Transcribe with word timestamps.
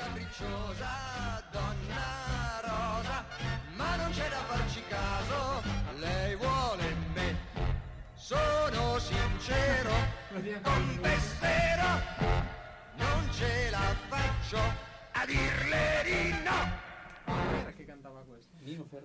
capricciosa, 0.00 0.88
donna 1.52 2.60
rosa, 2.62 3.24
ma 3.76 3.96
non 3.96 4.10
c'è 4.10 4.28
da 4.30 4.42
farci 4.48 4.80
caso, 4.88 5.62
lei 5.98 6.34
vuole 6.36 6.84
me. 7.14 7.36
Sono 8.14 8.98
sincero, 8.98 9.90
con 10.62 10.98
te 11.02 11.16
spero, 11.18 11.88
non 12.96 13.30
ce 13.30 13.68
la 13.70 13.94
faccio 14.08 14.58
a 15.12 15.26
dirle 15.26 16.02
di 16.04 16.30
no. 16.44 16.88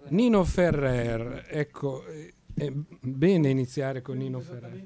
Nino 0.10 0.44
Ferrer, 0.46 1.46
ecco, 1.50 2.06
eh, 2.06 2.34
è 2.54 2.72
bene 2.72 3.50
iniziare 3.50 4.02
con 4.02 4.18
Nino 4.18 4.40
Ferrer. 4.40 4.82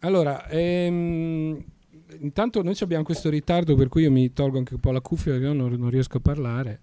Allora, 0.00 0.46
ehm, 0.48 1.64
intanto 2.20 2.62
noi 2.62 2.76
abbiamo 2.80 3.04
questo 3.04 3.30
ritardo 3.30 3.74
per 3.74 3.88
cui 3.88 4.02
io 4.02 4.10
mi 4.10 4.32
tolgo 4.32 4.58
anche 4.58 4.74
un 4.74 4.80
po' 4.80 4.92
la 4.92 5.00
cuffia 5.00 5.32
perché 5.32 5.46
non, 5.46 5.72
non 5.72 5.90
riesco 5.90 6.18
a 6.18 6.20
parlare. 6.20 6.80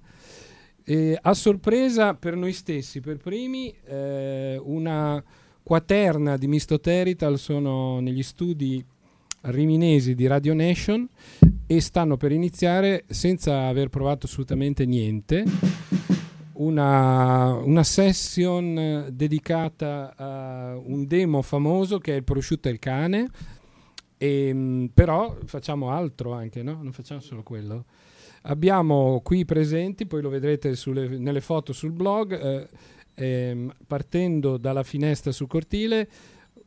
E 0.83 1.17
a 1.21 1.33
sorpresa 1.33 2.13
per 2.13 2.35
noi 2.35 2.51
stessi, 2.51 2.99
per 2.99 3.17
primi, 3.17 3.73
eh, 3.85 4.59
una 4.61 5.23
quaterna 5.63 6.35
di 6.35 6.47
Misto 6.47 6.79
Terital 6.79 7.39
sono 7.39 8.01
negli 8.01 8.23
studi 8.23 8.83
riminesi 9.41 10.13
di 10.13 10.27
Radio 10.27 10.53
Nation 10.53 11.07
e 11.65 11.81
stanno 11.81 12.17
per 12.17 12.31
iniziare 12.31 13.05
senza 13.07 13.67
aver 13.67 13.89
provato 13.89 14.25
assolutamente 14.25 14.85
niente 14.85 15.43
una, 16.53 17.53
una 17.53 17.83
session 17.83 19.07
dedicata 19.11 20.13
a 20.15 20.77
un 20.77 21.07
demo 21.07 21.41
famoso 21.41 21.97
che 21.97 22.13
è 22.13 22.15
il 22.15 22.23
prosciutto 22.23 22.67
e 22.67 22.71
il 22.71 22.79
cane 22.79 23.29
e, 24.17 24.89
però 24.93 25.37
facciamo 25.45 25.91
altro 25.91 26.33
anche 26.33 26.63
no? 26.63 26.79
non 26.81 26.91
facciamo 26.91 27.19
solo 27.19 27.43
quello. 27.43 27.85
Abbiamo 28.43 29.21
qui 29.23 29.45
presenti 29.45 30.05
poi 30.05 30.21
lo 30.21 30.29
vedrete 30.29 30.75
sulle, 30.75 31.07
nelle 31.17 31.41
foto 31.41 31.73
sul 31.73 31.91
blog. 31.91 32.33
Eh, 32.33 32.69
ehm, 33.15 33.73
partendo 33.85 34.57
dalla 34.57 34.83
finestra 34.83 35.31
sul 35.31 35.47
cortile 35.47 36.09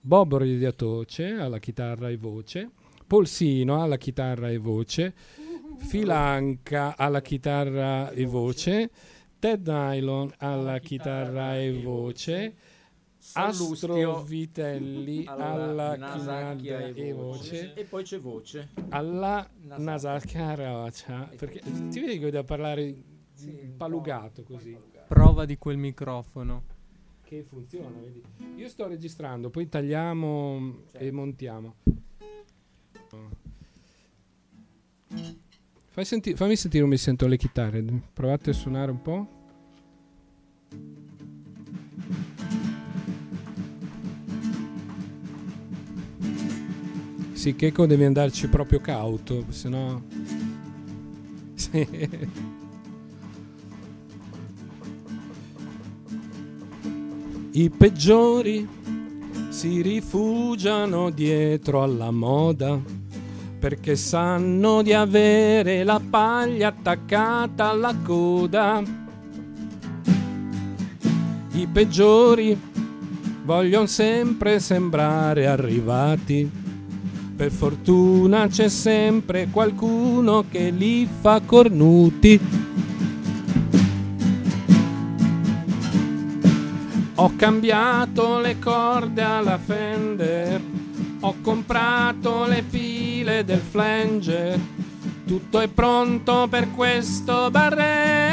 Bob 0.01 0.37
Ridiatoce 0.37 1.33
alla 1.33 1.59
chitarra 1.59 2.09
e 2.09 2.17
voce. 2.17 2.71
Polsino 3.07 3.83
alla 3.83 3.97
chitarra 3.97 4.51
e 4.51 4.59
voce. 4.59 5.15
Filanca 5.79 6.97
alla 6.97 7.21
chitarra 7.21 8.11
e 8.11 8.25
voce. 8.25 8.91
Ted 9.39 9.67
Nylon 9.67 10.33
alla 10.39 10.79
chitarra 10.79 11.59
e 11.59 11.73
voce, 11.73 12.55
Astro 13.35 14.23
Vitelli 14.23 15.25
alla 15.27 15.95
chitarra 15.95 16.57
e 16.95 17.13
voce. 17.13 17.75
e 17.75 17.85
poi 17.85 18.03
c'è 18.03 18.19
voce. 18.19 18.69
Alla 18.91 19.49
Nasalcaraccia 19.63 21.31
perché 21.37 21.61
ti 21.61 22.01
vedi 22.01 22.19
che 22.19 22.31
devo 22.31 22.45
parlare 22.45 22.95
palugato 23.77 24.43
così. 24.43 24.77
Prova 25.09 25.45
di 25.45 25.57
quel 25.59 25.77
microfono. 25.77 26.63
che 27.23 27.43
funziona 27.43 27.99
vedi? 27.99 28.23
io 28.55 28.69
sto 28.69 28.87
registrando 28.87 29.51
poi 29.51 29.69
tagliamo 29.69 30.83
e 30.93 31.11
montiamo. 31.11 31.75
Fai 35.89 36.05
senti- 36.05 36.35
fammi 36.35 36.57
sentire 36.57 36.83
come 36.83 36.97
sento 36.97 37.27
le 37.27 37.37
chitarre. 37.37 37.83
Provate 38.13 38.51
a 38.51 38.53
suonare 38.53 38.91
un 38.91 39.01
po' 39.01 39.36
Sì, 47.37 47.55
Checo 47.55 47.85
devi 47.85 48.05
andarci 48.05 48.49
proprio 48.49 48.81
cauto, 48.81 49.45
se 49.51 49.69
no... 49.69 50.03
Sì. 51.53 51.87
I 57.53 57.71
peggiori 57.71 58.67
si 59.51 59.83
rifugiano 59.83 61.11
dietro 61.11 61.83
alla 61.83 62.11
moda 62.11 62.81
perché 63.59 63.97
sanno 63.97 64.81
di 64.83 64.95
avere 64.95 65.85
la 65.85 66.01
paglia 66.01 66.69
attaccata 66.69 67.69
alla 67.69 67.95
coda. 68.03 68.83
I 71.53 71.67
peggiori 71.71 72.59
vogliono 73.45 73.87
sempre 73.87 74.59
sembrare 74.59 75.47
arrivati. 75.47 76.65
Per 77.37 77.51
fortuna 77.51 78.47
c'è 78.49 78.71
sempre 78.71 79.49
qualcuno 79.51 80.47
che 80.51 80.71
li 80.71 81.07
fa 81.21 81.43
cornuti. 81.45 82.41
Ho 87.17 87.33
cambiato 87.37 88.39
le 88.41 88.59
corde 88.59 89.21
alla 89.21 89.59
Fender, 89.59 90.59
ho 91.21 91.35
comprato 91.43 92.47
le 92.47 92.63
pile 92.63 93.45
del 93.45 93.61
flanger, 93.61 94.59
tutto 95.27 95.61
è 95.61 95.69
pronto 95.69 96.47
per 96.49 96.71
questo 96.71 97.51
barré. 97.51 98.31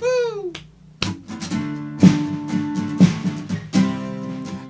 Uh! 0.00 0.50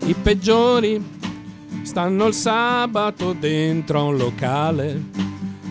I 0.07 0.15
peggiori 0.21 1.19
stanno 1.91 2.29
il 2.29 2.35
sabato 2.35 3.33
dentro 3.33 3.99
a 3.99 4.03
un 4.05 4.17
locale, 4.17 5.07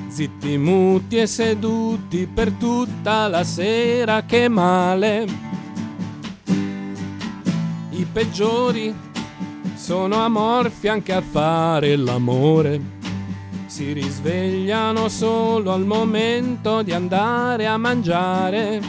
zitti, 0.10 0.58
muti 0.58 1.16
e 1.16 1.26
seduti 1.26 2.28
per 2.28 2.52
tutta 2.52 3.30
la 3.30 3.46
sera, 3.46 4.26
che 4.26 4.50
male. 4.50 5.26
I 7.92 8.06
peggiori 8.12 8.94
sono 9.76 10.18
amorfi 10.18 10.90
anche 10.90 11.14
a 11.14 11.22
fare 11.22 11.96
l'amore. 11.96 12.82
Si 13.68 13.94
risvegliano 13.94 15.08
solo 15.08 15.72
al 15.72 15.86
momento 15.86 16.82
di 16.82 16.92
andare 16.92 17.66
a 17.66 17.78
mangiare. 17.78 18.82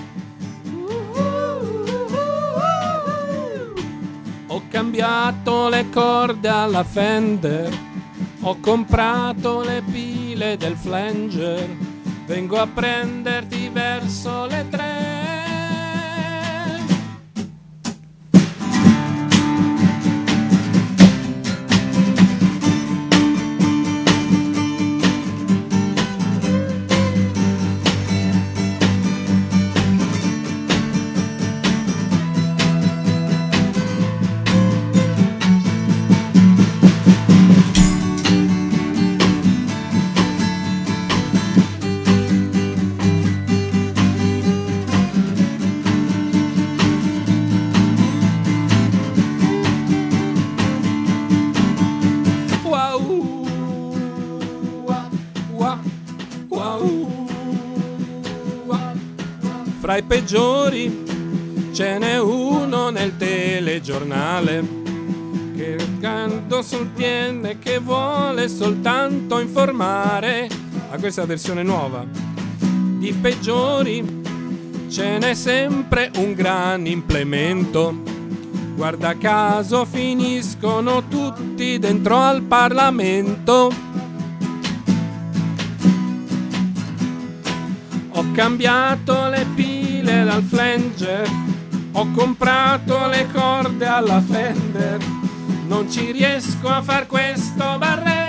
Cambiato 4.71 5.69
le 5.69 5.91
corde 5.91 6.49
alla 6.49 6.85
Fender, 6.85 7.77
ho 8.43 8.57
comprato 8.61 9.63
le 9.63 9.83
pile 9.83 10.57
del 10.57 10.77
flanger, 10.77 11.69
vengo 12.25 12.57
a 12.57 12.69
prenderti 12.69 13.69
verso 13.69 14.47
le 14.47 14.67
tre. 14.71 15.10
Fra 59.91 59.99
i 59.99 60.05
peggiori 60.05 61.03
ce 61.73 61.99
n'è 61.99 62.17
uno 62.17 62.91
nel 62.91 63.17
telegiornale 63.17 64.65
che 65.57 65.77
canto 65.99 66.63
sostiene 66.63 67.59
che 67.59 67.81
vuole 67.81 68.47
soltanto 68.47 69.41
informare 69.41 70.49
a 70.93 70.97
questa 70.97 71.27
versione 71.27 71.65
nuova 71.65 72.07
di 72.99 73.13
peggiori 73.15 74.23
ce 74.89 75.19
n'è 75.19 75.35
sempre 75.35 76.13
un 76.19 76.35
gran 76.35 76.87
implemento 76.87 77.93
Guarda 78.77 79.19
caso 79.19 79.85
finiscono 79.87 81.09
tutti 81.09 81.81
dentro 81.81 82.17
al 82.17 82.43
Parlamento. 82.43 83.89
Ho 88.13 88.25
cambiato 88.33 89.29
le 89.29 89.47
pile 89.55 89.70
corde 90.11 90.25
dal 90.25 90.43
flanger, 90.43 91.31
ho 91.93 92.11
comprato 92.11 93.07
le 93.07 93.29
corde 93.33 93.87
alla 93.87 94.21
Fender, 94.21 94.99
non 95.67 95.91
ci 95.91 96.11
riesco 96.11 96.69
a 96.69 96.83
far 96.83 97.07
questo 97.07 97.79
barretto. 97.79 98.29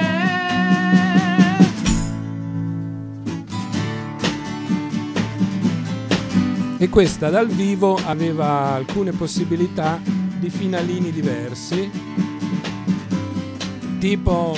E 6.77 6.89
questa 6.89 7.29
dal 7.29 7.47
vivo 7.47 7.99
aveva 8.05 8.73
alcune 8.73 9.11
possibilità 9.11 9.99
di 10.03 10.49
finalini 10.49 11.11
diversi, 11.11 11.89
tipo 13.99 14.57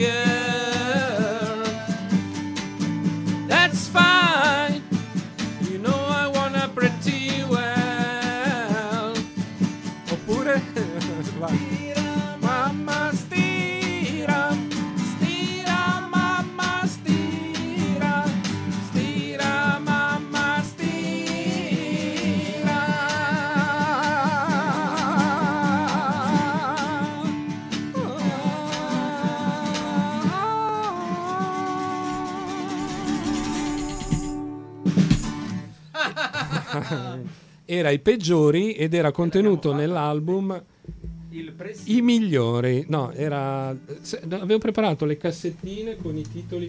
good. 0.00 0.29
Era 37.72 37.90
i 37.90 38.00
peggiori 38.00 38.72
ed 38.72 38.94
era 38.94 39.12
contenuto 39.12 39.72
nell'album 39.72 40.60
Il 41.30 41.54
i 41.84 42.02
migliori. 42.02 42.84
No, 42.88 43.12
era. 43.12 43.68
Avevo 43.68 44.58
preparato 44.58 45.04
le 45.04 45.16
cassettine 45.16 45.94
con 45.94 46.16
i 46.16 46.22
titoli. 46.28 46.68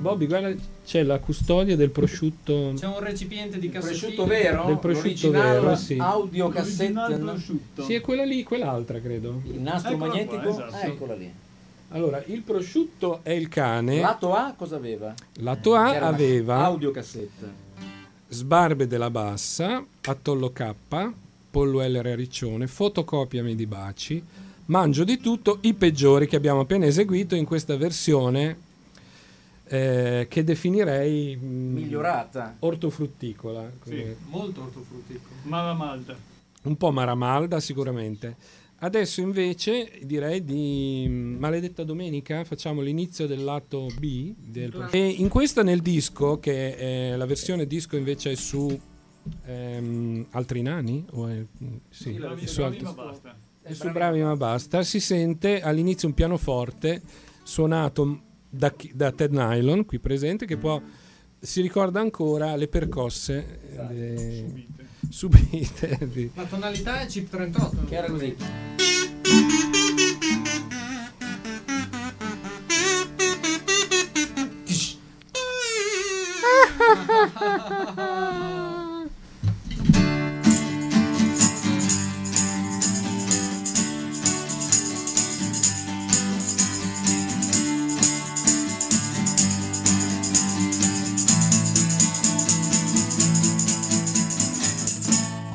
Bobby, 0.00 0.26
guarda, 0.26 0.52
c'è 0.84 1.04
la 1.04 1.20
custodia 1.20 1.76
del 1.76 1.90
prosciutto. 1.90 2.72
C'è 2.74 2.88
un 2.88 2.98
recipiente 2.98 3.60
di 3.60 3.68
cassettine. 3.68 4.00
prosciutto 4.00 4.26
vero? 4.26 4.64
Del 4.64 4.78
prosciutto 4.78 5.30
vero, 5.30 5.76
sì. 5.76 5.96
audio 6.00 6.48
prosciutto. 6.48 7.84
Sì, 7.84 7.94
è 7.94 8.00
quella 8.00 8.24
lì, 8.24 8.42
quell'altra 8.42 9.00
credo. 9.00 9.42
Il 9.44 9.60
nastro 9.60 9.92
Eccola 9.92 10.10
qua, 10.10 10.16
magnetico? 10.16 10.48
esatto. 10.48 10.74
Ah, 10.74 10.86
eccola 10.86 11.14
lì. 11.14 11.32
Allora, 11.90 12.20
il 12.26 12.40
prosciutto 12.40 13.20
è 13.22 13.30
il 13.30 13.46
cane. 13.46 14.00
Lato 14.00 14.34
A 14.34 14.54
cosa 14.56 14.74
aveva? 14.74 15.14
Lato 15.34 15.76
A 15.76 16.00
aveva 16.00 16.64
Audio 16.64 16.90
cassette. 16.90 17.70
Sbarbe 18.32 18.86
della 18.86 19.10
Bassa, 19.10 19.84
Attollo 20.06 20.52
K, 20.52 20.74
Pollo 21.50 21.82
L. 21.86 22.00
Riccione, 22.14 22.66
Fotocopiami 22.66 23.54
di 23.54 23.66
Baci, 23.66 24.24
Mangio 24.66 25.04
di 25.04 25.18
tutto, 25.18 25.58
i 25.62 25.74
peggiori 25.74 26.26
che 26.26 26.36
abbiamo 26.36 26.60
appena 26.60 26.86
eseguito 26.86 27.34
in 27.34 27.44
questa 27.44 27.76
versione 27.76 28.56
eh, 29.66 30.26
che 30.30 30.44
definirei 30.44 31.36
mm, 31.36 31.74
Migliorata. 31.74 32.56
ortofrutticola, 32.60 33.70
Sì. 33.84 34.02
Molto 34.30 34.62
ortofrutticolo. 34.62 35.34
Mala 35.42 35.74
Malta. 35.74 36.16
un 36.62 36.76
po' 36.76 36.90
maramalda 36.90 37.60
sicuramente. 37.60 38.34
Adesso 38.84 39.20
invece 39.20 40.00
direi 40.02 40.42
di 40.42 41.04
mm, 41.06 41.36
Maledetta 41.38 41.84
Domenica, 41.84 42.42
facciamo 42.42 42.80
l'inizio 42.80 43.28
del 43.28 43.44
lato 43.44 43.86
B. 43.96 44.34
del- 44.36 44.88
E 44.90 44.98
in 45.06 45.28
questa 45.28 45.62
nel 45.62 45.80
disco, 45.80 46.40
che 46.40 46.76
è 46.76 47.16
la 47.16 47.24
versione 47.26 47.68
disco 47.68 47.96
invece 47.96 48.32
è 48.32 48.34
su 48.34 48.76
ehm, 49.46 50.26
Altri 50.30 50.62
Nani? 50.62 51.04
O 51.12 51.28
è, 51.28 51.36
mm, 51.36 51.76
sì, 51.90 52.02
Sì, 52.02 52.18
la 52.18 52.26
è 52.26 52.30
Bravi, 52.30 52.46
su, 52.48 52.56
bravi, 52.60 52.76
altri- 52.78 52.84
ma 52.96 53.04
basta. 53.04 53.38
è 53.62 53.72
su 53.72 53.90
Bravi 53.92 54.20
ma 54.22 54.36
basta. 54.36 54.82
Si 54.82 54.98
sente 54.98 55.60
all'inizio 55.60 56.08
un 56.08 56.14
pianoforte 56.14 57.02
suonato 57.44 58.20
da, 58.50 58.74
da 58.94 59.12
Ted 59.12 59.32
Nylon, 59.32 59.84
qui 59.84 60.00
presente, 60.00 60.44
che 60.44 60.56
può 60.56 60.82
si 61.38 61.60
ricorda 61.60 62.00
ancora 62.00 62.56
le 62.56 62.66
percosse 62.66 63.60
eh, 63.90 64.44
Subite. 64.46 64.86
Subite 65.08 65.98
di- 66.12 66.30
La 66.34 66.44
tonalità 66.44 67.00
è 67.00 67.06
chip 67.06 67.28
38. 67.30 67.84
Che 67.84 67.94
era 67.96 68.06
così. 68.08 68.36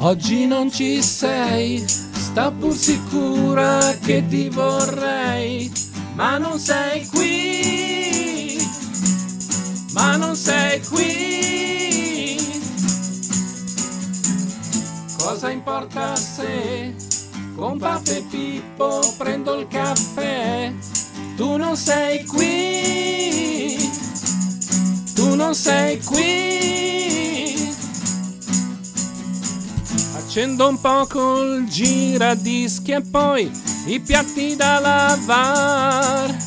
Oggi 0.08 0.46
non 0.46 0.72
ci 0.72 1.04
sei, 1.04 1.84
sta 1.86 2.50
pur 2.50 2.74
sicura 2.74 3.94
che 4.00 4.26
ti 4.26 4.48
vorrei, 4.48 5.70
ma 6.14 6.38
non 6.38 6.58
sei 6.60 7.06
qui, 7.08 8.58
ma 9.92 10.16
non 10.16 10.34
sei 10.38 10.80
qui. 10.84 12.38
Cosa 15.18 15.50
importa 15.50 16.16
se 16.16 16.96
con 17.58 17.78
Pappa 17.78 18.12
e 18.12 18.24
Pippo 18.30 19.14
prendo 19.18 19.60
il 19.60 19.68
caffè? 19.68 20.72
Tu 21.36 21.58
non 21.58 21.76
sei 21.76 22.24
qui, 22.24 23.76
tu 25.14 25.36
non 25.36 25.54
sei 25.54 26.02
qui. 26.02 27.07
Accendo 30.38 30.68
un 30.68 30.80
po' 30.80 31.08
col 31.08 31.64
giradischi 31.66 32.92
e 32.92 33.02
poi 33.02 33.52
i 33.88 34.00
piatti 34.00 34.56
da 34.56 34.78
lavar. 34.78 36.38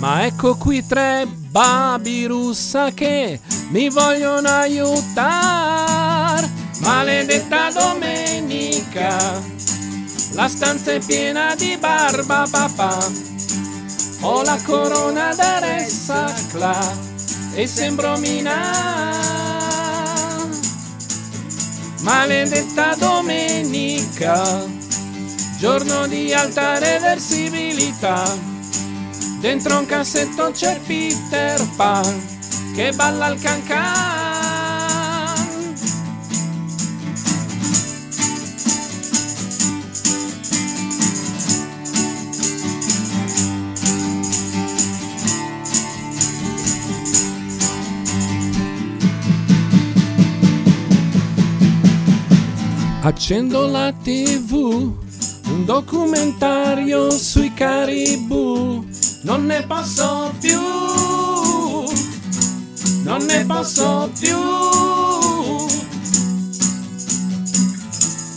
Ma 0.00 0.26
ecco 0.26 0.54
qui 0.54 0.86
tre 0.86 1.26
babi 1.26 2.26
russa 2.26 2.90
che 2.92 3.40
mi 3.70 3.88
vogliono 3.88 4.48
aiutare. 4.50 6.46
Maledetta 6.80 7.70
domenica, 7.70 9.16
la 10.32 10.46
stanza 10.46 10.92
è 10.92 10.98
piena 10.98 11.54
di 11.54 11.74
barba 11.80 12.46
papà. 12.50 12.98
Ho 14.20 14.42
la 14.42 14.60
corona 14.62 15.34
da 15.34 15.58
ressacla 15.58 16.76
e 17.54 17.66
sembro 17.66 18.18
minare. 18.18 19.37
Maledetta 22.08 22.94
domenica, 22.94 24.64
giorno 25.58 26.06
di 26.06 26.32
alta 26.32 26.78
reversibilità. 26.78 28.34
Dentro 29.40 29.78
un 29.78 29.84
cassetto 29.84 30.50
c'è 30.50 30.80
Peter 30.86 31.62
Pan 31.76 32.72
che 32.74 32.92
balla 32.94 33.26
il 33.26 33.38
cancan. 33.38 34.27
Accendo 53.08 53.66
la 53.66 53.90
tv, 53.90 54.52
un 54.52 55.64
documentario 55.64 57.10
sui 57.10 57.54
caribù. 57.54 58.84
Non 59.22 59.46
ne 59.46 59.64
posso 59.66 60.30
più, 60.38 60.60
non 63.04 63.22
ne 63.22 63.46
posso 63.46 64.10
più. 64.20 64.36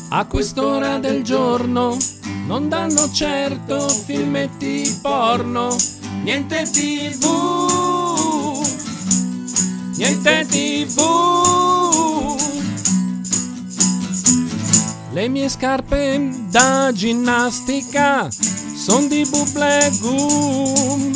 A 0.08 0.26
quest'ora 0.26 1.00
del 1.00 1.22
giorno 1.22 1.98
non 2.48 2.70
danno 2.70 3.12
certo 3.12 3.90
filmetti 3.90 5.00
porno, 5.02 5.76
niente 6.24 6.64
tv, 6.72 7.26
niente 9.98 10.46
tv. 10.48 11.81
Le 15.14 15.28
mie 15.28 15.50
scarpe 15.50 16.30
da 16.50 16.90
ginnastica 16.94 18.30
son 18.32 19.10
di 19.10 19.26
buble 19.30 19.92
gum 20.00 21.12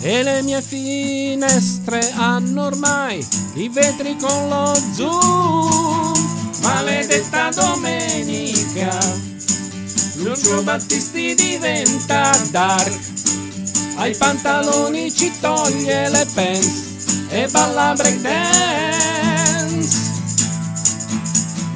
e 0.00 0.22
le 0.22 0.40
mie 0.42 0.62
finestre 0.62 2.12
hanno 2.14 2.66
ormai 2.66 3.26
i 3.54 3.68
vetri 3.68 4.16
con 4.16 4.48
lo 4.48 4.72
zoom. 4.94 6.12
Maledetta 6.62 7.48
domenica, 7.50 8.98
Lucio 10.18 10.62
Battisti 10.62 11.34
diventa 11.34 12.30
dark, 12.52 13.00
ai 13.96 14.14
pantaloni 14.14 15.12
ci 15.12 15.32
toglie 15.40 16.08
le 16.08 16.26
pants 16.32 16.82
e 17.30 17.48
balla 17.50 17.94
break 17.96 18.20
dance. 18.20 18.93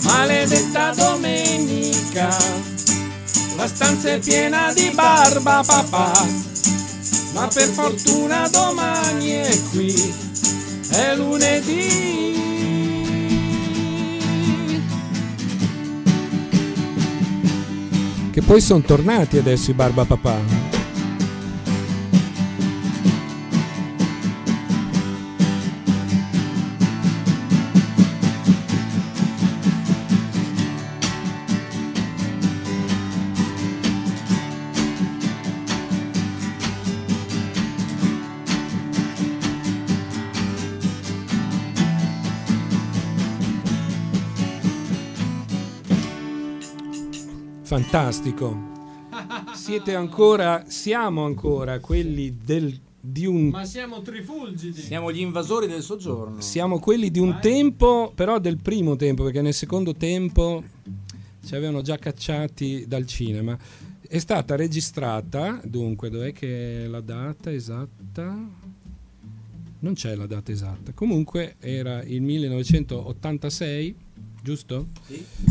Maledetta 0.09 0.93
domenica, 0.95 2.29
la 3.57 3.67
stanza 3.67 4.11
è 4.11 4.19
piena 4.19 4.73
di 4.73 4.91
barba 4.95 5.63
papà 5.65 6.47
ma 7.39 7.47
per 7.47 7.69
fortuna 7.69 8.49
domani 8.49 9.29
è 9.29 9.63
qui, 9.71 9.95
è 10.91 11.15
lunedì. 11.15 12.37
Che 18.33 18.43
poi 18.43 18.61
sono 18.61 18.81
tornati 18.81 19.39
adesso 19.39 19.71
i 19.71 19.75
Barba 19.75 20.05
Papà. 20.05 20.78
Fantastico. 47.81 48.57
Siete 49.55 49.95
ancora, 49.95 50.65
siamo 50.67 51.25
ancora 51.25 51.79
quelli 51.79 52.37
del, 52.45 52.77
di 53.01 53.25
un 53.25 53.51
Ma 53.51 53.65
siamo 53.65 54.03
trifulgidi. 54.03 54.81
Siamo 54.81 55.13
gli 55.13 55.21
invasori 55.21 55.69
del 55.69 55.83
soggiorno. 55.83 56.41
Siamo 56.41 56.81
quelli 56.81 57.09
di 57.13 57.21
un 57.21 57.39
tempo, 57.41 58.11
però 58.17 58.41
del 58.41 58.57
primo 58.57 58.97
tempo, 58.97 59.23
perché 59.23 59.43
nel 59.43 59.55
secondo 59.55 59.95
tempo 59.95 60.61
ci 61.45 61.55
avevano 61.55 61.81
già 61.81 61.99
cacciati 61.99 62.85
dal 62.89 63.07
cinema. 63.07 63.57
È 64.01 64.19
stata 64.19 64.57
registrata, 64.57 65.61
dunque, 65.63 66.11
dov'è 66.11 66.33
che 66.33 66.83
è 66.83 66.87
la 66.89 67.01
data 67.01 67.53
esatta? 67.53 68.37
Non 69.79 69.95
c'è 69.95 70.17
la 70.17 70.27
data 70.27 70.51
esatta. 70.51 70.91
Comunque 70.95 71.55
era 71.61 72.03
il 72.03 72.23
1986, 72.23 73.95
giusto? 74.43 74.89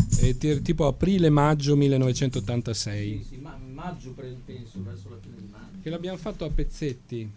Sì, 0.08 0.36
ti- 0.38 0.62
tipo 0.62 0.86
aprile-maggio 0.86 1.76
1986. 1.76 3.24
sì, 3.28 3.36
ma 3.36 3.56
maggio 3.72 4.12
penso, 4.12 4.82
verso 4.82 5.08
la 5.10 5.16
fine 5.20 5.36
di 5.36 5.48
maggio. 5.50 5.78
Che 5.82 5.90
l'abbiamo 5.90 6.16
fatto 6.18 6.44
a 6.44 6.50
pezzetti. 6.50 7.30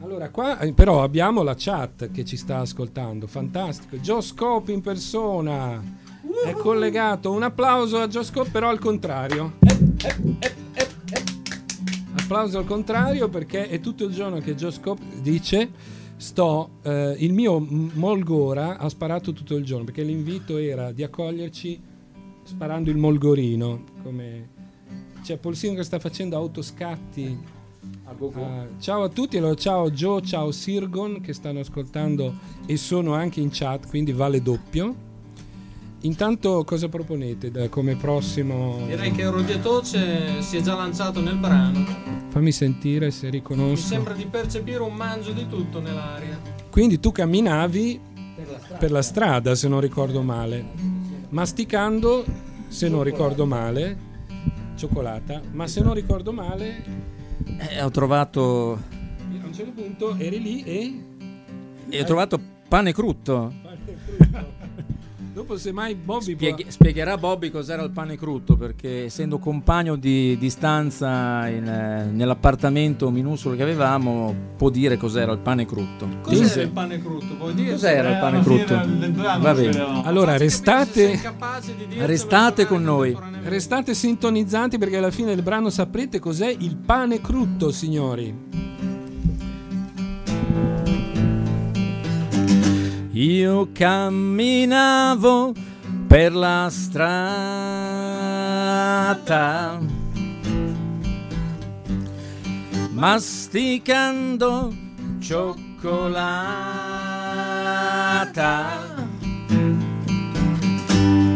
Allora, 0.00 0.28
qua 0.30 0.58
eh, 0.58 0.72
però 0.72 1.02
abbiamo 1.02 1.42
la 1.42 1.54
chat 1.56 2.10
che 2.10 2.24
ci 2.24 2.36
sta 2.36 2.58
ascoltando. 2.58 3.26
Fantastico. 3.26 3.96
Joe 3.96 4.20
Scope 4.22 4.72
in 4.72 4.80
persona. 4.80 5.82
È 6.44 6.52
collegato. 6.52 7.32
Un 7.32 7.42
applauso 7.42 7.98
a 7.98 8.08
Joe 8.08 8.24
Scope, 8.24 8.50
però 8.50 8.68
al 8.68 8.78
contrario. 8.78 9.54
Applauso 12.18 12.58
al 12.58 12.66
contrario 12.66 13.28
perché 13.28 13.68
è 13.68 13.80
tutto 13.80 14.04
il 14.04 14.12
giorno 14.12 14.40
che 14.40 14.54
Joe 14.54 14.72
Scope 14.72 15.02
dice 15.20 15.70
sto 16.16 16.70
eh, 16.82 17.16
il 17.18 17.32
mio 17.32 17.58
Molgora 17.58 18.78
ha 18.78 18.88
sparato 18.88 19.32
tutto 19.32 19.54
il 19.54 19.64
giorno 19.64 19.84
perché 19.84 20.02
l'invito 20.02 20.56
era 20.56 20.92
di 20.92 21.02
accoglierci 21.02 21.80
sparando 22.42 22.90
il 22.90 22.96
Molgorino 22.96 23.84
come 24.02 24.48
c'è 25.22 25.36
Polsino 25.36 25.74
che 25.74 25.82
sta 25.82 25.98
facendo 25.98 26.36
autoscatti 26.36 27.36
A 28.04 28.12
go 28.14 28.30
go. 28.30 28.44
Ah, 28.44 28.66
ciao 28.78 29.02
a 29.02 29.08
tutti, 29.08 29.36
allora, 29.36 29.54
ciao 29.54 29.90
Joe, 29.90 30.22
ciao 30.22 30.52
Sirgon 30.52 31.20
che 31.20 31.32
stanno 31.32 31.60
ascoltando 31.60 32.34
e 32.64 32.76
sono 32.76 33.14
anche 33.14 33.40
in 33.40 33.48
chat, 33.50 33.88
quindi 33.88 34.12
vale 34.12 34.40
doppio. 34.40 35.05
Intanto 36.02 36.62
cosa 36.64 36.88
proponete 36.88 37.50
da- 37.50 37.68
come 37.68 37.96
prossimo? 37.96 38.78
Direi 38.86 39.10
che 39.12 39.28
Rodiatoce 39.28 40.40
si 40.42 40.58
è 40.58 40.60
già 40.60 40.74
lanciato 40.76 41.20
nel 41.20 41.36
brano. 41.36 41.84
Fammi 42.28 42.52
sentire 42.52 43.10
se 43.10 43.26
Mi 43.26 43.32
riconosco. 43.32 43.86
sembra 43.86 44.12
di 44.14 44.26
percepire 44.26 44.80
un 44.82 44.94
mangio 44.94 45.32
di 45.32 45.48
tutto 45.48 45.80
nell'aria. 45.80 46.38
Quindi 46.70 47.00
tu 47.00 47.10
camminavi 47.10 48.00
per 48.36 48.46
la 48.50 48.58
strada. 48.58 48.76
per 48.78 48.90
la 48.92 49.02
strada, 49.02 49.54
se 49.54 49.68
non 49.68 49.80
ricordo 49.80 50.22
male, 50.22 50.64
masticando, 51.30 52.24
se 52.68 52.88
non 52.88 53.02
ricordo 53.02 53.46
male, 53.46 53.96
cioccolata, 54.76 55.40
ma 55.52 55.66
se 55.66 55.80
non 55.80 55.94
ricordo 55.94 56.32
male, 56.32 56.84
Eh, 57.70 57.80
ho 57.82 57.90
trovato 57.90 58.72
a 58.74 59.46
un 59.46 59.52
certo 59.54 59.72
punto 59.72 60.14
eri 60.18 60.40
lì 60.42 60.62
e... 60.62 61.04
e 61.88 62.00
ho 62.00 62.04
trovato 62.04 62.38
pane 62.68 62.92
crutto. 62.92 63.52
Dopo 65.36 65.58
semmai 65.58 65.94
Bobby 65.94 66.34
può- 66.34 66.48
Spieghi- 66.48 66.70
spiegherà 66.70 67.18
Bobby 67.18 67.50
cos'era 67.50 67.82
il 67.82 67.90
pane 67.90 68.16
crutto 68.16 68.56
perché 68.56 69.04
essendo 69.04 69.36
compagno 69.38 69.96
di, 69.96 70.34
di 70.38 70.48
stanza 70.48 71.46
in, 71.48 71.66
eh, 71.68 72.06
nell'appartamento 72.10 73.10
minuscolo 73.10 73.54
che 73.54 73.62
avevamo 73.62 74.34
può 74.56 74.70
dire 74.70 74.96
cos'era 74.96 75.32
il 75.32 75.38
pane 75.40 75.66
crutto. 75.66 76.08
Cos'era 76.22 76.42
Dice- 76.42 76.60
il 76.62 76.70
pane 76.70 76.98
crutto? 77.02 77.36
Vuoi 77.36 77.52
dire? 77.52 77.72
Cos'era 77.72 78.12
il 78.12 78.18
pane 78.18 78.40
brano 79.10 79.42
Va 79.42 79.52
bene. 79.52 80.02
Allora, 80.04 80.38
restate... 80.38 81.20
Restate 81.98 82.64
con 82.66 82.82
noi. 82.82 83.14
Restate 83.42 83.92
sintonizzanti 83.92 84.78
perché 84.78 84.96
alla 84.96 85.10
fine 85.10 85.34
del 85.34 85.42
brano 85.42 85.68
saprete 85.68 86.18
cos'è 86.18 86.48
il 86.48 86.76
pane 86.78 87.20
crutto, 87.20 87.70
signori. 87.72 88.34
Io 93.16 93.72
camminavo 93.72 95.54
per 96.06 96.34
la 96.34 96.68
strada 96.70 97.00
masticando 102.92 104.70
cioccolata. 105.18 106.26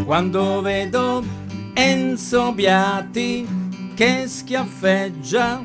Quando 0.05 0.61
vedo 0.61 1.25
Enzo 1.73 2.53
Biati 2.53 3.49
che 3.95 4.27
schiaffeggia 4.27 5.63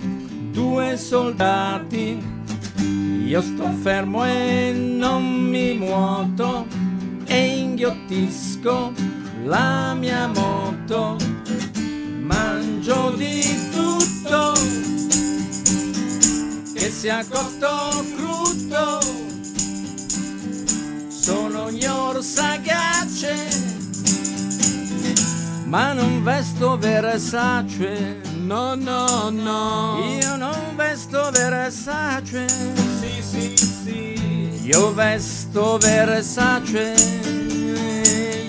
due 0.53 0.95
soldati 0.95 2.35
io 3.25 3.41
sto 3.41 3.67
fermo 3.81 4.23
e 4.23 4.71
non 4.71 5.23
mi 5.23 5.73
muoto 5.73 6.67
e 7.25 7.57
inghiottisco 7.57 8.93
la 9.45 9.95
mia 9.95 10.27
moto. 10.27 11.17
Mangio 12.21 13.13
di 13.17 13.41
tutto 13.71 14.53
che 16.73 16.89
sia 16.91 17.25
cotto 17.27 17.65
o 17.67 18.05
crudo. 18.15 18.99
Sono 21.07 21.71
gnor 21.71 22.23
sagace, 22.23 23.35
ma 25.65 25.93
non 25.93 26.23
vesto 26.23 26.77
Versace. 26.77 28.24
No, 28.45 28.75
no, 28.75 29.31
no. 29.31 30.17
Io 30.21 30.35
non 30.35 30.75
vesto 30.75 31.31
Versace. 31.31 32.47
Sì, 32.47 33.19
sì, 33.19 33.57
sì. 33.57 34.59
Io 34.65 34.93
vesto 34.93 35.79
Versace. 35.79 36.93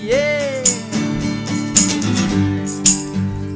Yeah. 0.03 0.61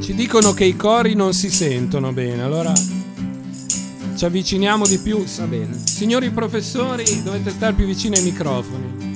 Ci 0.01 0.15
dicono 0.15 0.53
che 0.53 0.63
i 0.63 0.75
cori 0.75 1.13
non 1.13 1.33
si 1.33 1.51
sentono 1.51 2.11
bene, 2.11 2.41
allora 2.41 2.73
ci 4.15 4.25
avviciniamo 4.25 4.87
di 4.87 4.97
più. 4.97 5.23
Va 5.23 5.45
bene. 5.45 5.77
Signori 5.85 6.31
professori, 6.31 7.21
dovete 7.21 7.51
stare 7.51 7.73
più 7.73 7.85
vicini 7.85 8.17
ai 8.17 8.23
microfoni. 8.23 9.10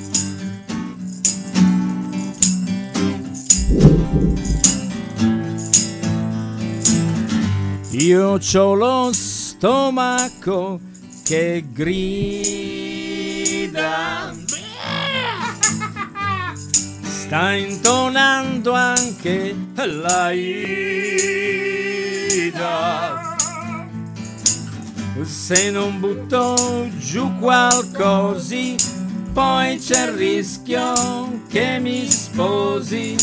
Io 7.97 8.37
c'ho 8.39 8.73
lo 8.73 9.09
stomaco 9.13 10.81
che 11.23 11.63
grida. 11.71 11.93
Sta 17.01 17.53
intonando 17.53 18.73
anche 18.73 19.55
la 19.75 20.31
ida. 20.31 20.73
Se 25.23 25.71
non 25.71 26.01
butto 26.01 26.89
giù 26.97 27.31
qualcosa, 27.39 28.75
poi 29.31 29.77
c'è 29.77 30.07
il 30.07 30.11
rischio 30.17 30.91
che 31.47 31.79
mi 31.79 32.05
sposi. 32.09 33.15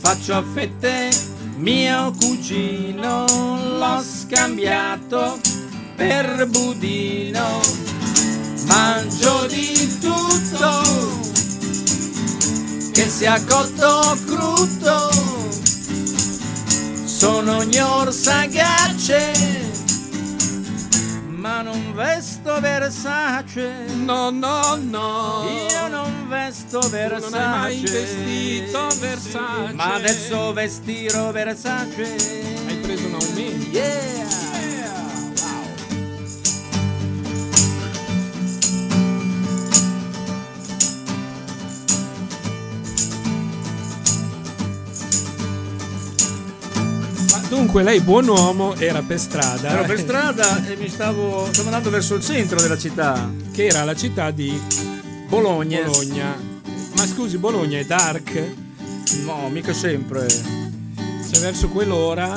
Faccio 0.00 0.32
a 0.34 0.42
fette 0.42 1.34
mio 1.56 2.12
cugino, 2.18 3.24
l'ho 3.78 4.02
scambiato 4.02 5.38
per 5.94 6.46
budino. 6.48 7.60
Mangio 8.66 9.46
di 9.46 9.98
tutto, 10.00 10.82
che 12.92 13.08
sia 13.08 13.42
cotto 13.44 13.86
o 13.86 14.16
crudo. 14.24 15.10
Sono 17.04 17.64
gnor 17.64 18.12
sagace 18.12 19.75
ma 21.46 21.62
non 21.62 21.94
vesto 21.94 22.60
Versace. 22.60 23.86
No, 23.94 24.30
no, 24.30 24.74
no. 24.74 25.44
Io 25.70 25.86
non 25.88 26.28
vesto 26.28 26.80
Versace. 26.80 27.30
non 27.30 27.40
hai 27.40 27.48
mai 27.48 27.80
vestito 27.80 28.88
Versace. 28.98 29.72
Ma 29.74 29.94
adesso 29.94 30.52
vestirò 30.52 31.30
Versace. 31.30 32.16
Hai 32.66 32.76
preso 32.78 33.06
un 33.06 33.14
aumento. 33.14 33.70
Yeah. 33.70 34.65
Ma 47.66 47.72
dunque 47.72 47.82
lei 47.82 48.00
buon 48.00 48.28
uomo 48.28 48.76
era 48.76 49.02
per 49.02 49.18
strada. 49.18 49.70
Ero 49.70 49.82
per 49.86 49.98
strada 49.98 50.64
e 50.66 50.76
mi 50.76 50.88
stavo, 50.88 51.48
stavo 51.50 51.66
andando 51.66 51.90
verso 51.90 52.14
il 52.14 52.22
centro 52.22 52.60
della 52.60 52.78
città, 52.78 53.28
Che 53.50 53.66
era 53.66 53.82
la 53.82 53.96
città 53.96 54.30
di 54.30 54.56
Bologna. 55.26 55.82
Bologna. 55.82 56.36
Ma 56.96 57.06
scusi, 57.06 57.38
Bologna 57.38 57.76
è 57.80 57.84
dark? 57.84 58.40
No, 59.24 59.48
mica 59.48 59.72
sempre. 59.72 60.28
Cioè 60.28 61.40
verso 61.40 61.68
quell'ora 61.68 62.32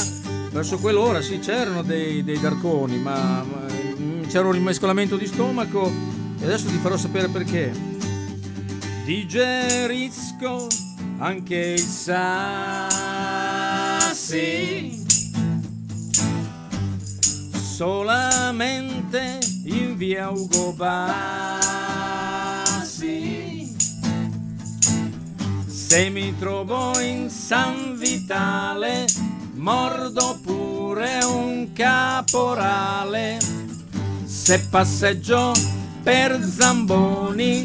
Verso 0.51 0.79
quell'ora 0.79 1.21
sì, 1.21 1.38
c'erano 1.38 1.83
dei, 1.83 2.24
dei 2.24 2.39
darconi, 2.39 2.98
ma, 2.98 3.43
ma, 3.43 3.67
c'era 4.27 4.48
un 4.48 4.53
rimescolamento 4.53 5.15
di 5.15 5.27
stomaco 5.27 5.91
e 6.39 6.43
adesso 6.43 6.69
ti 6.69 6.79
farò 6.81 6.98
sapere 6.98 7.27
perché. 7.27 7.71
Digerisco 9.05 10.65
anche 11.19 11.75
i 11.77 11.77
sassi 11.77 12.19
solamente 17.79 19.39
in 19.63 19.95
via 19.95 20.29
Ugo 20.29 20.74
Bassi. 20.74 22.13
Se 25.65 26.09
mi 26.09 26.38
trovo 26.38 27.00
in 27.00 27.29
San 27.29 27.98
Vitale, 27.98 29.05
mordo 29.53 30.38
pure 30.43 31.24
un 31.24 31.71
caporale. 31.71 33.38
Se 34.25 34.59
passeggio 34.69 35.53
per 36.03 36.38
Zamboni, 36.43 37.62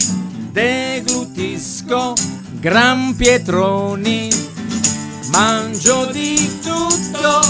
deglutisco 0.52 2.12
gran 2.60 3.16
pietroni. 3.16 4.30
Mangio 5.32 6.06
di 6.12 6.36
tutto, 6.62 7.40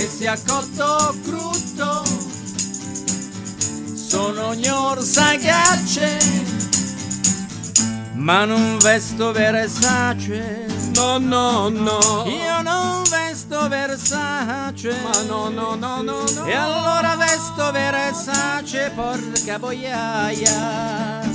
che 0.00 0.08
sia 0.08 0.34
cotto 0.46 0.82
o 0.82 1.14
crudo. 1.22 2.02
Sono 3.94 4.54
gnor 4.54 5.02
sagace, 5.02 6.16
ma 8.14 8.46
non 8.46 8.78
vesto 8.78 9.30
Versace. 9.32 10.66
No, 10.94 11.18
no, 11.18 11.68
no. 11.68 12.24
Io 12.26 12.62
non 12.62 13.02
vesto 13.10 13.68
Versace. 13.68 14.96
Ma 15.02 15.22
no, 15.26 15.50
no, 15.50 15.74
no, 15.74 16.00
no, 16.00 16.24
no. 16.34 16.46
E 16.46 16.54
allora 16.54 17.16
vesto 17.16 17.70
Versace, 17.70 18.90
porca 18.94 19.58
boiaia. 19.58 21.29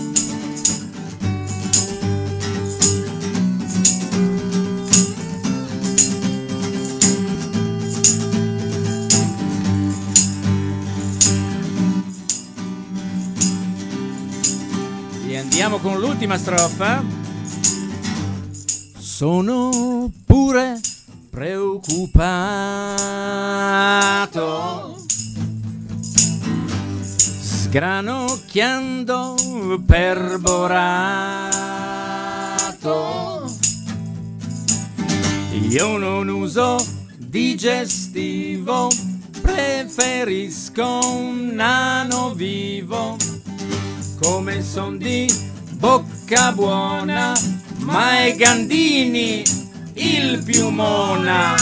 Andiamo 15.56 15.78
con 15.78 15.98
l'ultima 16.02 16.38
strofa. 16.38 17.02
Sono 18.98 20.12
pure 20.26 20.82
preoccupato, 21.30 22.18
sgranocchiando 27.40 29.36
per 29.86 30.40
borato. 30.42 31.54
Io 35.70 35.98
non 35.98 36.28
uso 36.28 36.76
digestivo, 37.18 38.90
preferisco 39.42 41.00
un 41.18 41.52
nano 41.54 42.34
vivo 42.34 43.16
come 44.22 44.62
son 44.62 44.98
di 44.98 45.28
bocca 45.72 46.52
buona, 46.52 47.34
ma 47.80 48.20
è 48.20 48.36
Gandini 48.36 49.44
il 49.94 50.44
più 50.44 50.70
mona. 50.70 51.56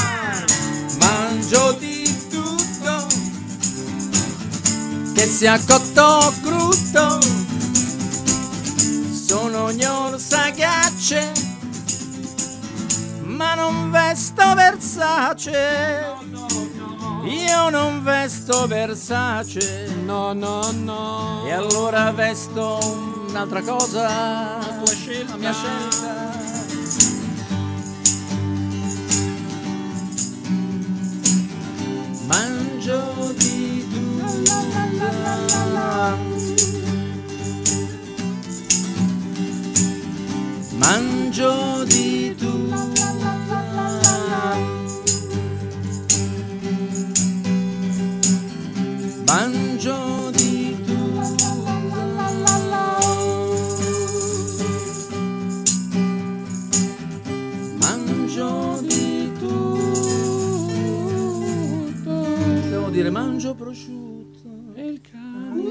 Mangio 0.99 1.73
di 1.79 2.03
tutto, 2.29 3.07
che 5.13 5.25
sia 5.25 5.59
cotto 5.59 6.01
o 6.01 6.33
crudo. 6.41 7.19
Sono 9.11 9.71
gnor 9.71 10.19
sagace, 10.19 11.31
ma 13.23 13.55
non 13.55 13.91
vesto 13.91 14.53
Versace. 14.53 16.11
Io 17.23 17.69
non 17.69 18.03
vesto 18.03 18.67
Versace. 18.67 19.87
No, 20.03 20.33
no, 20.33 20.71
no. 20.71 21.45
E 21.45 21.51
allora 21.51 22.11
vesto 22.11 22.79
un'altra 23.29 23.61
cosa. 23.61 24.57
La 24.57 24.81
tua 24.83 24.93
scelta. 24.93 25.31
La 25.31 25.37
mia 25.37 25.53
scelta. 25.53 26.31
Mangio 32.25 33.33
di 33.37 33.87
tutto. 33.89 34.53
Mangio 40.75 41.83
di 41.85 42.35
tutto. 42.35 43.22
Prosciutto 63.53 64.73
e 64.75 64.85
il 64.87 65.01
cane. 65.01 65.63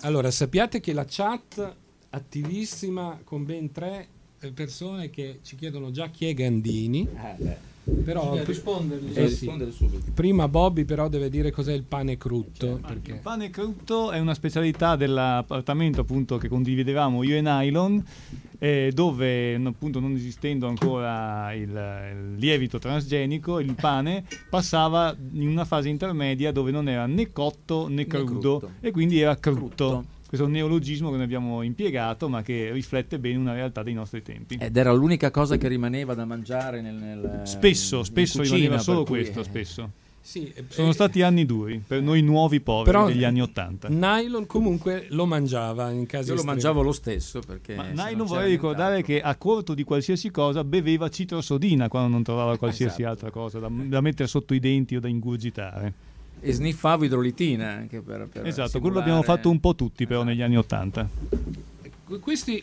Allora, 0.00 0.30
sappiate 0.30 0.80
che 0.80 0.92
la 0.92 1.04
chat 1.08 1.74
attivissima 2.10 3.18
con 3.24 3.44
ben 3.44 3.70
tre 3.72 4.06
eh, 4.40 4.50
persone 4.52 5.10
che 5.10 5.38
ci 5.42 5.56
chiedono 5.56 5.90
già 5.90 6.08
chi 6.08 6.26
è 6.26 6.34
Gandini. 6.34 7.08
Però 8.04 8.20
Bisogna 8.22 8.42
pr- 8.42 8.48
rispondergli. 8.48 9.16
eh 9.16 9.22
Eh, 9.22 9.28
sì. 9.28 9.34
rispondere 9.40 9.70
subito. 9.72 10.04
prima 10.14 10.46
Bobby 10.46 10.84
però 10.84 11.08
deve 11.08 11.28
dire 11.28 11.50
cos'è 11.50 11.72
il 11.72 11.82
pane 11.82 12.16
crutto. 12.16 12.78
perché... 12.86 13.12
Il 13.12 13.18
pane 13.18 13.50
crutto 13.50 14.12
è 14.12 14.20
una 14.20 14.34
specialità 14.34 14.94
dell'appartamento 14.94 16.00
appunto 16.02 16.36
che 16.38 16.48
condividevamo 16.48 17.22
io 17.24 17.36
e 17.36 17.40
Nylon, 17.40 18.04
eh, 18.62 18.92
dove 18.94 19.56
appunto 19.56 19.98
non 19.98 20.14
esistendo 20.14 20.68
ancora 20.68 21.52
il, 21.52 21.68
il 21.68 22.34
lievito 22.36 22.78
transgenico, 22.78 23.58
il 23.58 23.74
pane 23.74 24.24
passava 24.48 25.16
in 25.32 25.48
una 25.48 25.64
fase 25.64 25.88
intermedia 25.88 26.52
dove 26.52 26.70
non 26.70 26.88
era 26.88 27.06
né 27.06 27.32
cotto 27.32 27.88
né 27.88 28.06
crudo 28.06 28.58
crudo. 28.58 28.72
e 28.78 28.92
quindi 28.92 29.18
era 29.18 29.36
crutto. 29.36 29.88
Crutto. 29.88 30.04
questo 30.28 30.46
neologismo 30.46 31.10
che 31.10 31.16
noi 31.16 31.24
abbiamo 31.24 31.62
impiegato, 31.62 32.28
ma 32.28 32.42
che 32.42 32.70
riflette 32.70 33.18
bene 33.18 33.36
una 33.36 33.52
realtà 33.52 33.82
dei 33.82 33.94
nostri 33.94 34.22
tempi. 34.22 34.58
Ed 34.60 34.76
era 34.76 34.92
l'unica 34.92 35.32
cosa 35.32 35.56
che 35.56 35.66
rimaneva 35.66 36.14
da 36.14 36.24
mangiare 36.24 36.80
nel, 36.80 36.94
nel- 36.94 37.40
Spesso, 37.42 38.04
spesso 38.04 38.38
cucina, 38.38 38.56
rimaneva 38.58 38.80
solo 38.80 39.02
questo, 39.02 39.40
eh, 39.40 39.44
spesso. 39.44 39.90
Sì, 40.24 40.52
Sono 40.68 40.90
eh, 40.90 40.92
stati 40.92 41.20
anni 41.22 41.44
duri 41.44 41.82
per 41.84 42.00
noi 42.00 42.22
nuovi 42.22 42.60
poveri 42.60 42.90
Però- 42.92 43.06
degli 43.08 43.24
anni 43.24 43.42
Ottanta. 43.42 43.88
Nylon 43.88 44.46
comunque 44.46 45.06
lo 45.10 45.26
mangiava 45.26 45.90
in 45.90 46.06
casi 46.06 46.28
Io 46.28 46.34
lo 46.34 46.40
estremi. 46.40 46.46
mangiavo 46.46 46.82
lo 46.82 46.92
stesso 46.92 47.40
perché 47.40 47.74
Ma 47.74 47.86
c'era 47.92 48.22
vorrei 48.22 48.50
ricordare 48.50 49.02
che 49.02 49.20
a 49.20 49.34
corto 49.34 49.74
di 49.74 49.82
qualsiasi 49.82 50.30
cosa 50.30 50.62
beveva 50.62 51.08
citrosodina 51.08 51.88
quando 51.88 52.08
non 52.08 52.22
trovava 52.22 52.56
qualsiasi 52.56 53.02
Esatto. 53.02 53.10
altra 53.10 53.30
cosa 53.30 53.58
da, 53.58 53.68
da 53.68 54.00
mettere 54.00 54.28
sotto 54.28 54.54
i 54.54 54.60
denti 54.60 54.94
o 54.94 55.00
da 55.00 55.08
ingurgitare. 55.08 55.92
e 56.40 56.52
sniffavo 56.52 57.04
idrolitina 57.04 57.70
anche 57.70 58.00
per, 58.00 58.28
per 58.32 58.46
Esatto, 58.46 58.70
quello 58.78 58.86
simulare- 58.86 59.00
abbiamo 59.00 59.22
fatto 59.22 59.50
un 59.50 59.58
po' 59.60 59.74
tutti 59.74 60.06
però 60.06 60.22
negli 60.22 60.40
anni 60.42 60.56
Ottanta. 60.56 61.08
Questi, 62.20 62.62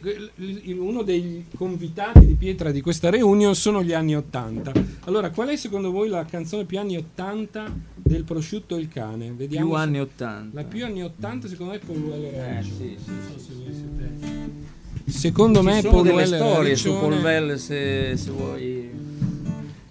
uno 0.77 1.01
dei 1.01 1.45
convitati 1.55 2.25
di 2.25 2.35
pietra 2.35 2.71
di 2.71 2.81
questa 2.81 3.09
reunion 3.09 3.55
sono 3.55 3.83
gli 3.83 3.93
anni 3.93 4.15
80. 4.15 4.71
Allora, 5.05 5.29
qual 5.31 5.49
è 5.49 5.55
secondo 5.55 5.91
voi 5.91 6.09
la 6.09 6.25
canzone 6.25 6.65
più 6.65 6.79
anni 6.79 6.97
80 6.97 7.73
del 7.95 8.23
prosciutto 8.23 8.75
e 8.75 8.79
il 8.81 8.87
cane? 8.87 9.31
Vediamo 9.35 9.67
più 9.67 9.75
anni 9.75 9.99
80 9.99 10.49
La 10.53 10.63
più 10.63 10.83
anni 10.85 11.03
80 11.03 11.47
secondo 11.47 11.73
me 11.73 11.79
è 11.79 11.81
Paul 11.85 11.99
Weller 11.99 12.33
Eh, 12.33 12.63
sì, 12.63 12.69
sì, 12.69 12.97
Non 13.07 13.19
so 13.31 13.39
se 13.39 13.53
voi 13.53 13.73
siete- 13.73 15.11
Secondo 15.11 15.63
me 15.63 15.71
ci 15.73 15.77
è 15.77 15.81
sono 15.81 15.93
Paul 15.93 16.03
delle 16.03 16.15
Weller 16.21 16.39
storie 16.39 16.75
su 16.75 16.91
Paul 16.91 17.13
Well 17.13 17.55
se, 17.55 18.17
se 18.17 18.31
vuoi 18.31 18.89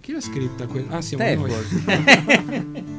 Chi 0.00 0.12
l'ha 0.12 0.20
scritta 0.20 0.66
quella? 0.66 0.96
Ah, 0.96 1.00
siamo 1.00 1.46
noi. 1.46 1.52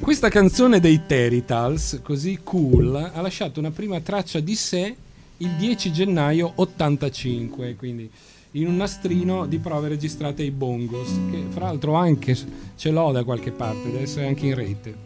Questa 0.00 0.28
canzone 0.28 0.78
dei 0.80 1.02
Teritals, 1.06 2.00
così 2.02 2.38
cool, 2.42 2.94
ha 2.94 3.20
lasciato 3.20 3.58
una 3.60 3.70
prima 3.72 4.00
traccia 4.00 4.40
di 4.40 4.54
sé 4.54 4.96
il 5.38 5.50
10 5.56 5.92
gennaio 5.92 6.52
85, 6.56 7.76
quindi 7.76 8.10
in 8.52 8.66
un 8.66 8.76
nastrino 8.76 9.46
di 9.46 9.58
prove 9.58 9.88
registrate 9.88 10.42
ai 10.42 10.50
Bongos, 10.50 11.08
che 11.30 11.44
fra 11.50 11.66
l'altro 11.66 11.94
anche 11.94 12.36
ce 12.76 12.90
l'ho 12.90 13.12
da 13.12 13.22
qualche 13.24 13.50
parte, 13.50 13.90
deve 13.90 14.02
essere 14.02 14.26
anche 14.26 14.46
in 14.46 14.54
rete. 14.54 14.96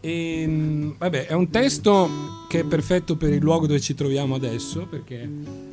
E, 0.00 0.46
mh, 0.46 0.94
vabbè, 0.98 1.26
è 1.26 1.34
un 1.34 1.50
testo 1.50 2.08
che 2.48 2.60
è 2.60 2.64
perfetto 2.64 3.16
per 3.16 3.32
il 3.32 3.40
luogo 3.40 3.66
dove 3.66 3.80
ci 3.80 3.94
troviamo 3.94 4.34
adesso, 4.34 4.86
perché 4.86 5.28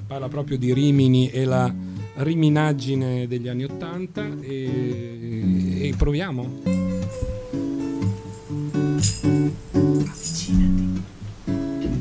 parla 0.06 0.28
proprio 0.28 0.58
di 0.58 0.74
Rimini 0.74 1.30
e 1.30 1.46
la 1.46 1.74
riminaggine 2.16 3.28
degli 3.28 3.48
anni 3.48 3.64
80 3.64 4.42
e, 4.42 5.88
e 5.88 5.94
proviamo. 5.96 6.88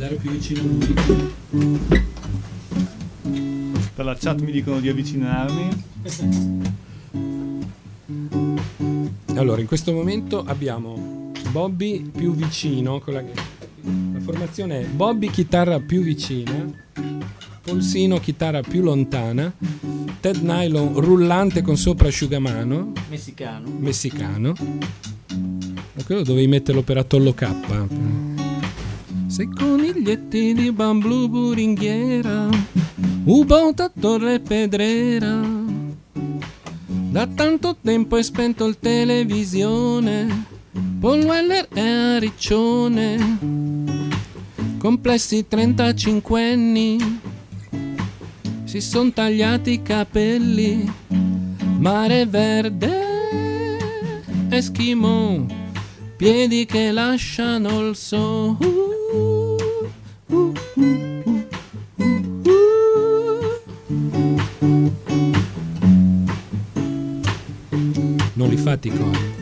Andare 0.00 0.14
più 0.14 0.30
vicino 0.30 0.60
a 0.60 0.64
lui. 1.50 1.80
Dalla 3.96 4.14
chat 4.14 4.40
mi 4.42 4.52
dicono 4.52 4.78
di 4.78 4.88
avvicinarmi. 4.88 5.68
Allora, 9.34 9.60
in 9.60 9.66
questo 9.66 9.92
momento 9.92 10.44
abbiamo 10.46 11.32
Bobby 11.50 12.02
più 12.02 12.32
vicino, 12.32 13.00
con 13.00 13.14
la, 13.14 13.22
la 13.22 14.20
formazione 14.20 14.82
è 14.82 14.84
Bobby 14.86 15.30
chitarra 15.30 15.80
più 15.80 16.02
vicina, 16.02 16.64
Polsino 17.60 18.20
chitarra 18.20 18.60
più 18.60 18.82
lontana, 18.82 19.52
Ted 20.20 20.36
Nylon 20.36 21.00
rullante 21.00 21.60
con 21.60 21.76
sopra 21.76 22.06
asciugamano, 22.06 22.92
messicano 23.10 23.68
messicano. 23.80 24.54
Ma 25.26 26.04
quello 26.04 26.22
dovevi 26.22 26.46
metterlo 26.46 26.82
per 26.82 26.98
Atollo 26.98 27.34
K. 27.34 28.37
Sei 29.28 29.46
coniglietti 29.46 30.54
di 30.54 30.72
bambù 30.72 31.28
buringhiera, 31.28 32.48
Ubota 33.24 33.84
a 33.84 33.92
Torre 34.00 34.40
Pedrera. 34.40 35.38
Da 37.10 37.26
tanto 37.26 37.76
tempo 37.78 38.16
è 38.16 38.22
spento 38.22 38.64
il 38.64 38.78
televisione, 38.78 40.46
Paul 40.98 41.24
Weller 41.24 41.68
è 41.68 41.80
a 41.80 42.18
Riccione. 42.18 43.38
Complessi 44.78 45.46
35 45.46 46.50
anni, 46.50 47.20
si 48.64 48.80
son 48.80 49.12
tagliati 49.12 49.72
i 49.72 49.82
capelli, 49.82 50.90
mare 51.78 52.24
verde, 52.24 53.76
Eschimo, 54.48 55.44
piedi 56.16 56.64
che 56.64 56.90
lasciano 56.92 57.86
il 57.86 57.94
so. 57.94 58.87
Non 59.10 59.56
li 68.50 68.58
fate 68.58 68.88
i 68.88 68.90
cori. 68.90 69.36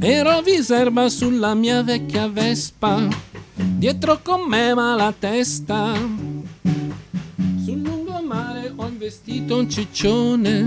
Ero 0.00 0.42
viserba 0.42 1.08
sulla 1.08 1.54
mia 1.54 1.82
vecchia 1.82 2.28
Vespa, 2.28 3.08
dietro 3.54 4.20
con 4.22 4.42
me 4.42 4.74
ma 4.74 4.94
la 4.96 5.14
testa. 5.18 5.94
Sul 7.64 7.80
lungomare 7.80 8.70
ho 8.76 8.86
investito 8.86 9.56
un 9.56 9.70
ciccione, 9.70 10.66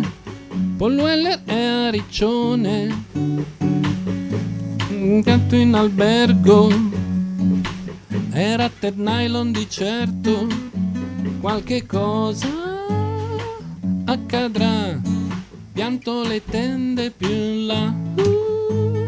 Paul 0.75 0.97
Weller 0.97 1.43
è 1.43 1.63
a 1.63 1.91
Riccione. 1.91 3.60
Un 5.11 5.19
gatto 5.19 5.57
in 5.57 5.73
albergo, 5.73 6.69
era 8.31 8.69
Ted 8.69 8.97
Nylon 8.97 9.51
di 9.51 9.69
certo, 9.69 10.47
qualche 11.41 11.85
cosa 11.85 12.47
accadrà, 14.05 14.97
pianto 15.73 16.23
le 16.23 16.41
tende 16.45 17.11
più 17.11 17.27
in 17.27 17.65
là. 17.65 17.93
Dimmi 18.15 19.00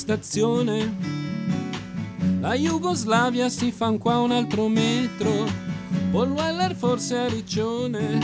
stazione. 0.00 0.96
La 2.40 2.54
Jugoslavia 2.54 3.50
si 3.50 3.70
fa 3.70 3.90
qua 3.98 4.20
un 4.20 4.30
altro 4.30 4.66
metro, 4.66 5.44
Paul 6.10 6.30
Weller 6.30 6.74
forse 6.74 7.18
a 7.18 7.28
Riccione. 7.28 8.18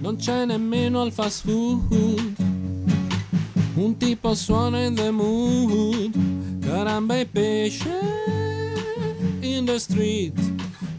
Non 0.00 0.16
c'è 0.16 0.46
nemmeno 0.46 1.02
al 1.02 1.12
fast 1.12 1.44
food, 1.44 2.36
un 3.74 3.96
tipo 3.98 4.34
suona 4.34 4.84
in 4.84 4.94
the 4.94 5.10
mood, 5.10 6.10
caramba 6.60 7.18
e 7.18 7.26
pesce 7.26 8.00
in 9.40 9.66
the 9.66 9.78
street, 9.78 10.40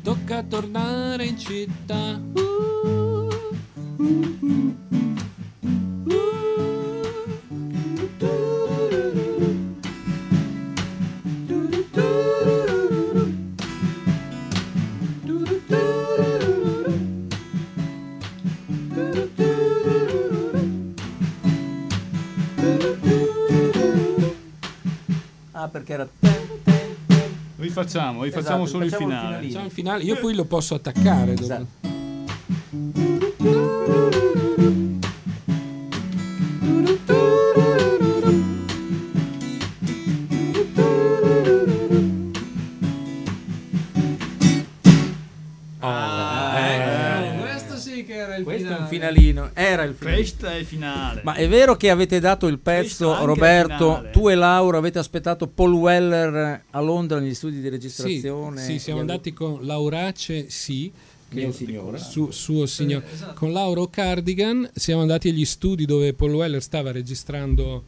tocca 0.03 0.43
tornare 0.43 1.25
in 1.25 1.37
città. 1.39 2.21
Ah, 2.35 2.45
Rifacciamo, 27.85 28.23
rifacciamo 28.23 28.63
Esatto, 28.63 28.69
solo 28.69 28.83
il 28.83 28.91
rifacciamo 28.91 29.11
il 29.11 29.19
finale. 29.19 29.45
Facciamo 29.47 29.65
il 29.65 29.71
finale. 29.71 30.03
Io 30.03 30.15
poi 30.17 30.33
lo 30.33 30.45
posso 30.45 30.75
attaccare. 30.75 31.33
dopo. 31.33 31.41
Esatto. 31.43 31.84
È 50.57 50.63
finale. 50.63 51.21
Ma 51.23 51.33
è 51.33 51.47
vero 51.47 51.75
che 51.75 51.89
avete 51.89 52.19
dato 52.19 52.47
il 52.47 52.59
pezzo, 52.59 53.25
Roberto, 53.25 54.07
tu 54.11 54.29
e 54.29 54.35
Laura 54.35 54.77
avete 54.77 54.99
aspettato 54.99 55.47
Paul 55.47 55.73
Weller 55.73 56.63
a 56.69 56.79
Londra 56.81 57.19
negli 57.19 57.33
studi 57.33 57.57
di 57.57 57.63
Sì, 57.63 57.69
registrazione? 57.69 58.61
sì, 58.61 58.79
siamo 58.79 58.99
E- 58.99 59.01
andati 59.01 59.33
con 59.33 59.59
Laurace, 59.65 60.49
sì. 60.49 60.91
Mio 61.29 61.47
che- 61.47 61.53
signore. 61.53 61.97
Su, 61.97 62.31
suo 62.31 62.65
signore. 62.65 63.05
Eh, 63.09 63.13
esatto. 63.13 63.33
Con 63.33 63.51
Lauro 63.51 63.87
Cardigan 63.87 64.69
siamo 64.73 65.01
andati 65.01 65.29
agli 65.29 65.43
studi 65.43 65.85
dove 65.85 66.13
Paul 66.13 66.33
Weller 66.33 66.61
stava 66.61 66.91
registrando, 66.91 67.83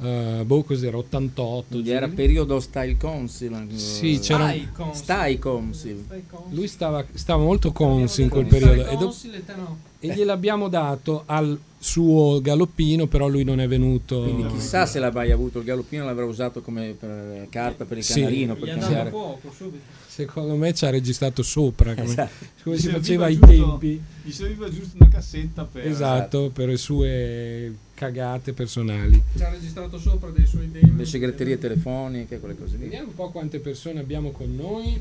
eh, 0.00 0.42
boh, 0.44 0.62
cos'era, 0.62 0.96
88. 0.96 1.64
Quindi 1.68 1.88
giù 1.88 1.94
era 1.94 2.08
periodo 2.08 2.60
Style 2.60 2.96
Council. 2.96 3.52
eh, 3.70 3.78
Sì, 3.78 4.18
c'era 4.20 4.48
Style 4.92 5.38
Council. 5.38 6.02
Stai 6.04 6.24
con- 6.28 6.42
Lui 6.50 6.68
stava, 6.68 7.04
stava 7.14 7.42
molto 7.42 7.72
consi 7.72 8.22
in 8.22 8.28
quel 8.28 8.46
periodo 8.46 8.86
e, 8.86 8.96
do- 8.96 9.12
e 9.12 9.56
no. 9.56 9.78
e 10.00 10.08
gliel'abbiamo 10.14 10.68
dato 10.68 11.22
al 11.26 11.58
suo 11.80 12.40
galoppino, 12.40 13.06
però 13.06 13.28
lui 13.28 13.44
non 13.44 13.60
è 13.60 13.68
venuto. 13.68 14.22
Quindi 14.22 14.46
chissà 14.46 14.84
se 14.86 14.98
mai 14.98 15.30
avuto 15.32 15.58
il 15.58 15.64
galoppino, 15.64 16.04
l'avrà 16.04 16.24
usato 16.24 16.60
come 16.60 16.94
per- 16.98 17.46
carta 17.50 17.84
per 17.84 17.98
il 17.98 18.04
Sì. 18.04 18.14
canarino. 18.20 18.54
Gli 18.54 18.58
Per 18.60 18.68
andava 18.68 18.84
cambiare. 18.86 19.10
poco 19.10 19.52
subito. 19.54 19.97
Secondo 20.18 20.56
me 20.56 20.74
ci 20.74 20.84
ha 20.84 20.90
registrato 20.90 21.44
sopra, 21.44 21.94
come, 21.94 22.08
Esatto. 22.08 22.44
come 22.64 22.76
si 22.76 22.88
faceva 22.88 23.26
ai 23.26 23.38
giusto- 23.38 23.46
tempi. 23.78 24.02
Gli 24.24 24.32
serviva 24.32 24.68
giusto 24.68 24.96
una 24.98 25.08
cassetta 25.08 25.64
per... 25.64 25.86
Esatto, 25.86 26.50
per 26.52 26.66
le 26.66 26.76
sue 26.76 27.72
cagate 27.94 28.52
personali. 28.52 29.22
Ci 29.36 29.44
ha 29.44 29.48
registrato 29.48 29.96
sopra 29.96 30.30
dei 30.30 30.44
suoi 30.44 30.72
demo. 30.72 30.96
Le 30.96 31.04
segreterie 31.04 31.56
telefoniche, 31.56 32.40
quelle 32.40 32.58
cose 32.58 32.78
lì. 32.78 32.82
Vediamo 32.86 33.06
un 33.10 33.14
po' 33.14 33.30
quante 33.30 33.60
persone 33.60 34.00
abbiamo 34.00 34.32
con 34.32 34.52
noi. 34.56 35.00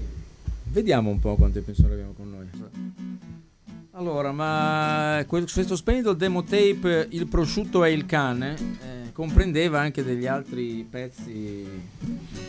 Vediamo 0.65 1.09
un 1.09 1.17
po' 1.19 1.35
quante 1.35 1.61
persone 1.61 1.93
abbiamo 1.93 2.13
con 2.13 2.29
noi. 2.29 2.47
Allora, 3.93 4.31
ma 4.31 5.25
questo 5.25 5.75
splendido 5.75 6.13
demo 6.13 6.43
tape, 6.43 7.07
Il 7.09 7.25
prosciutto 7.25 7.83
e 7.83 7.91
il 7.91 8.05
cane, 8.05 8.53
eh, 8.53 8.96
comprendeva 9.17 9.79
anche 9.79 10.03
degli 10.03 10.27
altri 10.27 10.85
pezzi 10.87 11.65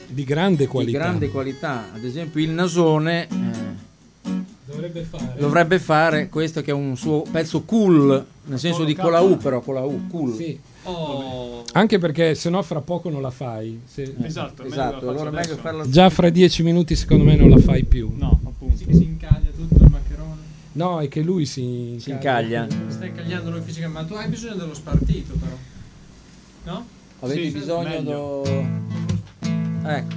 Di 0.07 0.25
grande 0.25 0.65
di 0.65 0.67
qualità. 0.67 0.99
grande 0.99 1.31
qualità. 1.31 1.87
Ad 1.95 2.05
esempio, 2.05 2.43
il 2.43 2.51
nasone 2.51 3.27
eh, 3.27 3.87
Dovrebbe 4.67 5.03
fare. 5.03 5.35
dovrebbe 5.39 5.79
fare 5.79 6.29
questo 6.29 6.61
che 6.61 6.71
è 6.71 6.75
un 6.75 6.95
suo 6.95 7.23
pezzo 7.23 7.63
cool, 7.63 8.23
nel 8.45 8.59
senso 8.59 8.85
di 8.85 8.95
con 8.95 9.11
la 9.13 9.21
U, 9.23 9.39
però 9.39 9.63
con 9.63 9.73
la 9.77 9.81
U, 9.81 10.09
cool. 10.09 10.35
Sì. 10.35 10.61
Oh, 10.83 11.65
Anche 11.73 11.97
perché 11.99 12.35
sennò 12.35 12.61
fra 12.61 12.83
poco 12.83 13.09
non 13.09 13.23
la 13.23 13.31
fai. 13.31 13.81
Se- 13.87 14.15
Esatto, 14.23 14.63
meglio 14.65 14.75
Esatto, 14.75 14.93
la 14.93 15.01
faccio 15.01 15.09
allora 15.09 15.31
meglio 15.31 15.57
farla 15.57 15.89
Già 15.89 16.11
fra 16.11 16.29
dieci 16.29 16.63
minuti 16.63 16.95
secondo 16.97 17.25
me 17.25 17.35
non 17.35 17.49
la 17.49 17.57
fai 17.59 17.85
più. 17.85 18.13
No, 18.15 18.39
appunto. 18.45 18.77
sì 18.77 18.85
si 18.93 19.05
incaglia 19.05 19.49
tutto 19.57 19.83
il 19.85 19.91
maccherone. 19.91 20.41
No, 20.73 21.01
è 21.01 21.09
che 21.09 21.23
lui 21.23 21.47
si, 21.47 21.97
Si 21.99 22.11
incaglia. 22.11 22.67
Stai 22.89 23.11
cagliando 23.15 23.51
lui 23.51 23.63
fisicamente, 23.63 24.03
ma 24.03 24.07
tu 24.07 24.13
hai 24.23 24.29
bisogno 24.29 24.55
dello 24.57 24.75
spartito 24.75 25.33
però. 25.33 25.57
No? 26.65 26.87
Avete 27.21 27.45
Sì, 27.45 27.51
bisogno 27.51 28.03
do- 28.03 28.43
Ecco. 29.85 30.17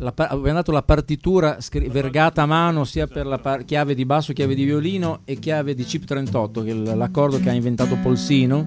La 0.00 0.12
pa- 0.12 0.28
abbiamo 0.28 0.52
dato 0.58 0.70
la 0.70 0.82
partitura 0.82 1.60
scri- 1.60 1.88
vergata 1.90 2.42
a 2.42 2.46
mano 2.46 2.84
sia 2.84 3.08
per 3.08 3.26
la 3.26 3.38
par- 3.38 3.64
chiave 3.64 3.94
di 3.96 4.04
basso, 4.04 4.32
chiave 4.32 4.54
di 4.54 4.62
violino 4.64 5.20
e 5.24 5.38
chiave 5.40 5.74
di 5.74 5.82
chip 5.84 6.04
38, 6.04 6.62
che 6.62 6.70
è 6.70 6.74
l- 6.74 6.96
l'accordo 6.96 7.40
che 7.40 7.50
ha 7.50 7.52
inventato 7.52 7.96
Polsino. 7.96 8.66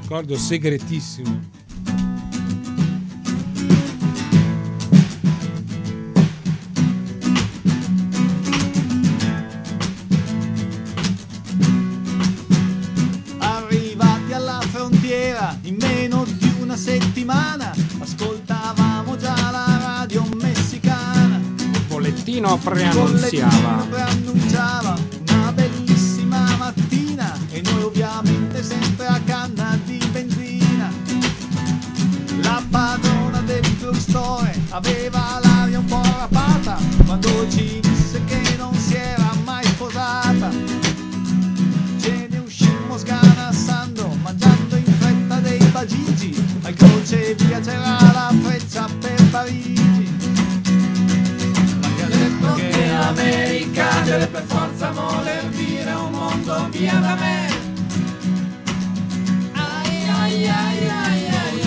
Ricordo 0.00 0.34
segretissimo. 0.36 1.56
Bollettino 22.38 22.56
Bollettino 22.92 23.86
preannunciava 23.90 24.96
una 25.28 25.52
bellissima 25.52 26.54
mattina 26.56 27.36
e 27.50 27.60
noi 27.62 27.82
ovviamente 27.82 28.62
sempre 28.62 29.06
a 29.06 29.20
canna 29.24 29.76
di 29.84 29.98
benzina. 30.12 30.88
La 32.42 32.62
padrona 32.70 33.40
del 33.40 33.62
drugstore 33.80 34.54
aveva 34.68 35.40
l'aria 35.42 35.80
un 35.80 35.84
po' 35.86 36.00
rapata 36.00 36.78
quando 37.04 37.48
ci 37.50 37.80
deve 54.08 54.26
per 54.28 54.42
forza 54.46 54.90
voler 54.90 55.44
dire 55.50 55.92
un 55.92 56.10
mondo 56.10 56.68
via 56.70 56.94
da 56.94 57.14
me. 57.14 57.46
Ai 59.52 60.08
ai 60.08 60.48
ai 60.48 60.88
ai 60.88 61.28
ai 61.28 61.28
ai. 61.28 61.60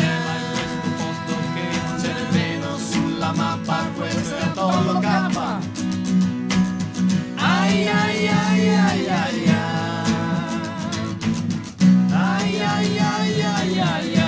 questo 0.54 0.89
posto 0.97 1.34
che 1.54 1.65
non 1.86 2.01
c'è 2.01 2.13
nemmeno 2.13 2.77
sulla 2.77 3.32
mappa, 3.34 3.86
questo 3.95 4.36
è 4.38 4.41
Atollo 4.41 4.99
K. 4.99 5.06
Ai 7.36 7.88
ai 7.88 8.27
ai 8.27 8.69
ai 8.69 9.08
ai 9.08 9.47
ai. 9.47 9.60
Ai 12.12 12.62
ai 12.62 12.97
ai 12.97 13.41
ai 13.41 13.80
ai 13.80 14.13
ai. 14.13 14.20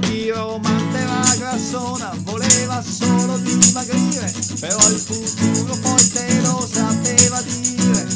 La 0.00 0.06
chiromante 0.06 0.98
era 0.98 1.20
grassona, 1.36 2.14
voleva 2.22 2.82
solo 2.82 3.36
dimagrire, 3.38 4.32
però 4.58 4.78
il 4.88 4.98
futuro 4.98 5.76
poi 5.76 6.10
te 6.10 6.40
lo 6.40 6.66
sapeva 6.70 7.42
dire. 7.42 8.06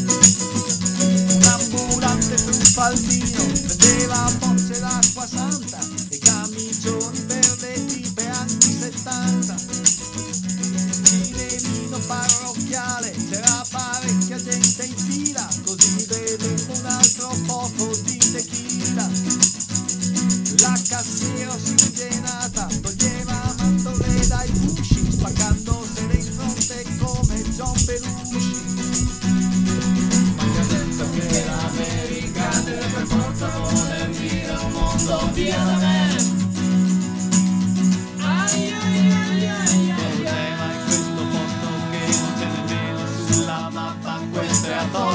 Un 1.35 1.43
ambulante 1.43 2.35
truffaldino 2.37 3.45
vendeva 3.67 4.33
bocce 4.39 4.81
d'acqua 4.81 5.27
santa 5.27 5.74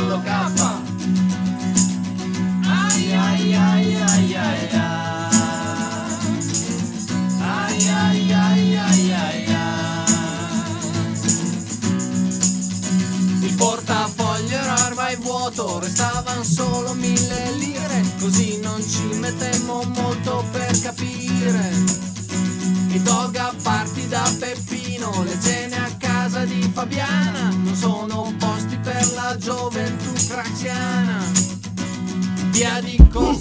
è 0.09 0.15
Atollo 0.15 0.21
K. 0.21 0.27
Ai 2.65 3.13
ai 3.13 3.53
ai 3.53 4.35
ai 4.35 4.68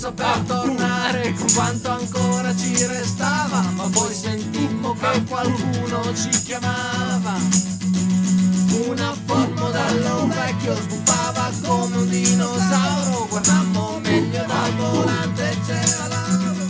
posti 0.09 0.13
per 0.15 0.43
tornare 0.47 1.35
con 1.35 1.53
quanto 1.55 1.91
ancora 1.91 2.55
ci 2.57 2.87
restava, 2.87 3.61
ma 3.75 3.89
poi 3.91 4.15
sentimmo 4.15 4.95
che 4.95 5.25
qualcuno 5.25 6.15
ci 6.15 6.31
chiamava. 6.45 7.37
Una 8.87 9.15
Ford 9.27 9.59
modello 9.59 10.29
vecchio 10.29 10.75
sbuffava 10.75 11.51
come 11.65 11.97
un 11.97 12.09
dinosauro, 12.09 13.27
guardammo 13.29 13.99
meglio 14.03 14.45
dal 14.47 14.75
volante 14.77 15.57
c'era 15.67 16.07
l'auro. 16.07 16.67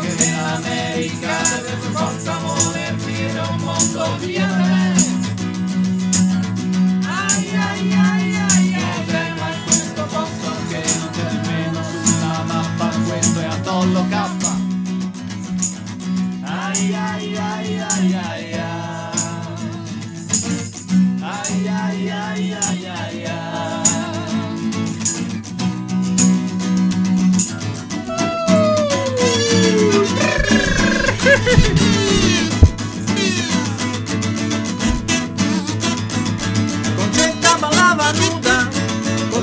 Che 0.00 0.14
nell'America 0.18 1.36
per 1.62 1.78
forza 1.92 2.38
voler 2.38 2.94
dire 2.96 3.40
un 3.40 3.56
mondo 3.58 4.16
via 4.18 4.61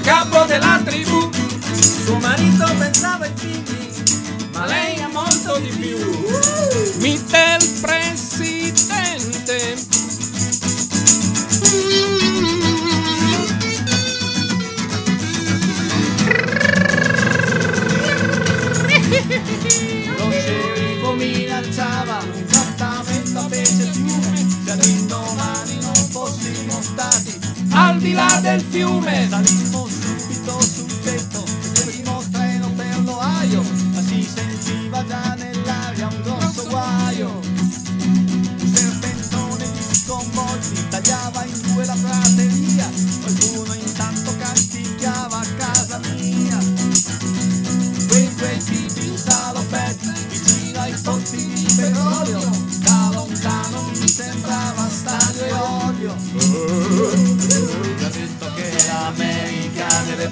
capo 0.10 0.44
della 0.46 0.82
tribù. 0.84 1.30
Suo 2.04 2.18
marito 2.18 2.66
pensava 2.80 3.26
ai 3.26 3.32
figli, 3.36 3.92
ma 4.54 4.66
lei 4.66 5.00
ha 5.02 5.08
molto 5.10 5.60
di 5.60 5.70
più. 5.70 5.98
Mite 6.98 7.58
il 7.60 7.80
presidente. 7.80 8.78
Lo 20.18 20.32
sceriffo 20.32 21.14
minacciava 21.14 22.18
un 22.34 22.46
trattamento 22.46 23.40
a 23.40 23.46
pece 23.46 23.92
fiume 23.92 24.48
Se 24.66 24.72
all'indomani 24.72 25.78
non 25.82 25.94
fossimo 26.10 26.82
stati 26.82 27.40
al 27.72 27.98
di 28.00 28.14
là 28.14 28.40
del 28.42 28.62
fiume 28.62 29.28
Salimmo 29.30 29.99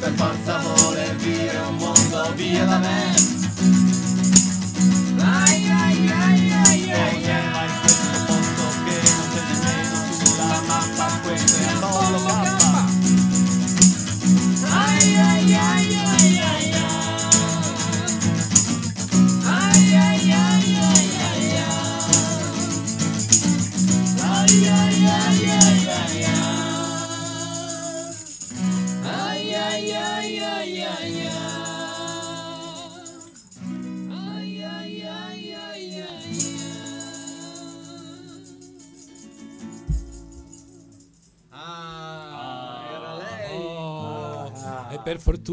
the 0.07 0.17
fun. 0.17 0.36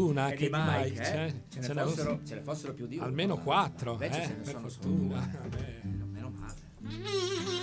Fortuna 0.05 0.29
E 0.29 0.35
che 0.35 0.45
di 0.45 0.51
Mike, 0.53 1.01
eh? 1.01 1.03
c'è. 1.03 1.33
Ce 1.49 1.59
ne 1.59 1.65
Ce 1.65 1.73
n'è 1.73 1.81
fossero- 1.83 2.19
ce 2.23 2.35
ne 2.35 2.41
fossero 2.41 2.73
più 2.73 2.87
di 2.87 2.95
uno, 2.97 3.05
Almeno 3.05 3.37
quattro. 3.37 3.99
eh, 3.99 4.11
ce 4.11 4.19
ne 4.19 4.41
per 4.43 4.55
fortuna. 4.59 5.29
due. 5.49 5.81
Meno 6.11 6.29
male. 6.29 7.53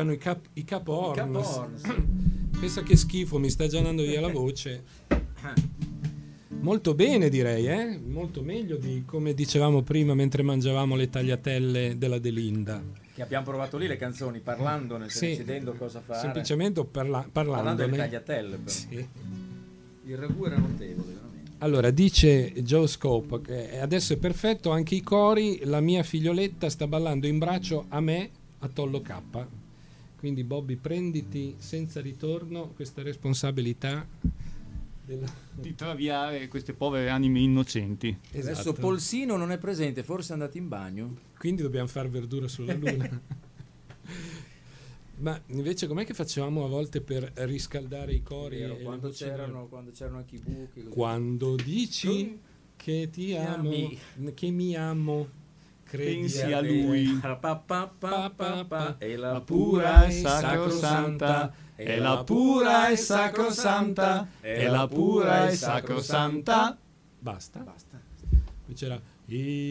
Erano 0.00 0.12
i, 0.12 0.18
cap- 0.18 0.48
i. 0.54 0.64
Horns. 0.86 1.82
Pensa 2.60 2.82
che 2.82 2.96
schifo, 2.96 3.38
mi 3.38 3.48
sta 3.48 3.66
già 3.66 3.78
andando 3.78 4.02
via 4.02 4.20
la 4.20 4.28
voce. 4.28 4.82
Molto 6.60 6.94
bene 6.94 7.30
direi, 7.30 7.66
eh? 7.66 7.98
molto 7.98 8.42
meglio 8.42 8.76
di 8.76 9.02
come 9.06 9.32
dicevamo 9.32 9.80
prima 9.82 10.12
mentre 10.14 10.42
mangiavamo 10.42 10.94
le 10.94 11.08
tagliatelle 11.08 11.96
della 11.96 12.18
Delinda. 12.18 12.82
Che 13.14 13.22
abbiamo 13.22 13.46
provato 13.46 13.78
lì 13.78 13.86
le 13.86 13.96
canzoni, 13.96 14.40
parlandone, 14.40 15.08
Sì. 15.08 15.28
decidendo 15.28 15.72
cosa 15.72 16.00
fare. 16.04 16.20
Semplicemente 16.20 16.84
parla- 16.84 17.26
Parlando 17.30 17.86
di 17.86 17.96
tagliatelle. 17.96 18.56
però. 18.56 18.68
Sì. 18.70 19.06
Il 20.04 20.16
ragù 20.18 20.44
era 20.44 20.58
notevole, 20.58 21.12
veramente. 21.14 21.50
Allora, 21.58 21.90
dice 21.90 22.52
Joe 22.62 22.86
Scope 22.86 23.40
che 23.40 23.80
adesso 23.80 24.12
è 24.12 24.16
perfetto, 24.18 24.70
anche 24.70 24.94
i 24.96 25.02
cori, 25.02 25.60
la 25.64 25.80
mia 25.80 26.02
figlioletta 26.02 26.68
sta 26.68 26.86
ballando 26.86 27.26
in 27.26 27.38
braccio 27.38 27.86
a 27.88 28.00
me 28.00 28.28
a 28.58 28.68
Tollo 28.68 29.00
K. 29.00 29.12
Quindi 30.20 30.44
Bobby, 30.44 30.76
prenditi 30.76 31.54
senza 31.56 32.02
ritorno 32.02 32.68
questa 32.74 33.00
responsabilità. 33.02 34.06
della- 35.02 35.32
Di 35.54 35.74
traviare 35.74 36.46
queste 36.46 36.74
povere 36.74 37.08
anime 37.08 37.40
innocenti. 37.40 38.14
Adesso 38.32 38.50
Esatto. 38.50 38.72
Polsino 38.74 39.36
non 39.38 39.50
è 39.50 39.56
presente, 39.56 40.02
forse 40.04 40.30
è 40.30 40.32
andato 40.34 40.58
in 40.58 40.68
bagno. 40.68 41.16
Quindi 41.38 41.62
dobbiamo 41.62 41.88
fare 41.88 42.08
verdura 42.10 42.46
sulla 42.48 42.74
luna. 42.74 43.08
Ma 45.16 45.40
invece 45.46 45.86
com'è 45.86 46.04
che 46.04 46.12
facevamo 46.14 46.66
a 46.66 46.68
volte 46.68 47.00
per 47.00 47.32
riscaldare 47.36 48.12
i 48.12 48.22
cori? 48.22 48.58
Vero, 48.58 48.76
e 48.76 48.82
quando, 48.82 49.08
c'erano, 49.08 49.66
quando 49.68 49.90
c'erano 49.90 50.18
anche 50.18 50.36
i 50.36 50.38
buchi. 50.38 50.82
Quando 50.84 51.56
dici 51.56 52.38
che 52.76 53.08
ti 53.10 53.34
amo, 53.34 53.68
ami. 53.70 53.98
che 54.34 54.50
mi 54.50 54.76
amo, 54.76 55.28
Pensi 55.96 56.52
a 56.52 56.60
lui. 56.60 57.18
Pa, 57.22 57.36
pa, 57.38 57.56
E 58.98 59.16
la 59.16 59.40
pura 59.40 60.04
e 60.04 60.08
e 60.08 60.10
sacrosanta. 60.12 61.52
è 61.74 61.98
la 61.98 62.22
pura 62.24 62.88
e 62.88 62.96
sacrosanta, 62.96 64.28
è 64.40 64.68
la 64.68 64.86
pura 64.86 65.48
e 65.48 65.54
sacrosanta. 65.56 66.76
Basta. 67.18 67.60
Basta. 67.60 68.00
C'era 68.74 69.00
Badum 69.30 69.62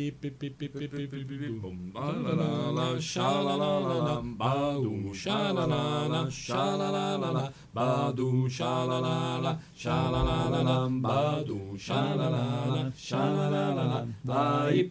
shalalala, 5.11 6.31
shalalala, 6.31 7.51
badum 7.75 8.47
shalalala, 8.47 9.59
shalalala, 9.75 10.87
badum 11.01 11.75
shalalala, 11.77 12.93
shalalala, 12.95 14.07
vai 14.23 14.83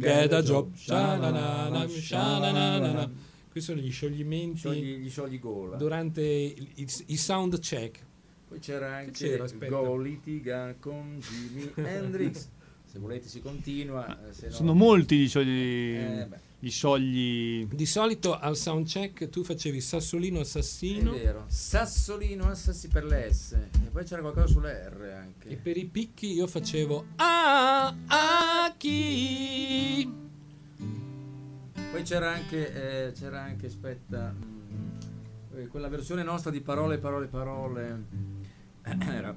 get 0.00 0.32
a 0.32 0.42
job, 0.42 0.74
shalalala, 0.74 1.86
shalalala. 1.88 3.08
Questi 3.52 3.72
sono 3.72 3.80
gli 3.80 3.92
scioglimenti. 3.92 4.68
Gli 4.68 5.08
sciogli 5.08 5.38
gola. 5.38 5.76
Durante 5.76 6.22
i 6.22 7.16
sound 7.16 7.58
check 7.60 8.05
poi 8.48 8.58
c'era 8.60 8.96
anche 8.96 9.10
c'era? 9.12 9.44
Go 9.68 9.96
litiga 9.96 10.74
con 10.78 11.18
Jimi 11.18 11.72
Hendrix. 11.84 12.48
se 12.84 12.98
volete 12.98 13.28
si 13.28 13.40
continua. 13.40 14.28
eh, 14.28 14.32
se 14.32 14.46
no- 14.48 14.52
Sono 14.54 14.74
molti 14.74 15.18
gli 15.18 15.28
sciogli, 15.28 15.96
Eh, 15.96 16.26
beh, 16.28 16.38
gli 16.60 16.70
sciogli 16.70 17.66
Di 17.66 17.86
solito 17.86 18.38
al 18.38 18.56
soundcheck 18.56 19.28
tu 19.28 19.42
facevi 19.42 19.80
Sassolino 19.80 20.38
è 20.38 20.42
Assassino 20.42 21.10
vero. 21.12 21.44
Sassolino 21.48 22.44
Assassi 22.48 22.86
per 22.88 23.04
le 23.04 23.32
S. 23.32 23.52
E 23.52 23.88
poi 23.90 24.04
c'era 24.04 24.20
qualcosa 24.20 24.46
sulle 24.46 24.88
R 24.88 25.00
anche. 25.20 25.48
e 25.48 25.56
per 25.56 25.76
i 25.76 25.84
picchi 25.86 26.32
io 26.32 26.46
facevo 26.46 27.04
Ah, 27.16 27.88
ah, 28.06 28.74
chi? 28.76 30.08
Poi 31.90 32.02
c'era 32.02 32.30
anche, 32.32 33.06
eh, 33.08 33.12
c'era 33.12 33.42
anche 33.42 33.66
aspetta, 33.66 34.34
eh, 34.38 34.55
quella 35.70 35.88
versione 35.88 36.22
nostra 36.22 36.50
di 36.50 36.60
parole, 36.60 36.98
parole, 36.98 37.26
parole. 37.26 38.04
Era 38.82 39.36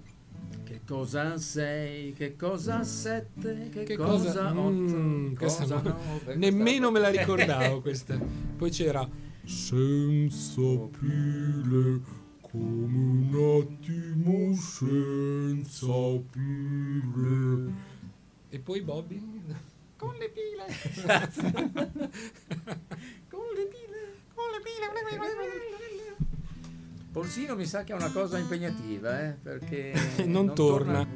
che 0.64 0.82
cosa 0.86 1.38
sei, 1.38 2.14
che 2.14 2.36
cosa 2.36 2.84
sette, 2.84 3.70
che, 3.72 3.84
Che 3.84 3.96
cosa, 3.98 4.32
cosa- 4.32 4.50
otto, 4.52 4.96
Mm, 4.96 5.34
cosa 5.34 5.66
no- 5.66 5.82
nove, 5.82 6.36
Nemmeno 6.36 6.92
me 6.92 7.00
la 7.00 7.10
ricordavo 7.10 7.82
questa. 7.82 8.18
Poi 8.58 8.70
c'era 8.70 9.08
Senza 9.44 10.62
pile, 11.00 12.02
come 12.42 13.32
un 13.32 13.64
attimo 13.64 14.54
senza 14.54 15.88
pile. 16.30 17.74
E 18.50 18.60
poi 18.60 18.82
Bobby? 18.82 19.42
Con 19.98 20.16
le 20.18 20.30
pile. 20.30 20.66
Con 23.30 23.46
le 23.56 23.66
pile. 23.66 24.18
Con 24.34 24.46
le 24.52 24.60
pile. 24.62 25.79
Polsino 27.20 27.56
mi 27.56 27.66
sa 27.66 27.84
che 27.84 27.92
è 27.92 27.96
una 27.96 28.12
cosa 28.12 28.38
impegnativa, 28.38 29.22
eh, 29.28 29.32
perché 29.42 29.94
Non 30.26 30.54
torna. 30.56 31.02
eh, 31.02 31.08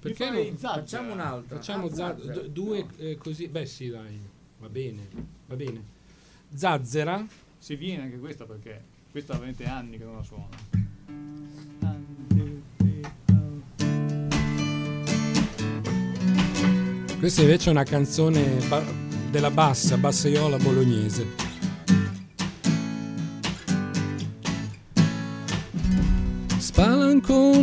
Perché 0.00 0.30
non-? 0.30 0.56
Facciamo 0.56 1.12
un'altra. 1.12 1.56
Facciamo 1.56 1.86
Ah, 1.86 1.94
za- 1.94 2.16
zazzera. 2.18 2.34
d- 2.40 2.48
due 2.48 2.86
eh, 2.96 3.16
così. 3.16 3.48
Beh, 3.48 3.66
sì, 3.66 3.90
dai, 3.90 4.18
va 4.58 4.68
bene, 4.70 5.06
va 5.46 5.54
bene. 5.56 5.82
Zazzera, 6.54 7.26
si 7.58 7.76
viene 7.76 8.04
anche 8.04 8.18
questa 8.18 8.44
perché 8.46 8.82
questa 9.10 9.32
ha 9.32 9.36
veramente 9.36 9.64
anni 9.66 9.98
che 9.98 10.04
non 10.04 10.16
la 10.16 10.22
suono. 10.22 10.48
questa 17.18 17.40
invece 17.42 17.68
è 17.68 17.72
una 17.72 17.84
canzone 17.84 18.58
ba- 18.68 18.84
della 19.30 19.50
bassa, 19.50 19.96
bassaiola 19.96 20.56
bolognese. 20.58 21.26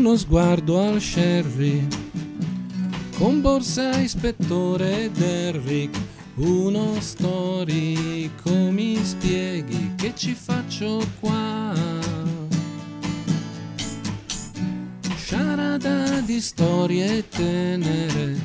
Uno 0.02 0.18
sguardo 0.18 0.82
al 0.82 0.99
sherry, 0.99 1.88
con 3.20 3.39
borsa 3.39 3.99
ispettore 3.99 5.12
Derrick, 5.12 5.95
uno 6.38 6.99
storico 6.99 8.49
mi 8.49 8.97
spieghi 9.04 9.93
che 9.95 10.14
ci 10.16 10.34
faccio 10.34 11.06
qua. 11.20 11.76
Sciarada 15.18 16.20
di 16.22 16.41
storie 16.41 17.28
tenere, 17.30 18.39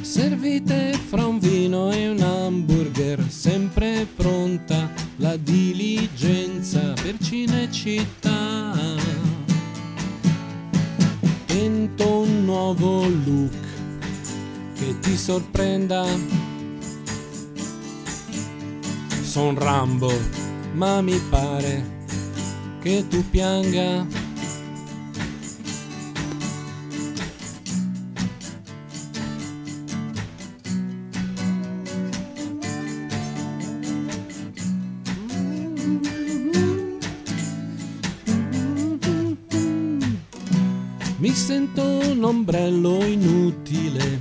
servite 0.00 0.98
fra 1.08 1.26
un 1.26 1.38
vino 1.38 1.92
e 1.92 2.08
un 2.08 2.20
hamburger, 2.20 3.24
sempre 3.28 4.04
pronta 4.16 4.90
la 5.18 5.36
diligenza 5.36 6.92
per 7.00 7.18
Cinecittà. 7.20 9.01
Tento 11.62 12.22
un 12.22 12.44
nuovo 12.44 13.06
look 13.06 13.54
che 14.74 14.98
ti 14.98 15.16
sorprenda. 15.16 16.04
Son 19.22 19.56
Rambo, 19.56 20.10
ma 20.72 21.00
mi 21.02 21.16
pare 21.30 22.04
che 22.80 23.06
tu 23.06 23.22
pianga. 23.30 24.21
Sento 41.52 41.82
un 41.82 42.24
ombrello 42.24 43.04
inutile, 43.04 44.18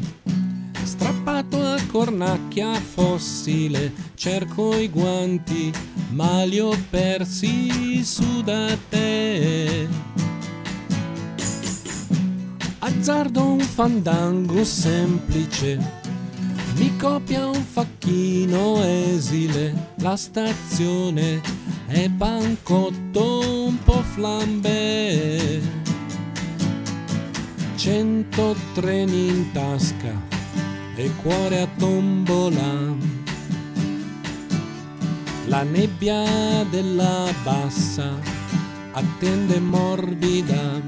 strappato 0.84 1.61
a 1.61 1.79
cornacchia 1.89 2.73
fossile, 2.73 3.93
cerco 4.15 4.77
i 4.77 4.89
guanti, 4.89 5.71
ma 6.09 6.43
li 6.43 6.59
ho 6.59 6.75
persi 6.89 8.03
su 8.03 8.41
da 8.43 8.77
te. 8.89 9.88
Azzardo 12.79 13.43
un 13.45 13.61
fandango 13.61 14.65
semplice, 14.65 15.79
mi 16.75 16.97
copia 16.97 17.47
un 17.47 17.63
facchino 17.63 18.84
esile, 18.84 19.93
la 19.99 20.17
stazione 20.17 21.41
è 21.88 22.09
pancotto 22.09 23.67
un 23.67 23.82
po' 23.86 24.03
flambé. 24.15 25.80
Cento 27.84 28.55
treni 28.75 29.29
in 29.29 29.51
tasca 29.53 30.13
e 30.95 31.09
cuore 31.15 31.61
a 31.61 31.67
tombola. 31.79 32.95
La 35.47 35.63
nebbia 35.63 36.63
della 36.69 37.34
bassa 37.43 38.19
attende 38.91 39.59
morbida. 39.59 40.79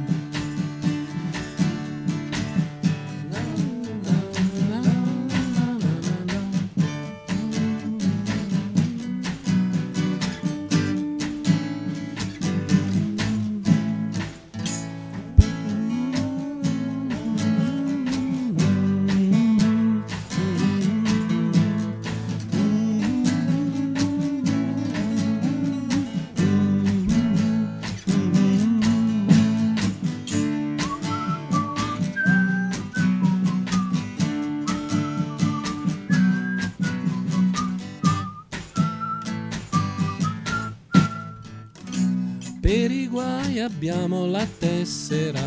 Abbiamo 43.63 44.25
la 44.25 44.45
tessera 44.59 45.41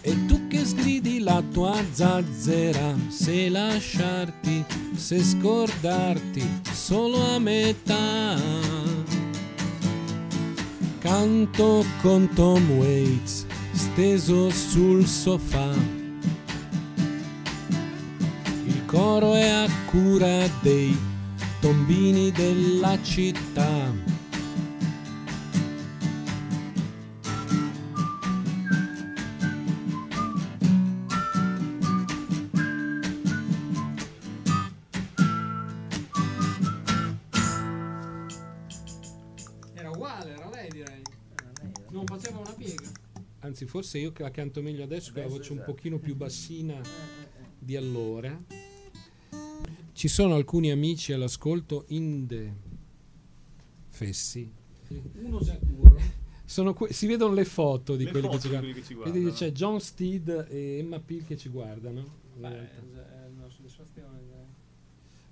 e 0.00 0.26
tu 0.26 0.48
che 0.48 0.64
sgridi 0.64 1.20
la 1.20 1.42
tua 1.50 1.74
zazzera, 1.92 2.94
se 3.08 3.48
lasciarti, 3.48 4.64
se 4.94 5.22
scordarti 5.22 6.60
solo 6.70 7.34
a 7.34 7.38
metà. 7.38 8.36
Canto 10.98 11.84
con 12.02 12.28
Tom 12.34 12.70
Waits 12.72 13.46
steso 13.72 14.50
sul 14.50 15.06
sofà. 15.06 15.72
Il 18.66 18.84
coro 18.86 19.34
è 19.34 19.48
a 19.48 19.68
cura 19.86 20.46
dei 20.60 20.96
tombini 21.60 22.30
della 22.32 22.98
città. 23.02 24.12
Non 41.94 42.06
faceva 42.06 42.38
una 42.38 42.52
piega. 42.52 42.90
Anzi, 43.40 43.66
forse 43.66 43.98
io 43.98 44.10
che 44.10 44.22
la 44.22 44.30
canto 44.32 44.60
meglio 44.62 44.82
adesso, 44.82 45.12
con 45.12 45.22
la 45.22 45.28
voce 45.28 45.52
un 45.52 45.58
esatto. 45.58 45.72
pochino 45.72 45.98
più 45.98 46.16
bassina 46.16 46.80
di 47.56 47.76
allora. 47.76 48.42
Ci 49.92 50.08
sono 50.08 50.34
alcuni 50.34 50.70
amici 50.72 51.12
all'ascolto 51.12 51.84
in 51.88 52.26
the 52.26 52.52
Fessi. 53.90 54.50
Uno 55.22 55.40
sicuro. 55.40 55.96
Sono 56.44 56.74
que- 56.74 56.92
si 56.92 57.06
vedono 57.06 57.32
le 57.32 57.44
foto 57.44 57.94
di 57.96 58.04
Le 58.04 58.10
quelli 58.10 58.26
foto 58.26 58.38
che 58.38 58.42
ci 58.42 58.48
di 58.48 58.54
guardano. 58.54 58.72
quelli 58.72 58.86
che 58.86 58.86
ci 58.86 58.94
Vedi 58.98 59.10
guardano. 59.20 59.34
c'è 59.36 59.52
John 59.52 59.80
Steed 59.80 60.46
e 60.50 60.78
Emma 60.78 60.98
Peel 61.00 61.24
che 61.24 61.36
ci 61.36 61.48
guardano. 61.48 62.00
in 62.34 62.40
realtà. 62.42 63.24
è 63.24 63.28
una 63.28 63.48
soddisfazione. 63.48 64.18
dai. 64.28 64.42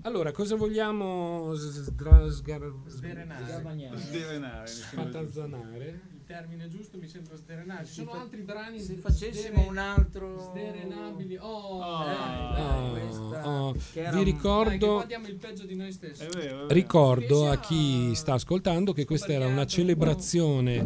Allora, 0.04 0.32
cosa 0.32 0.56
vogliamo 0.56 1.54
sgar- 1.54 2.72
Sderenare. 2.86 3.62
Sderenare. 3.96 4.66
spatazzanare? 4.66 6.00
Il 6.14 6.24
termine 6.26 6.68
giusto 6.68 6.98
mi 6.98 7.06
sembra 7.06 7.36
sderenare. 7.36 7.84
Ci 7.86 7.92
sono 7.92 8.10
fa- 8.12 8.20
altri 8.22 8.40
brani 8.42 8.80
Se 8.80 8.94
facessimo 8.96 9.54
sdere- 9.60 9.68
un 9.68 9.78
altro... 9.78 10.50
sderenabili. 10.50 11.36
Oh, 11.36 11.46
Oh. 11.80 12.04
dai, 12.04 12.16
dai. 12.16 12.62
Oh, 12.62 12.90
questa- 12.90 13.48
oh. 13.48 13.72
Vi 13.72 13.78
un- 13.78 14.02
Dai, 14.02 14.12
che 14.12 14.22
ricordo, 14.24 15.04
diamo 15.06 15.26
il 15.28 15.36
peggio 15.36 15.66
di 15.66 15.74
noi 15.76 15.92
stessi. 15.92 16.24
È 16.24 16.28
vero, 16.30 16.40
è 16.40 16.48
vero. 16.62 16.66
ricordo 16.68 17.48
a 17.48 17.60
chi 17.60 18.12
sta 18.16 18.32
ascoltando 18.34 18.92
che 18.92 19.04
questa 19.04 19.32
era 19.32 19.46
una 19.46 19.66
celebrazione 19.66 20.84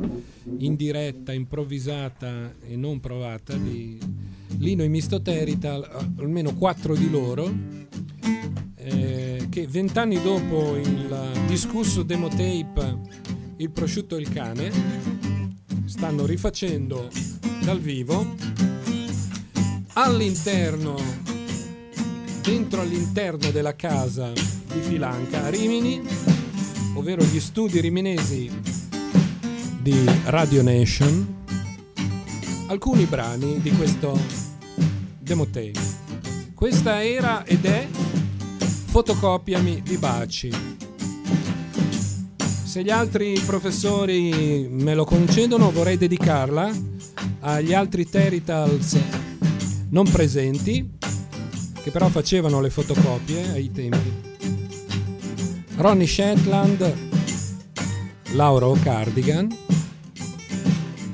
in 0.59 0.77
diretta, 0.77 1.33
improvvisata 1.33 2.53
e 2.61 2.77
non 2.77 3.01
provata 3.01 3.55
di 3.57 3.99
Lino 4.59 4.83
e 4.83 4.89
Misto 4.89 5.23
Territal, 5.23 5.85
eh, 5.85 6.21
almeno 6.23 6.55
quattro 6.55 6.95
di 6.95 7.09
loro, 7.11 7.45
eh, 8.87 9.47
che 9.51 9.67
vent'anni 9.67 10.21
dopo 10.23 10.77
il 10.77 11.33
discusso 11.47 12.03
demo 12.05 12.29
tape 12.29 12.99
Il 13.57 13.71
prosciutto 13.71 14.17
e 14.17 14.21
il 14.21 14.33
cane 14.33 14.71
stanno 15.87 16.25
rifacendo 16.25 17.09
dal 17.65 17.81
vivo 17.81 18.35
all'interno 19.95 20.95
dentro 22.43 22.83
all'interno 22.83 23.51
della 23.51 23.75
casa 23.75 24.31
di 24.31 24.81
Filanca 24.81 25.43
a 25.43 25.49
Rimini, 25.49 26.01
ovvero 26.95 27.25
gli 27.25 27.41
studi 27.41 27.81
riminesi 27.81 28.49
di 29.81 30.05
Radio 30.27 30.63
Nation, 30.63 31.43
alcuni 32.69 33.05
brani 33.07 33.61
di 33.61 33.71
questo 33.73 34.17
demo 35.19 35.47
tape. 35.47 35.81
Questa 36.55 37.03
era 37.03 37.45
ed 37.45 37.65
è 37.65 37.89
Fotocopiami 38.97 39.83
di 39.83 39.99
baci. 39.99 40.51
Se 42.39 42.83
gli 42.83 42.89
altri 42.89 43.39
professori 43.45 44.69
me 44.71 44.95
lo 44.95 45.05
concedono, 45.05 45.71
vorrei 45.71 45.99
dedicarla 45.99 46.73
agli 47.41 47.75
altri 47.75 48.09
Teritals 48.09 48.99
non 49.91 50.11
presenti, 50.11 50.93
che 51.83 51.91
però 51.91 52.09
facevano 52.09 52.63
le 52.63 52.71
fotocopie 52.71 53.51
ai 53.51 53.71
tempi. 53.71 54.13
Ronnie 55.77 56.07
Shetland, 56.07 56.95
Lauro 58.31 58.79
Cardigan, 58.83 59.55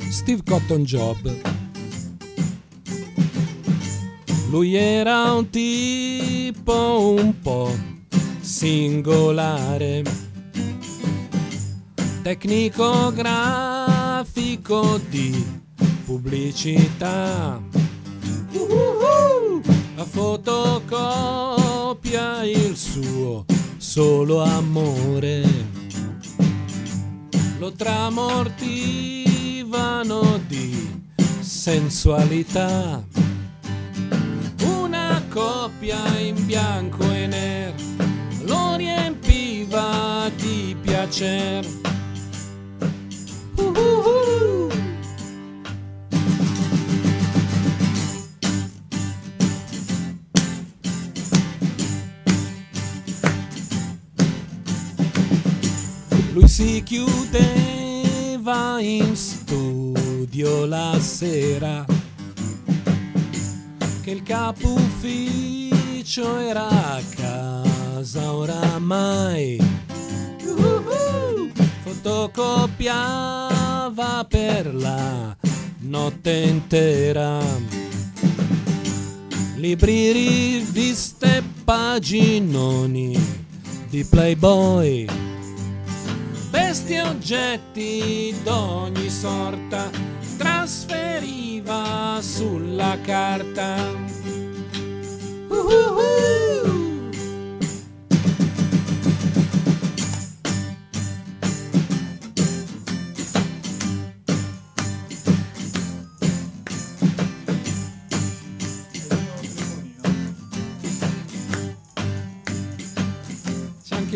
Steve 0.09 0.43
Cotton 0.45 0.85
Job. 0.85 1.52
Lui 4.53 4.75
era 4.75 5.33
un 5.33 5.49
tipo 5.49 7.17
un 7.19 7.41
po' 7.41 7.73
singolare, 8.43 10.03
tecnico 12.23 13.11
grafico 13.15 15.01
di 15.09 15.43
pubblicità. 16.05 17.59
La 19.97 20.05
fotocopia 20.05 22.45
il 22.45 22.77
suo 22.77 23.47
solo 23.79 24.43
amore. 24.43 25.45
Lo 27.59 27.73
tramortivano 27.73 30.39
di 30.47 31.05
sensualità. 31.41 33.22
Coppia 35.33 36.19
in 36.19 36.45
bianco 36.45 37.11
e 37.11 37.27
nero 37.27 37.75
lo 38.43 38.77
riempiva 38.77 40.31
di 40.37 40.77
piacer. 40.79 41.65
Uh. 43.57 44.69
Lui 56.35 56.47
si 56.47 56.83
chiudeva 56.85 58.03
in 58.81 59.17
studio 59.17 60.67
la 60.67 60.99
sera, 61.01 61.87
che 64.03 64.11
il 64.11 64.23
capo 64.25 64.73
ufficio 64.73 66.37
era 66.39 66.69
a 66.69 67.01
casa 67.15 68.33
oramai. 68.33 69.61
Fotocopiava 71.85 74.27
per 74.29 74.75
la 74.75 75.37
notte 75.81 76.33
intera. 76.33 77.39
Libri, 79.55 80.11
riviste, 80.11 81.45
paginoni 81.65 83.17
di 83.89 84.05
Playboy 84.05 85.32
e 86.73 87.03
oggetti 87.03 88.35
d'ogni 88.43 89.11
sorta 89.11 89.91
trasferiva 90.39 92.19
sulla 92.23 92.99
carta. 93.03 94.01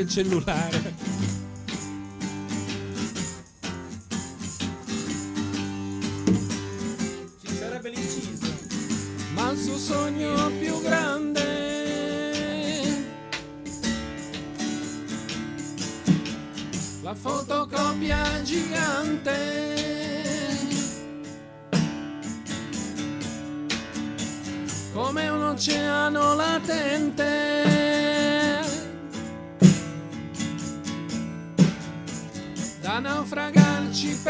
Cellulare. 0.09 1.06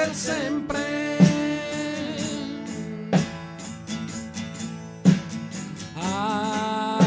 Per 0.06 0.14
sempre 0.14 0.84
Ah. 5.98 6.98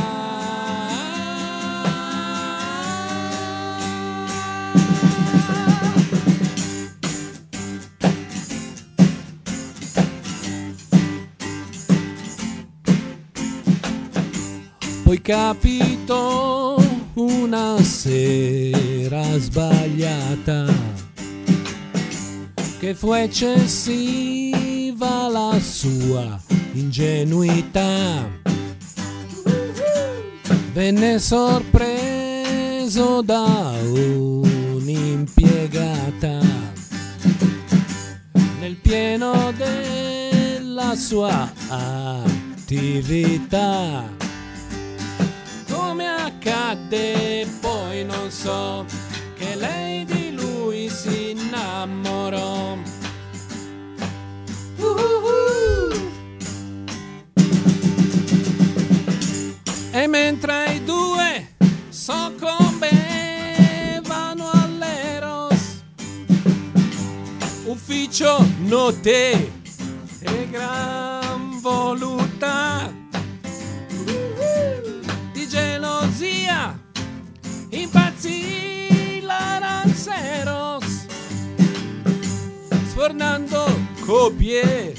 Poi 15.04 15.22
capito 15.22 16.84
una 17.14 17.82
sera 17.82 19.24
sbagliata 19.39 20.79
che 22.80 22.96
fu 22.96 23.12
eccessiva 23.12 24.58
la 25.28 25.60
sua 25.60 26.40
ingenuità 26.72 28.26
venne 30.72 31.20
sorpreso 31.20 33.22
da 33.22 33.74
un'impiegata 33.84 36.40
nel 38.62 38.76
pieno 38.76 39.52
della 39.58 40.96
sua 40.96 41.52
attività. 42.60 44.06
Come 45.70 46.08
accadde 46.08 47.46
poi 47.60 48.06
non 48.06 48.32
so 48.32 48.86
che 49.36 49.56
lei 49.56 50.06
si 50.90 51.32
innamorò. 51.32 52.78
E 59.92 60.08
mentre 60.08 60.74
i 60.74 60.84
due 60.84 61.56
soccombevano 61.90 64.52
all'eros, 64.52 65.84
ufficio 67.66 68.46
note 68.60 69.52
e 70.22 70.50
gran 70.50 71.60
voluttà 71.60 72.94
di 75.34 75.48
gelosia 75.48 76.80
impazzì 77.70 78.69
sfornando 83.10 83.66
copie 84.05 84.93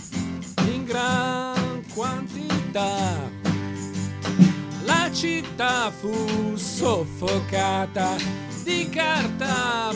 in 0.72 0.84
gran 0.84 1.84
quantità. 1.94 3.30
La 4.84 5.08
città 5.12 5.92
fu 5.92 6.56
soffocata 6.56 8.16
di 8.64 8.88
carta 8.88 9.92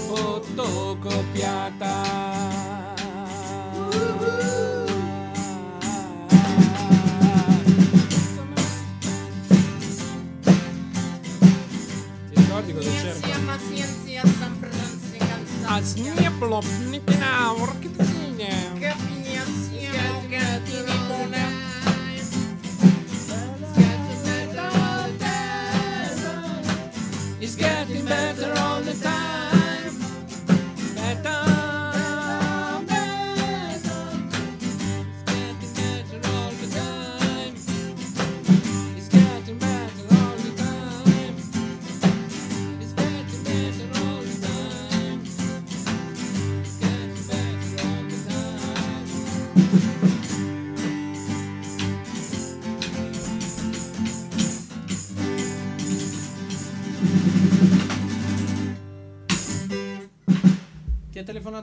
Ti 12.30 12.40
ricordi 12.40 12.74
cosa 12.74 12.90
c'era? 12.90 14.03
Ah, 15.66 15.80
snieplo, 15.82 16.60
nippinaur, 16.90 17.78
che 17.80 17.88
fine. 17.96 18.72
It's 20.66 21.03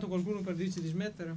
Telefonato 0.02 0.08
qualcuno 0.08 0.42
per 0.42 0.56
dirci 0.56 0.82
di 0.82 0.88
smettere? 0.88 1.36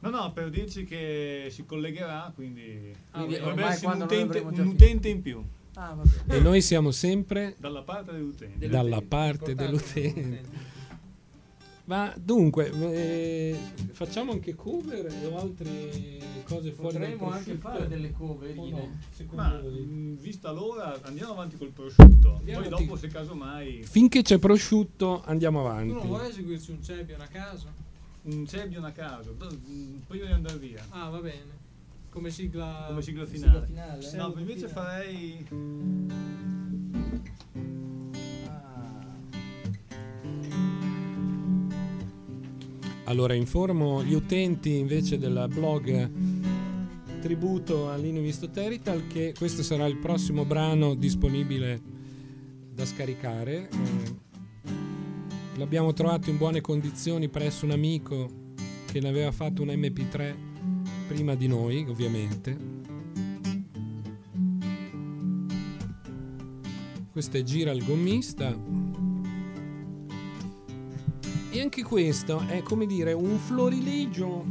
No, 0.00 0.10
no, 0.10 0.32
per 0.32 0.50
dirci 0.50 0.84
che 0.84 1.48
si 1.50 1.64
collegherà, 1.64 2.30
quindi, 2.34 2.94
Quindi 3.10 3.36
dovrebbe 3.38 3.40
ormai 3.62 3.72
essere 3.72 3.94
un 3.94 4.02
utente, 4.02 4.38
un 4.38 4.66
utente 4.66 5.08
in 5.08 5.22
più 5.22 5.42
Ah, 5.76 5.94
vabbè. 5.94 6.36
E 6.36 6.40
noi 6.40 6.60
siamo 6.62 6.92
sempre 6.92 7.56
dalla 7.58 7.82
parte 7.82 8.12
dell'utente. 8.12 8.58
Dell'utente. 8.58 8.88
dalla 8.90 9.02
parte 9.06 9.54
dell'utente. 9.54 10.72
Ma 11.86 12.14
dunque, 12.16 12.70
eh, 12.94 13.58
facciamo 13.92 14.32
anche 14.32 14.54
cover 14.54 15.12
o 15.30 15.36
altre 15.38 16.22
cose 16.44 16.70
fuori 16.70 16.96
dal 16.96 17.10
Potremmo 17.10 17.30
anche 17.30 17.54
fare 17.56 17.88
delle 17.88 18.12
cover. 18.12 18.54
No, 18.54 18.96
secondo 19.10 19.42
Ma 19.42 19.48
mh, 19.60 20.16
vista 20.18 20.50
l'ora 20.52 20.98
andiamo 21.02 21.32
avanti 21.32 21.56
col 21.56 21.70
prosciutto. 21.72 22.36
Andiamo 22.36 22.60
Poi 22.60 22.66
avanti. 22.68 22.84
dopo 22.86 22.96
se 22.96 23.08
casomai 23.08 23.82
Finché 23.82 24.22
c'è 24.22 24.38
prosciutto 24.38 25.22
andiamo 25.24 25.60
Tu 25.60 25.66
avanti. 25.66 25.92
non 25.92 26.06
vuoi 26.06 26.28
eseguirci 26.28 26.70
un 26.70 26.82
Cebion 26.82 27.20
a 27.20 27.26
caso? 27.26 27.82
Un 28.24 28.46
a 28.84 28.92
caso, 28.92 29.32
do- 29.32 29.50
mh, 29.50 30.02
prima 30.06 30.26
di 30.26 30.32
andare 30.32 30.58
via. 30.58 30.84
Ah, 30.90 31.08
va 31.08 31.20
bene. 31.20 31.62
Come 32.10 32.30
sigla... 32.30 32.84
Come 32.88 33.02
sigla 33.02 33.26
Sigla 33.26 33.66
finale. 33.66 33.66
finale? 33.66 33.92
No, 33.94 33.98
Pseudo 33.98 34.38
invece 34.40 34.68
finale. 34.68 34.72
farei 34.72 35.46
Ah. 38.46 39.02
Allora 43.04 43.34
informo 43.34 44.02
gli 44.02 44.14
utenti 44.14 44.76
invece 44.78 45.18
del 45.18 45.46
blog 45.52 46.10
tributo 47.20 47.90
all'Ino 47.90 48.20
Visto 48.20 48.50
Terital 48.50 49.06
che 49.06 49.34
questo 49.36 49.62
sarà 49.62 49.86
il 49.86 49.96
prossimo 49.96 50.44
brano 50.44 50.94
disponibile 50.94 51.80
da 52.72 52.84
scaricare. 52.84 53.68
Eh, 53.68 54.23
l'abbiamo 55.56 55.92
trovato 55.92 56.30
in 56.30 56.36
buone 56.36 56.60
condizioni 56.60 57.28
presso 57.28 57.64
un 57.64 57.70
amico 57.72 58.52
che 58.86 59.00
ne 59.00 59.08
aveva 59.08 59.32
fatto 59.32 59.62
un 59.62 59.68
MP3 59.68 60.34
prima 61.06 61.34
di 61.34 61.46
noi, 61.46 61.84
ovviamente. 61.88 62.56
Questo 67.10 67.36
è 67.36 67.42
Gira 67.42 67.70
il 67.70 67.84
gommista. 67.84 68.56
E 71.50 71.60
anche 71.60 71.82
questo 71.84 72.40
è 72.48 72.62
come 72.62 72.86
dire 72.86 73.12
un 73.12 73.38
florilegio 73.38 74.44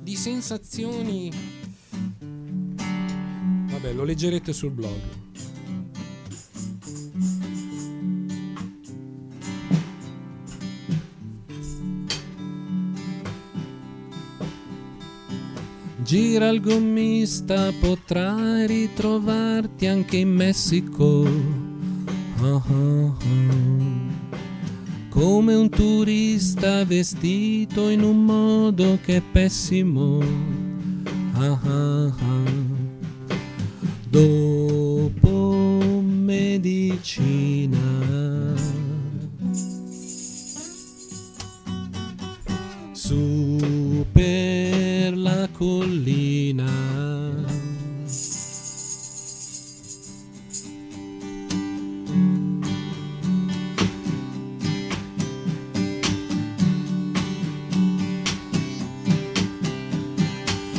di 0.00 0.16
sensazioni. 0.16 1.30
Vabbè, 3.70 3.92
lo 3.92 4.04
leggerete 4.04 4.52
sul 4.54 4.70
blog. 4.70 5.23
Gira 16.04 16.48
il 16.48 16.60
gommista, 16.60 17.72
potrai 17.80 18.66
ritrovarti 18.66 19.86
anche 19.86 20.18
in 20.18 20.30
Messico. 20.30 21.26
Ah, 22.40 22.62
ah, 22.68 23.16
ah 23.18 23.84
come 25.14 25.54
un 25.54 25.68
turista 25.68 26.84
vestito 26.84 27.88
in 27.88 28.02
un 28.02 28.24
modo 28.24 28.98
che 29.04 29.18
è 29.18 29.22
pessimo. 29.22 30.20
Ah. 31.34 32.12
Dopo 34.08 36.02
medicina. 36.04 37.78
Su 42.92 44.04
per 44.10 44.64
la 44.70 44.73
collina. 45.56 46.70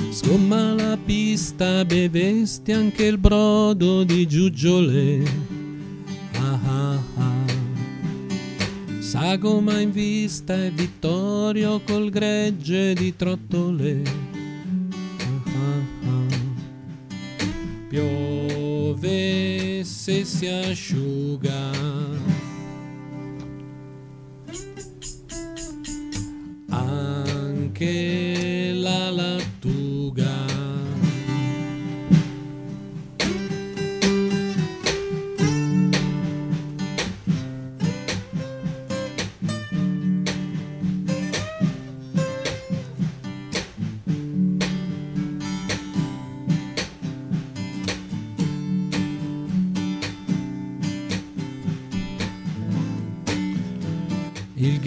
Sgomma 0.10 0.74
la 0.74 0.98
pista, 0.98 1.86
bevesti 1.86 2.72
anche 2.72 3.06
il 3.06 3.18
brodo 3.18 4.04
di 4.04 4.28
giuggiole. 4.28 5.24
Ah 6.34 6.60
ah 6.66 7.00
ah. 7.18 7.46
Sagoma 9.00 9.80
in 9.80 9.92
vista 9.92 10.56
e 10.56 10.72
Vittorio 10.72 11.80
col 11.86 12.10
gregge 12.10 12.94
di 12.94 13.16
trottole. 13.16 14.35
Piove 17.96 19.82
se 19.86 20.26
si 20.26 20.48
asciuga. 20.48 21.72
Anche 26.72 28.35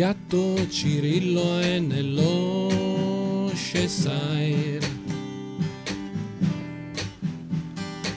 gatto 0.08 0.66
Cirillo 0.70 1.58
è 1.58 1.78
nello 1.80 3.50
Cheshire. 3.52 4.80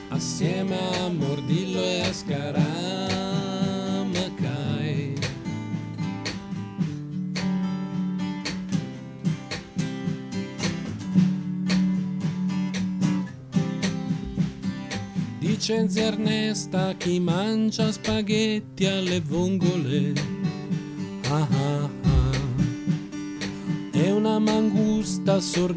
Assieme 0.07 0.77
a 0.99 1.09
Mordillo 1.09 1.81
e 1.81 1.99
a 1.99 2.13
Scaramacai. 2.13 2.79
Dice 15.39 15.89
Zernesta 15.89 16.93
chi 16.95 17.19
mangia 17.19 17.91
spaghetti 17.91 18.85
alle 18.85 19.19
vongole 19.19 20.30
sur 25.41 25.70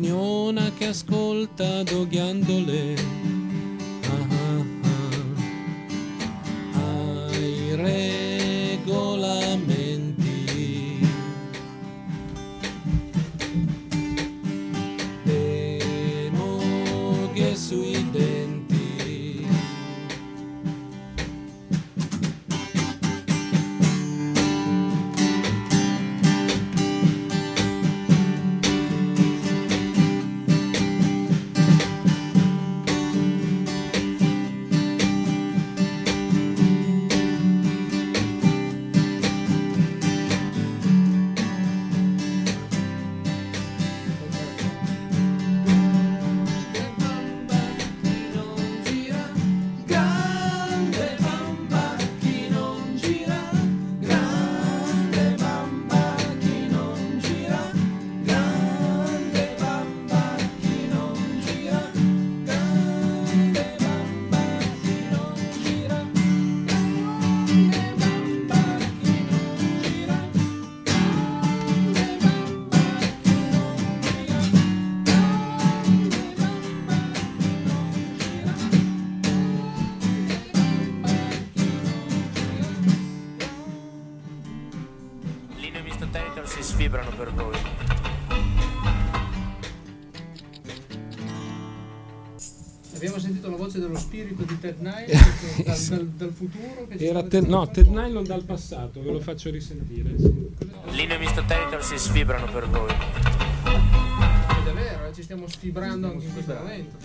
Ted, 97.41 97.49
no, 97.49 97.67
Ted 97.69 97.89
Nylon 97.89 98.23
dal 98.23 98.45
passato, 98.45 99.03
ve 99.03 99.11
lo 99.11 99.19
faccio 99.21 99.51
risentire. 99.51 100.17
sì. 100.17 100.53
Lino 100.91 101.15
e 101.15 101.19
Mr. 101.19 101.45
Territor 101.45 101.83
si 101.83 101.99
sfibrano 101.99 102.47
per 102.53 102.69
voi. 102.69 102.91
Ed 102.93 104.67
è 104.69 104.73
vero, 104.73 105.07
eh, 105.07 105.13
ci 105.13 105.23
stiamo 105.25 105.49
sfibrando 105.49 106.07
anche 106.13 106.27
in 106.27 106.33
questo 106.33 106.55
momento. 106.55 106.97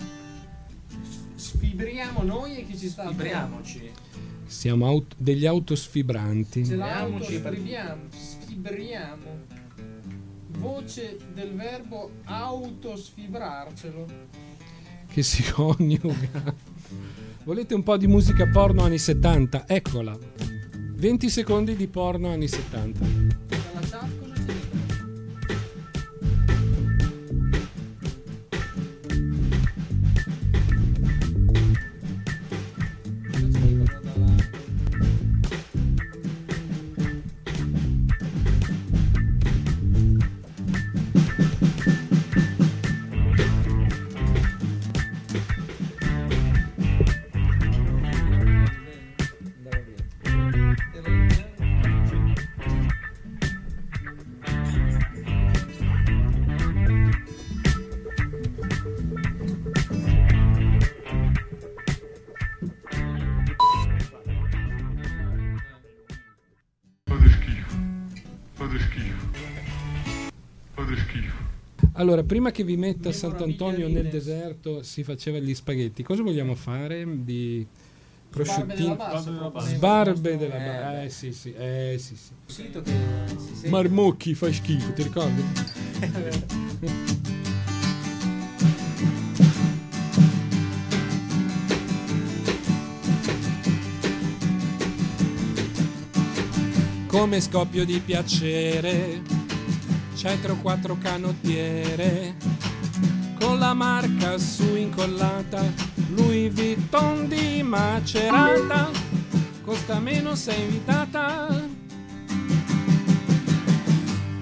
Sfibriamo 1.34 2.22
noi 2.22 2.58
e 2.58 2.64
chi 2.66 2.78
ci 2.78 2.88
sta 2.88 3.08
Libriamoci. 3.08 3.90
Siamo 4.46 4.86
aut- 4.86 5.14
degli 5.16 5.46
autosfibranti. 5.46 6.60
Ce 6.60 6.64
Sfibriamoci. 6.66 7.32
l'autosfibriamo. 7.42 8.02
Sfibriamo. 8.10 9.58
Voce 10.58 11.18
del 11.34 11.54
verbo 11.54 12.10
autosfibrarcelo. 12.24 14.06
che 15.08 15.22
si 15.24 15.42
coniuga. 15.50 16.54
Volete 17.42 17.74
un 17.74 17.82
po' 17.82 17.96
di 17.96 18.06
musica 18.06 18.46
porno 18.48 18.82
anni 18.82 18.98
70? 18.98 19.64
Eccola. 19.66 20.16
20 20.96 21.30
secondi 21.30 21.74
di 21.74 21.88
porno 21.88 22.28
anni 22.28 22.46
70. 22.46 24.29
Allora, 72.00 72.22
prima 72.22 72.50
che 72.50 72.64
vi 72.64 72.78
metta 72.78 73.12
Sant'Antonio 73.12 73.86
nel 73.86 74.08
deserto 74.08 74.82
si 74.82 75.04
faceva 75.04 75.38
gli 75.38 75.54
spaghetti. 75.54 76.02
Cosa 76.02 76.22
vogliamo 76.22 76.54
fare? 76.54 77.04
Di 77.06 77.66
Sbarbe 78.30 78.74
della 78.74 78.94
prosciuttini? 78.96 79.76
Sbarbe 79.76 80.36
della 80.38 80.58
nostro- 80.58 80.72
ba- 80.80 81.02
Eh 81.02 81.10
sì, 81.10 81.32
sì, 81.34 81.52
eh 81.52 81.96
sì, 81.98 82.16
sì. 82.16 83.68
Marmocchi 83.68 84.34
fa 84.34 84.50
schifo, 84.50 84.94
ti 84.94 85.02
ricordi? 85.02 85.42
Come 97.08 97.40
scoppio 97.40 97.84
di 97.84 98.00
piacere, 98.00 99.20
centro 100.20 100.54
quattro 100.56 100.98
canottiere, 101.00 102.34
con 103.38 103.58
la 103.58 103.72
marca 103.72 104.36
su 104.36 104.76
incollata, 104.76 105.62
Louis 106.10 106.52
Vuitton 106.52 107.26
di 107.26 107.62
Macerata, 107.62 108.90
costa 109.64 109.98
meno 109.98 110.34
sei 110.34 110.60
invitata. 110.60 111.46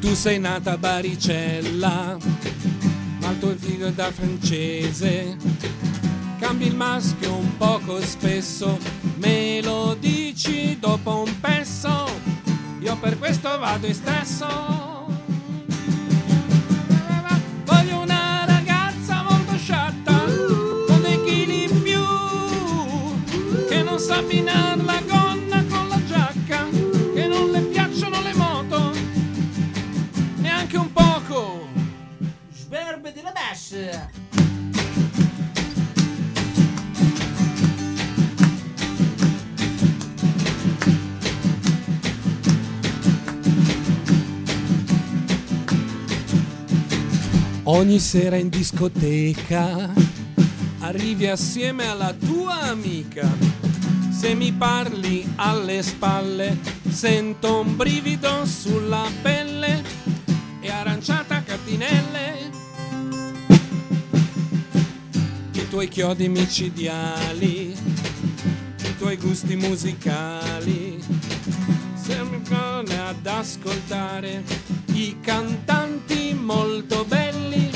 Tu 0.01 0.15
sei 0.15 0.41
nata 0.41 0.73
a 0.73 0.79
Baricella, 0.79 2.17
ma 3.21 3.31
il 3.31 3.39
tuo 3.39 3.55
figlio 3.57 3.87
è 3.87 3.93
da 3.93 4.11
francese. 4.11 5.37
Cambi 6.41 6.67
il 6.67 6.75
maschio 6.75 7.37
un 7.37 7.57
poco 7.57 8.01
spesso, 8.01 8.77
me 9.19 9.63
lo 9.63 9.95
dici 9.97 10.77
dopo 10.81 11.23
un 11.25 11.39
pesso. 11.39 12.11
Io 12.81 12.97
per 12.97 13.17
questo 13.17 13.57
vado 13.61 13.87
in 13.87 13.95
stesso. 13.95 14.88
Non 23.99 24.07
sa 24.07 24.19
abbinare 24.19 24.81
la 24.85 25.03
gonna 25.09 25.65
con 25.65 25.89
la 25.89 26.01
giacca, 26.07 26.69
che 27.15 27.27
non 27.27 27.51
le 27.51 27.63
piacciono 27.63 28.23
le 28.23 28.33
moto, 28.35 28.93
neanche 30.37 30.77
un 30.77 30.93
poco. 30.93 31.67
Sberbe 32.53 33.13
della 33.13 33.33
bassa. 33.33 34.09
Ogni 47.65 47.99
sera 47.99 48.37
in 48.37 48.49
discoteca 48.49 49.93
arrivi 50.79 51.27
assieme 51.27 51.89
alla 51.89 52.15
tua 52.15 52.61
amica. 52.61 53.58
Se 54.19 54.35
mi 54.35 54.53
parli 54.53 55.25
alle 55.37 55.83
spalle, 55.83 56.59
sento 56.89 57.61
un 57.61 57.77
brivido 57.77 58.45
sulla 58.45 59.09
pelle 59.23 59.83
e 60.61 60.71
aranciata 60.71 61.37
a 61.37 61.43
catinelle. 61.43 62.51
I 65.53 65.69
tuoi 65.69 65.89
chiodi 65.89 66.29
micidiali 66.29 67.89
gusti 69.17 69.57
musicali. 69.57 70.99
Siamo 71.95 72.39
buoni 72.39 72.95
ad 72.95 73.27
ascoltare 73.27 74.43
i 74.93 75.19
cantanti 75.21 76.35
molto 76.35 77.05
belli, 77.05 77.71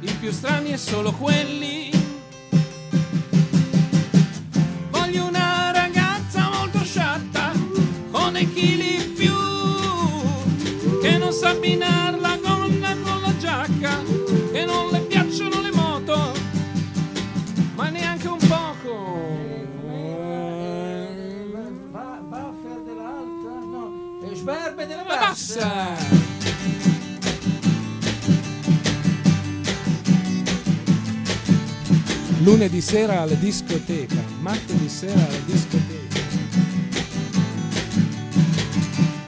i 0.00 0.12
più 0.18 0.30
strani 0.32 0.70
è 0.70 0.76
solo 0.76 1.12
quelli. 1.12 1.91
Sa 11.42 11.50
abbinare 11.50 12.20
la 12.20 12.38
gonna 12.40 12.96
con 13.02 13.20
la 13.20 13.36
giacca, 13.36 14.00
che 14.52 14.64
non 14.64 14.90
le 14.92 15.00
piacciono 15.00 15.60
le 15.60 15.72
moto, 15.72 16.32
ma 17.74 17.88
neanche 17.88 18.28
un 18.28 18.38
poco. 18.38 18.90
Buffer 22.30 22.78
dell'alta? 22.84 23.50
No. 23.58 24.20
E 24.30 24.36
sberbe 24.36 24.86
della 24.86 25.02
La 25.02 25.16
bassa. 25.16 25.66
bassa! 25.66 26.20
Lunedì 32.44 32.80
sera 32.80 33.22
alla 33.22 33.34
discoteca, 33.34 34.22
martedì 34.40 34.88
sera 34.88 35.14
alla 35.14 35.42
discoteca. 35.44 35.91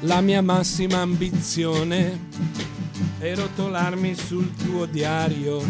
La 0.04 0.20
mia 0.20 0.42
massima 0.42 1.00
ambizione 1.00 2.28
è 3.18 3.34
rotolarmi 3.34 4.14
sul 4.14 4.54
tuo 4.54 4.84
diario, 4.84 5.62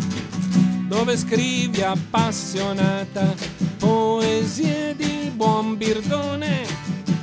dove 0.89 1.17
scrivi 1.17 1.83
appassionata 1.83 3.33
poesie 3.79 4.97
di 4.97 5.31
buon 5.33 5.77
birdone, 5.77 6.67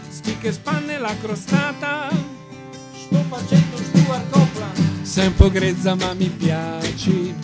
spicche 0.07 0.53
spanne 0.53 0.99
la 0.99 1.14
crostata. 1.22 2.07
Sto 2.93 3.26
facendo 3.28 3.76
Stuart 3.76 4.30
Copland. 4.30 5.01
Sei 5.01 5.28
un 5.28 5.36
po' 5.36 5.51
grezza 5.51 5.95
ma 5.95 6.14
mi 6.14 6.30
piaci, 6.30 7.36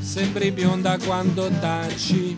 sembri 0.00 0.50
bionda 0.50 0.98
quando 0.98 1.48
taci. 1.60 2.36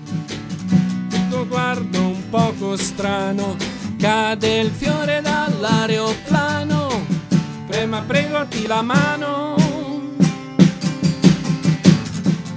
Tuo 1.31 1.47
guardo 1.47 2.01
un 2.01 2.29
poco 2.29 2.77
strano, 2.77 3.57
cade 4.05 4.59
il 4.59 4.71
fiore 4.71 5.23
dall'aeroplano, 5.23 7.07
prema 7.67 8.03
pregoti 8.03 8.67
la 8.67 8.83
mano. 8.83 9.55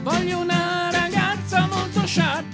Voglio 0.04 0.40
una 0.40 0.90
ragazza 0.92 1.66
molto 1.72 2.06
sciatta, 2.06 2.47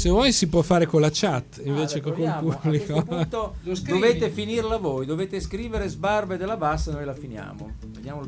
Se 0.00 0.08
vuoi 0.08 0.32
si 0.32 0.46
può 0.46 0.62
fare 0.62 0.86
con 0.86 1.02
la 1.02 1.10
chat 1.12 1.60
invece 1.62 1.98
Ah, 1.98 2.00
che 2.00 2.10
con 2.10 2.22
il 2.22 2.34
pubblico. 2.40 3.02
punto 3.02 3.56
dovete 3.86 4.30
finirla 4.30 4.78
voi, 4.78 5.04
dovete 5.04 5.40
scrivere 5.40 5.88
sbarbe 5.88 6.38
della 6.38 6.56
bassa 6.56 6.90
e 6.90 6.94
noi 6.94 7.04
la 7.04 7.12
finiamo. 7.12 7.74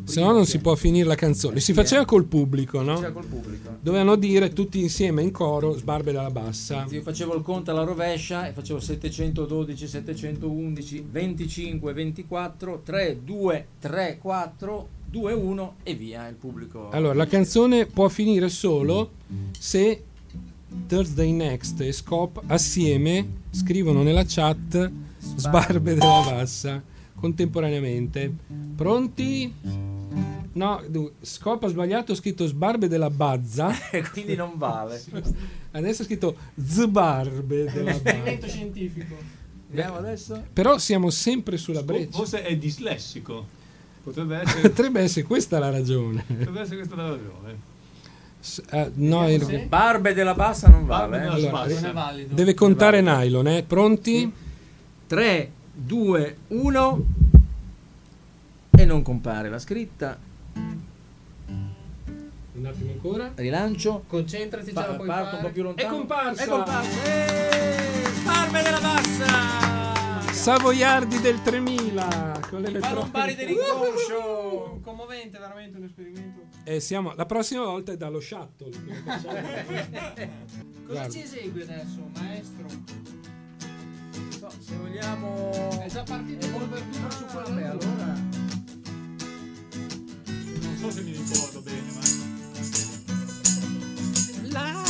Se 0.05 0.21
no 0.21 0.33
non 0.33 0.45
si 0.45 0.59
può 0.59 0.75
finire 0.75 1.07
la 1.07 1.15
canzone. 1.15 1.61
Si 1.61 1.73
faceva 1.73 2.05
col 2.05 2.27
pubblico, 2.27 2.83
no? 2.83 3.01
Col 3.01 3.25
pubblico. 3.25 3.79
Dovevano 3.81 4.17
dire 4.17 4.53
tutti 4.53 4.81
insieme 4.81 5.23
in 5.23 5.31
coro 5.31 5.75
sbarbe 5.75 6.13
dalla 6.13 6.31
bassa. 6.31 6.85
Io 6.91 7.01
facevo 7.01 7.35
il 7.37 7.43
conto 7.43 7.71
alla 7.71 7.85
rovescia 7.85 8.47
e 8.47 8.53
facevo 8.53 8.79
712, 8.79 9.89
711, 9.89 11.07
25, 11.11 11.93
24, 11.95 12.83
3, 12.85 13.19
2, 13.25 13.67
3, 13.79 14.19
4, 14.21 14.89
2, 15.07 15.33
1 15.33 15.75
e 15.85 15.95
via 15.95 16.29
il 16.29 16.35
pubblico. 16.35 16.91
Allora, 16.91 17.15
la 17.15 17.27
canzone 17.27 17.87
può 17.87 18.11
finire 18.11 18.51
solo 18.51 19.13
se 19.59 20.03
Thursday 20.87 21.31
Next 21.33 21.81
e 21.81 21.93
Scop 21.93 22.43
assieme 22.47 23.27
scrivono 23.51 24.03
nella 24.03 24.25
chat 24.27 24.91
sbarbe 25.37 25.95
della 25.95 26.23
bassa 26.25 26.83
contemporaneamente. 27.15 28.33
Pronti? 28.77 29.53
No, 30.55 30.83
Scop 31.21 31.63
ha 31.65 31.69
sbagliato, 31.69 32.13
ha 32.13 32.15
scritto 32.15 32.47
sbarbe 32.47 32.89
della 32.89 33.11
bazza. 33.11 33.73
E 33.91 34.03
quindi 34.03 34.35
non 34.35 34.53
vale. 34.57 35.03
Adesso 35.71 36.03
ha 36.03 36.05
scritto 36.05 36.37
zbarbe 36.63 37.71
della 37.73 37.91
Esperimento 37.91 38.41
bazza. 38.47 38.53
scientifico. 38.53 39.15
Vediamo 39.69 39.97
adesso. 39.97 40.43
Però 40.53 40.77
siamo 40.79 41.09
sempre 41.11 41.57
sulla 41.57 41.83
breccia. 41.83 42.11
Forse 42.19 42.43
è 42.43 42.57
dislessico. 42.57 43.47
Potrebbe 44.03 44.41
essere, 44.43 44.61
Potrebbe 44.69 45.01
essere 45.01 45.25
questa 45.27 45.59
la 45.59 45.71
ragione. 45.71 46.25
potrebbe 46.27 46.61
essere 46.61 46.77
questa 46.77 46.97
la 46.97 47.09
ragione. 47.09 47.71
Eh, 48.71 48.91
no, 48.95 49.31
il- 49.31 49.67
Barbe 49.69 50.15
della 50.15 50.35
bassa 50.35 50.69
non 50.69 50.85
vale. 50.87 51.23
Eh? 51.23 51.27
Allora, 51.27 51.51
bassa. 51.67 51.93
Non 51.93 52.27
deve 52.31 52.55
contare 52.55 53.01
nylon, 53.01 53.47
eh? 53.49 53.63
Pronti? 53.63 54.33
3, 55.07 55.51
2, 55.73 56.37
1 56.49 57.05
e 58.71 58.85
non 58.85 59.03
compare 59.03 59.49
la 59.49 59.59
scritta. 59.59 60.19
Un 62.55 62.67
attimo 62.67 62.91
ancora. 62.93 63.33
Rilancio. 63.35 64.05
Concentrati 64.07 64.73
già, 64.73 64.83
Pa- 64.83 64.89
la 64.91 64.95
puoi 64.95 65.07
parto 65.07 65.23
un 65.25 65.31
fare. 65.31 65.43
po' 65.43 65.51
più 65.53 65.63
lontano. 65.63 65.89
È 65.89 65.91
comparsa! 65.93 66.43
È 66.43 66.47
comparsa. 66.47 67.03
Eh, 67.05 68.23
Barbe 68.25 68.63
della 68.63 68.81
bassa. 68.81 69.92
Savoiardi 70.33 71.21
del 71.21 71.41
3000 71.43 72.41
con 72.49 72.63
le 72.63 72.79
Palombari 72.79 73.35
dell'inconscio. 73.35 74.81
Commovente, 74.83 75.39
veramente 75.39 75.79
un 75.79 75.85
esperimento. 75.85 76.41
Eh, 76.65 76.81
siamo, 76.81 77.13
la 77.15 77.27
prossima 77.27 77.65
volta 77.65 77.93
è 77.93 77.97
dallo 77.97 78.19
shuttle. 78.21 78.71
Cosa 79.05 80.31
Guarda. 80.87 81.09
ci 81.11 81.21
esegue 81.23 81.63
adesso, 81.63 82.09
maestro? 82.15 82.67
No, 84.41 84.51
se 84.59 84.77
vogliamo. 84.77 85.51
È 85.81 85.89
già 85.89 86.03
partito 86.03 86.47
l'apertura 86.59 87.11
su 87.11 87.19
su 87.19 87.25
quello. 87.27 87.53
quella 87.53 87.71
Allora. 87.71 88.05
Non 90.61 90.77
so 90.79 90.91
se 90.91 91.03
mi 91.03 91.13
ricordo 91.13 91.61
bene, 91.61 91.93
ma. 91.93 92.01
La 94.51 94.83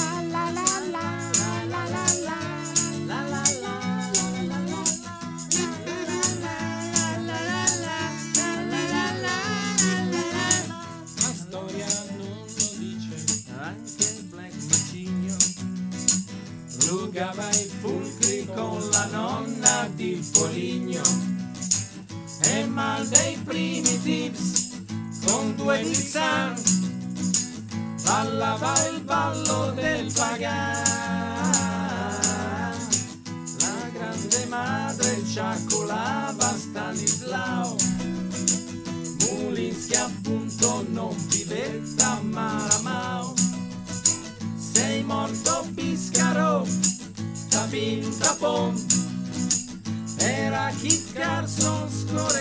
Rugava 17.13 17.51
i 17.51 17.71
fulcri 17.83 18.49
con 18.55 18.89
la 18.89 19.05
nonna 19.13 19.87
di 19.95 20.19
Foligno. 20.33 21.03
e 22.45 22.65
mal 22.65 23.07
dei 23.07 23.37
primitives 23.45 24.71
con 25.27 25.55
due 25.55 25.83
Nissan 25.83 26.55
ballava 28.03 28.73
il 28.89 29.03
ballo 29.03 29.73
del 29.73 30.11
pagan 30.11 30.83
la 33.61 33.91
grande 33.93 34.47
madre 34.49 35.23
ciacolava 35.27 36.57
Stanislao 36.57 37.77
Mulinski 39.21 39.97
appunto 39.97 40.87
non 40.89 41.15
vivetta 41.29 41.42
Tabin 47.73 48.03
Tapon 48.21 48.75
era 50.21 50.71
Kit 50.83 51.15
Carson 51.15 51.89
scorezon 51.89 52.32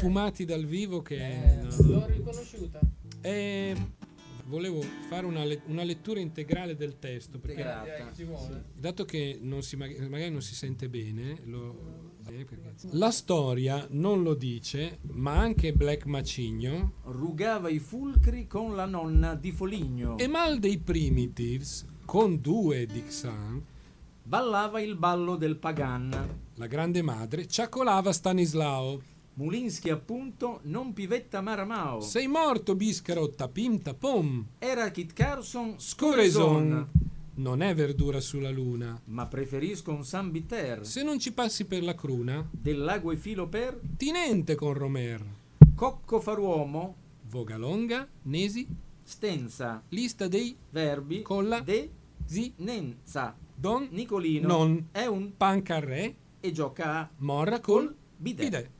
eh? 0.00 0.08
sfumati 0.08 0.44
dal 0.44 0.64
vivo 0.64 1.02
che... 1.02 1.58
no. 1.62 1.86
L'ho 1.86 2.06
riconosciuta. 2.06 2.80
E 3.20 3.74
volevo 4.46 4.80
fare 5.08 5.26
una, 5.26 5.44
le- 5.44 5.62
una 5.66 5.82
lettura 5.84 6.18
integrale 6.20 6.74
del 6.74 6.98
testo, 6.98 7.38
perché 7.38 7.60
Integrata. 7.60 8.12
Ci 8.14 8.24
vuole. 8.24 8.64
dato 8.76 9.04
che 9.04 9.38
non 9.40 9.62
si, 9.62 9.76
mag- 9.76 9.96
magari 10.08 10.30
non 10.30 10.42
si 10.42 10.54
sente 10.54 10.88
bene, 10.88 11.40
lo- 11.44 12.08
eh, 12.28 12.46
la 12.92 13.10
storia 13.10 13.86
non 13.90 14.22
lo 14.22 14.34
dice, 14.34 14.98
ma 15.12 15.38
anche 15.38 15.72
Black 15.72 16.04
Macigno 16.06 16.94
Rugava 17.04 17.68
i 17.68 17.78
fulcri 17.78 18.46
con 18.46 18.74
la 18.76 18.86
nonna 18.86 19.34
di 19.34 19.52
Foligno. 19.52 20.16
e 20.18 20.26
Mal 20.28 20.58
dei 20.58 20.78
Primitives, 20.78 21.84
con 22.04 22.40
due 22.40 22.86
Dixon, 22.86 23.64
Ballava 24.22 24.80
il 24.80 24.94
ballo 24.96 25.34
del 25.36 25.56
Pagan. 25.56 26.38
la 26.54 26.66
grande 26.66 27.02
madre, 27.02 27.46
ciacolava 27.48 28.12
Stanislao. 28.12 29.00
Mulinski 29.44 29.88
appunto 29.88 30.60
non 30.64 30.92
pivetta 30.92 31.40
maramao. 31.40 32.02
Sei 32.02 32.26
morto, 32.26 32.74
biscaro, 32.74 33.30
tapim 33.30 33.80
tapom. 33.80 34.44
Era 34.58 34.90
Kit 34.90 35.14
Carson 35.14 35.76
Scoreson. 35.78 36.90
Non 37.36 37.62
è 37.62 37.74
verdura 37.74 38.20
sulla 38.20 38.50
luna. 38.50 39.00
Ma 39.06 39.26
preferisco 39.28 39.92
un 39.92 40.04
San 40.04 40.30
Bitter. 40.30 40.84
Se 40.86 41.02
non 41.02 41.18
ci 41.18 41.32
passi 41.32 41.64
per 41.64 41.82
la 41.82 41.94
cruna, 41.94 42.46
Del 42.50 42.80
lago 42.80 43.12
e 43.12 43.16
filo 43.16 43.48
per 43.48 43.80
tinente 43.96 44.54
con 44.56 44.74
Romer. 44.74 45.24
Cocco 45.74 46.20
faruomo. 46.20 46.96
Vogalonga, 47.30 48.06
Nesi, 48.24 48.68
Stenza. 49.02 49.82
lista 49.88 50.28
dei 50.28 50.54
Verbi. 50.68 51.22
Colla. 51.22 51.60
De. 51.60 51.90
Zi, 52.26 52.52
Nenza. 52.56 53.34
Don, 53.54 53.88
Nicolino. 53.90 54.46
Non. 54.48 54.88
È 54.92 55.06
un. 55.06 55.32
Pancarre, 55.34 56.14
E 56.40 56.52
gioca 56.52 56.98
a. 56.98 57.10
Morra 57.18 57.60
col 57.60 57.94
Bidet. 58.18 58.44
bidet. 58.44 58.70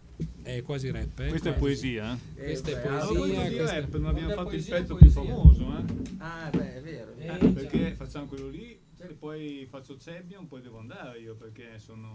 È 0.43 0.63
quasi 0.63 0.91
rap, 0.91 1.19
eh? 1.21 1.29
Questa 1.29 1.51
è 1.51 1.55
poesia. 1.59 2.19
eh. 2.35 2.43
Questa 2.45 2.71
è 2.71 2.75
beh, 2.75 2.81
poesia, 2.81 2.99
A 3.03 3.07
proposito 3.07 3.43
di 3.49 3.55
questa- 3.57 3.81
rap, 3.81 3.93
non 3.97 4.07
abbiamo 4.07 4.29
è 4.31 4.35
fatto 4.35 4.43
il 4.43 4.55
poesia, 4.55 4.77
pezzo 4.77 4.95
poesia. 4.97 5.21
più 5.21 5.29
famoso, 5.31 5.63
eh? 5.63 5.83
Ah, 6.19 6.51
beh, 6.51 6.75
è 6.77 6.81
vero. 6.81 7.15
è 7.17 7.23
Eh, 7.23 7.27
vero. 7.27 7.47
Eh, 7.47 7.51
perché 7.51 7.95
facciamo 7.97 8.27
quello 8.27 8.49
lì 8.49 8.79
e 8.99 9.07
poi 9.19 9.67
faccio 9.71 9.97
Cebion, 9.99 10.47
poi 10.49 10.61
devo 10.63 10.79
andare 10.79 11.19
io 11.21 11.35
perché 11.35 11.79
sono... 11.79 12.11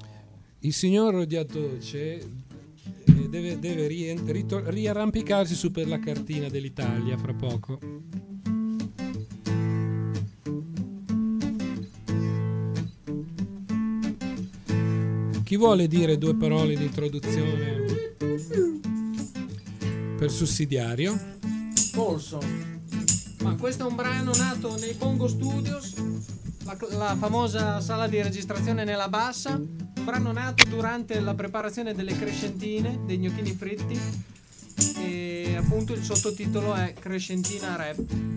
Il 0.59 0.73
signor 0.73 1.13
Rodiatoce 1.13 2.17
eh, 2.19 3.29
deve, 3.29 3.59
deve 3.59 3.87
riarrampicarsi 3.87 5.53
su 5.55 5.71
per 5.71 5.87
la 5.87 5.99
cartina 5.99 6.49
dell'Italia 6.49 7.17
fra 7.17 7.33
poco. 7.33 7.79
Chi 15.45 15.57
vuole 15.57 15.87
dire 15.87 16.17
due 16.17 16.35
parole 16.35 16.75
di 16.75 16.85
introduzione 16.85 18.15
per 20.17 20.31
sussidiario? 20.31 21.15
Colson. 21.93 22.81
Ma 23.43 23.53
questo 23.53 23.85
è 23.85 23.87
un 23.87 23.95
brano 23.95 24.31
nato 24.35 24.75
nei 24.79 24.93
Bongo 24.93 25.27
Studios, 25.27 25.93
la, 26.63 26.75
la 26.97 27.15
famosa 27.15 27.79
sala 27.79 28.07
di 28.07 28.19
registrazione 28.23 28.85
nella 28.85 29.07
bassa. 29.07 29.51
Un 29.51 30.03
brano 30.03 30.31
nato 30.31 30.67
durante 30.67 31.19
la 31.19 31.35
preparazione 31.35 31.93
delle 31.93 32.17
crescentine, 32.17 33.01
dei 33.05 33.19
gnocchini 33.19 33.51
fritti. 33.51 33.99
E 34.97 35.55
appunto 35.55 35.93
il 35.93 36.01
sottotitolo 36.01 36.73
è 36.73 36.95
Crescentina 36.97 37.75
Rap. 37.75 38.34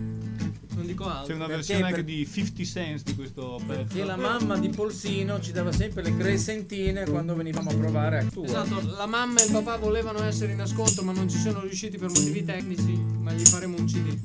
Dico 0.89 1.03
C'è 1.03 1.09
altro. 1.11 1.35
una 1.35 1.45
Perché 1.45 1.55
versione 1.57 1.81
anche 1.83 1.95
per- 1.97 2.03
di 2.05 2.25
50 2.31 2.63
Cents 2.63 3.03
di 3.03 3.15
questo 3.15 3.61
pezzo. 3.67 3.95
Che 3.95 4.03
la 4.03 4.15
mamma 4.17 4.57
di 4.57 4.69
Polsino 4.69 5.39
ci 5.39 5.51
dava 5.51 5.71
sempre 5.71 6.01
le 6.01 6.17
crescentine 6.17 7.05
quando 7.05 7.35
venivamo 7.35 7.69
a 7.69 7.75
provare 7.75 8.17
a 8.19 8.23
tua. 8.23 8.45
Esatto, 8.45 8.81
la 8.97 9.05
mamma 9.05 9.39
e 9.39 9.45
il 9.45 9.51
papà 9.51 9.77
volevano 9.77 10.23
essere 10.23 10.53
in 10.53 10.61
ascolto 10.61 11.03
ma 11.03 11.11
non 11.11 11.29
ci 11.29 11.37
sono 11.37 11.61
riusciti 11.61 11.97
per 11.97 12.09
motivi 12.09 12.43
tecnici, 12.43 12.97
ma 13.21 13.31
gli 13.33 13.45
faremo 13.45 13.77
un 13.77 13.85
CD. 13.85 14.17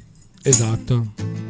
Esatto. 0.42 1.43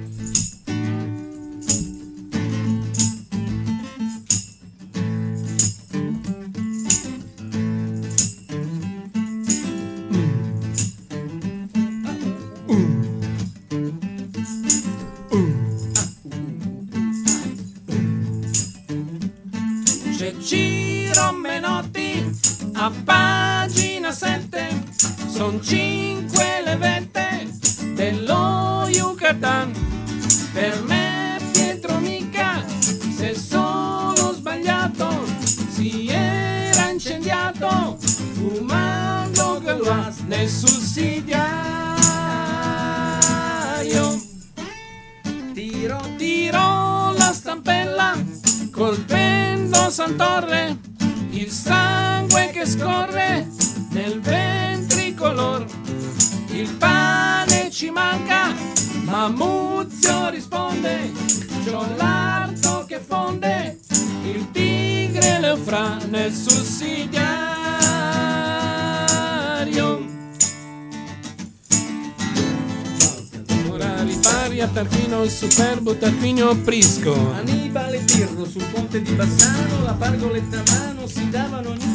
Son 25.35 25.59
Tarquinio 77.05 77.13
Prisco. 77.13 77.33
Annibale 77.35 77.97
e 77.99 78.05
Pirro 78.05 78.47
sul 78.47 78.65
ponte 78.73 79.03
di 79.03 79.13
Bassano, 79.13 79.83
la 79.85 79.93
pargoletta 79.93 80.59
a 80.59 80.63
mano 80.71 81.07
si 81.07 81.29
davano 81.29 81.71
ogni 81.71 81.93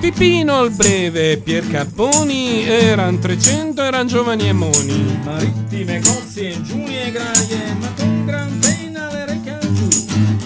Pipino 0.00 0.62
il 0.62 0.72
breve, 0.72 1.38
Pier 1.38 1.66
Capponi, 1.68 2.64
eran 2.64 3.18
300, 3.18 3.82
eran 3.82 4.06
giovani 4.06 4.48
e 4.48 4.52
moni. 4.52 5.18
marittime, 5.24 6.00
cozzie, 6.00 6.60
giunie 6.62 7.06
e 7.06 7.10
graie, 7.10 7.76
ma 7.80 7.88
con 7.96 8.24
gran 8.24 8.58
pena 8.58 9.10
le 9.10 9.26
reca 9.26 9.58
giù. 9.58 9.88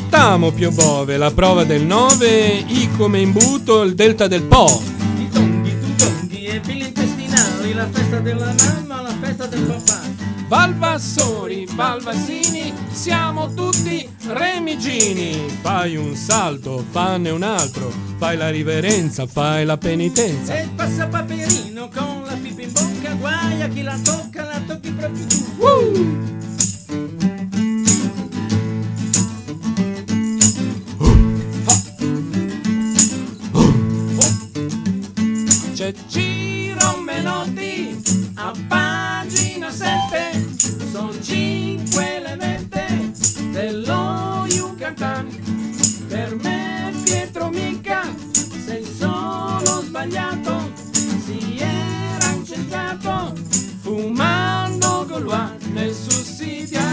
Tamo 0.09 0.51
Pio 0.53 0.71
Bove, 0.71 1.17
la 1.17 1.31
prova 1.31 1.65
del 1.65 1.85
9, 1.85 2.65
I 2.67 2.89
come 2.97 3.21
imbuto, 3.21 3.83
il 3.83 3.95
delta 3.95 4.29
del 4.29 4.43
Po. 4.43 4.83
I 5.19 5.29
tonghi, 5.29 5.77
tutonghi 5.79 6.45
e 6.45 6.61
pili 6.61 6.87
intestinali, 6.87 7.75
la 7.75 7.89
festa 7.91 8.19
della 8.21 8.55
mamma, 8.57 9.03
la 9.03 9.15
festa 9.21 9.47
del 9.47 9.63
papà. 9.63 10.01
Valvassori, 10.47 11.67
Valvassini, 11.75 12.60
siamo 13.11 13.53
tutti 13.55 14.09
remigini. 14.29 15.49
Fai 15.63 15.97
un 15.97 16.15
salto, 16.15 16.85
fanne 16.91 17.31
un 17.31 17.43
altro, 17.43 17.93
fai 18.19 18.37
la 18.37 18.51
riverenza, 18.51 19.27
fai 19.27 19.65
la 19.65 19.77
penitenza. 19.77 20.57
E 20.57 20.63
il 20.63 20.71
passapaperino 20.71 21.89
con 21.93 22.23
la 22.25 22.35
pipa 22.41 22.63
in 22.63 22.73
bocca, 22.73 23.13
guai 23.15 23.63
a 23.63 23.69
chi 23.69 23.83
la 23.83 23.99
tocca, 23.99 24.45
la 24.45 24.61
tocchi 24.65 24.93
proprio 24.93 25.27
tu. 25.27 25.49
C'è 35.75 35.93
Ciro 36.07 36.99
Menotti 36.99 38.01
a 38.35 38.53
pagina 38.69 39.71
7 39.71 40.47
Sono 40.93 41.19
cinque 41.23 42.21
le 42.21 42.37
vette 42.37 42.60
dello 43.61 44.47
Yucatan 44.49 45.29
Per 46.09 46.35
me 46.37 46.93
Pietro 47.05 47.51
mica. 47.51 48.03
Sei 48.65 48.85
solo 48.85 49.83
sbagliato 49.83 50.73
Si 51.25 51.59
era 51.59 52.31
incendiato 52.31 53.35
fumando 53.83 55.05
Gaulois 55.07 55.51
nel 55.73 55.93
sussidiario 55.93 56.89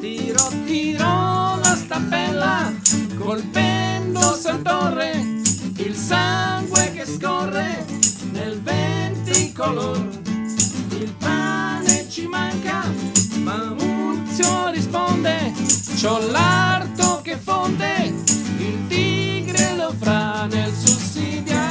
Tiro, 0.00 0.48
tiro 0.64 1.58
la 1.62 1.76
stampella, 1.76 2.72
colpendo 3.18 4.20
Santorre, 4.20 5.10
il 5.76 5.94
sangue 5.94 6.92
che 6.92 7.04
scorre 7.04 7.84
nel 8.30 8.60
ventricolor. 8.62 10.07
C'ho 16.00 16.30
l'arto 16.30 17.22
che 17.22 17.36
fonde, 17.36 18.14
il 18.58 18.86
tigre 18.86 19.74
lo 19.74 19.92
fra 19.98 20.46
nel 20.46 20.72
sussidiario. 20.72 21.66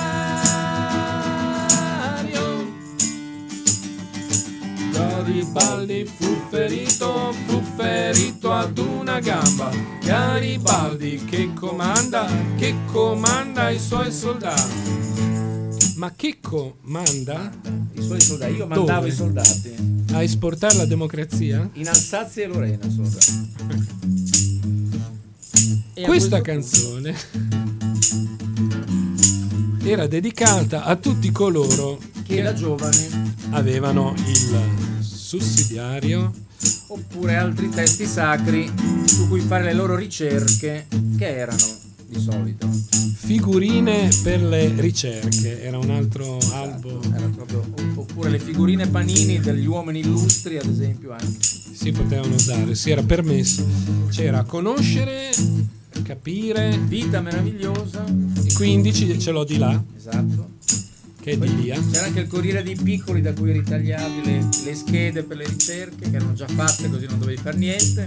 Garibaldi 4.91 6.11
fu 6.13 6.41
ferito, 6.49 7.33
fu 7.45 7.61
ferito 7.77 8.51
ad 8.51 8.77
una 8.77 9.21
gamba. 9.21 9.71
Garibaldi 10.01 11.23
che 11.23 11.53
comanda, 11.53 12.27
che 12.57 12.75
comanda 12.91 13.69
i 13.69 13.79
suoi 13.79 14.11
soldati. 14.11 14.97
Ma 15.95 16.11
che 16.13 16.39
comanda? 16.41 17.49
I 17.93 18.01
suoi 18.03 18.19
soldati. 18.19 18.53
Io 18.55 18.67
mandavo 18.67 19.05
i 19.05 19.11
soldati. 19.11 20.03
A 20.11 20.21
esportare 20.21 20.75
la 20.75 20.85
democrazia? 20.85 21.69
In 21.73 21.87
Alsazia 21.87 22.43
e 22.43 22.47
Lorena, 22.47 22.89
sono 22.89 23.05
stati. 23.05 24.15
Questa 26.03 26.41
canzone 26.41 27.15
era 29.83 30.05
dedicata 30.05 30.83
a 30.83 30.95
tutti 30.95 31.31
coloro 31.31 31.99
Che 32.23 32.41
da 32.41 32.53
giovane 32.53 33.33
avevano 33.49 34.13
il 34.27 34.59
sussidiario. 34.99 36.31
Oppure 36.89 37.35
altri 37.35 37.69
testi 37.69 38.05
sacri 38.05 38.71
su 39.05 39.27
cui 39.27 39.39
fare 39.39 39.63
le 39.63 39.73
loro 39.73 39.95
ricerche 39.95 40.87
che 41.17 41.35
erano 41.35 41.65
di 42.05 42.19
solito. 42.19 42.69
Figurine 42.69 44.09
per 44.23 44.41
le 44.41 44.73
ricerche 44.77 45.63
era 45.63 45.77
un 45.77 45.89
altro 45.89 46.37
albo. 46.51 47.01
Era 47.13 47.27
proprio- 47.27 47.65
oppure 47.95 48.29
le 48.29 48.39
figurine 48.39 48.87
panini 48.87 49.39
degli 49.39 49.65
uomini 49.65 49.99
illustri 49.99 50.57
ad 50.57 50.69
esempio 50.69 51.11
anche. 51.11 51.37
Si 51.41 51.91
potevano 51.91 52.35
usare 52.35 52.75
si 52.75 52.91
era 52.91 53.03
permesso. 53.03 53.65
C'era 54.09 54.43
conoscere 54.43 55.31
capire 56.03 56.77
vita 56.85 57.21
meravigliosa. 57.21 58.03
E 58.43 58.53
quindi 58.53 58.93
ci- 58.93 59.19
ce 59.19 59.31
l'ho 59.31 59.43
di 59.43 59.57
là. 59.57 59.81
Esatto. 59.95 60.55
Che 61.21 61.31
è 61.33 61.37
di 61.37 61.55
lì 61.57 61.69
eh. 61.69 61.79
c'era 61.91 62.05
anche 62.05 62.21
il 62.21 62.27
Corriere 62.27 62.63
dei 62.63 62.75
Piccoli 62.75 63.21
da 63.21 63.33
cui 63.33 63.51
ritagliavi 63.51 64.21
le, 64.23 64.47
le 64.63 64.73
schede 64.75 65.23
per 65.23 65.35
le 65.37 65.45
ricerche 65.45 66.09
che 66.09 66.15
erano 66.15 66.31
già 66.33 66.47
fatte 66.47 66.89
così 66.89 67.05
non 67.05 67.19
dovevi 67.19 67.41
fare 67.41 67.57
niente. 67.57 68.05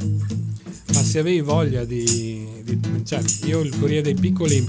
Ma 0.95 1.03
se 1.03 1.18
avevi 1.18 1.41
voglia 1.41 1.84
di, 1.84 2.47
di- 2.64 2.80
cioè 3.05 3.20
io 3.45 3.61
il 3.61 3.76
Corriere 3.78 4.03
dei 4.03 4.14
Piccoli 4.14 4.64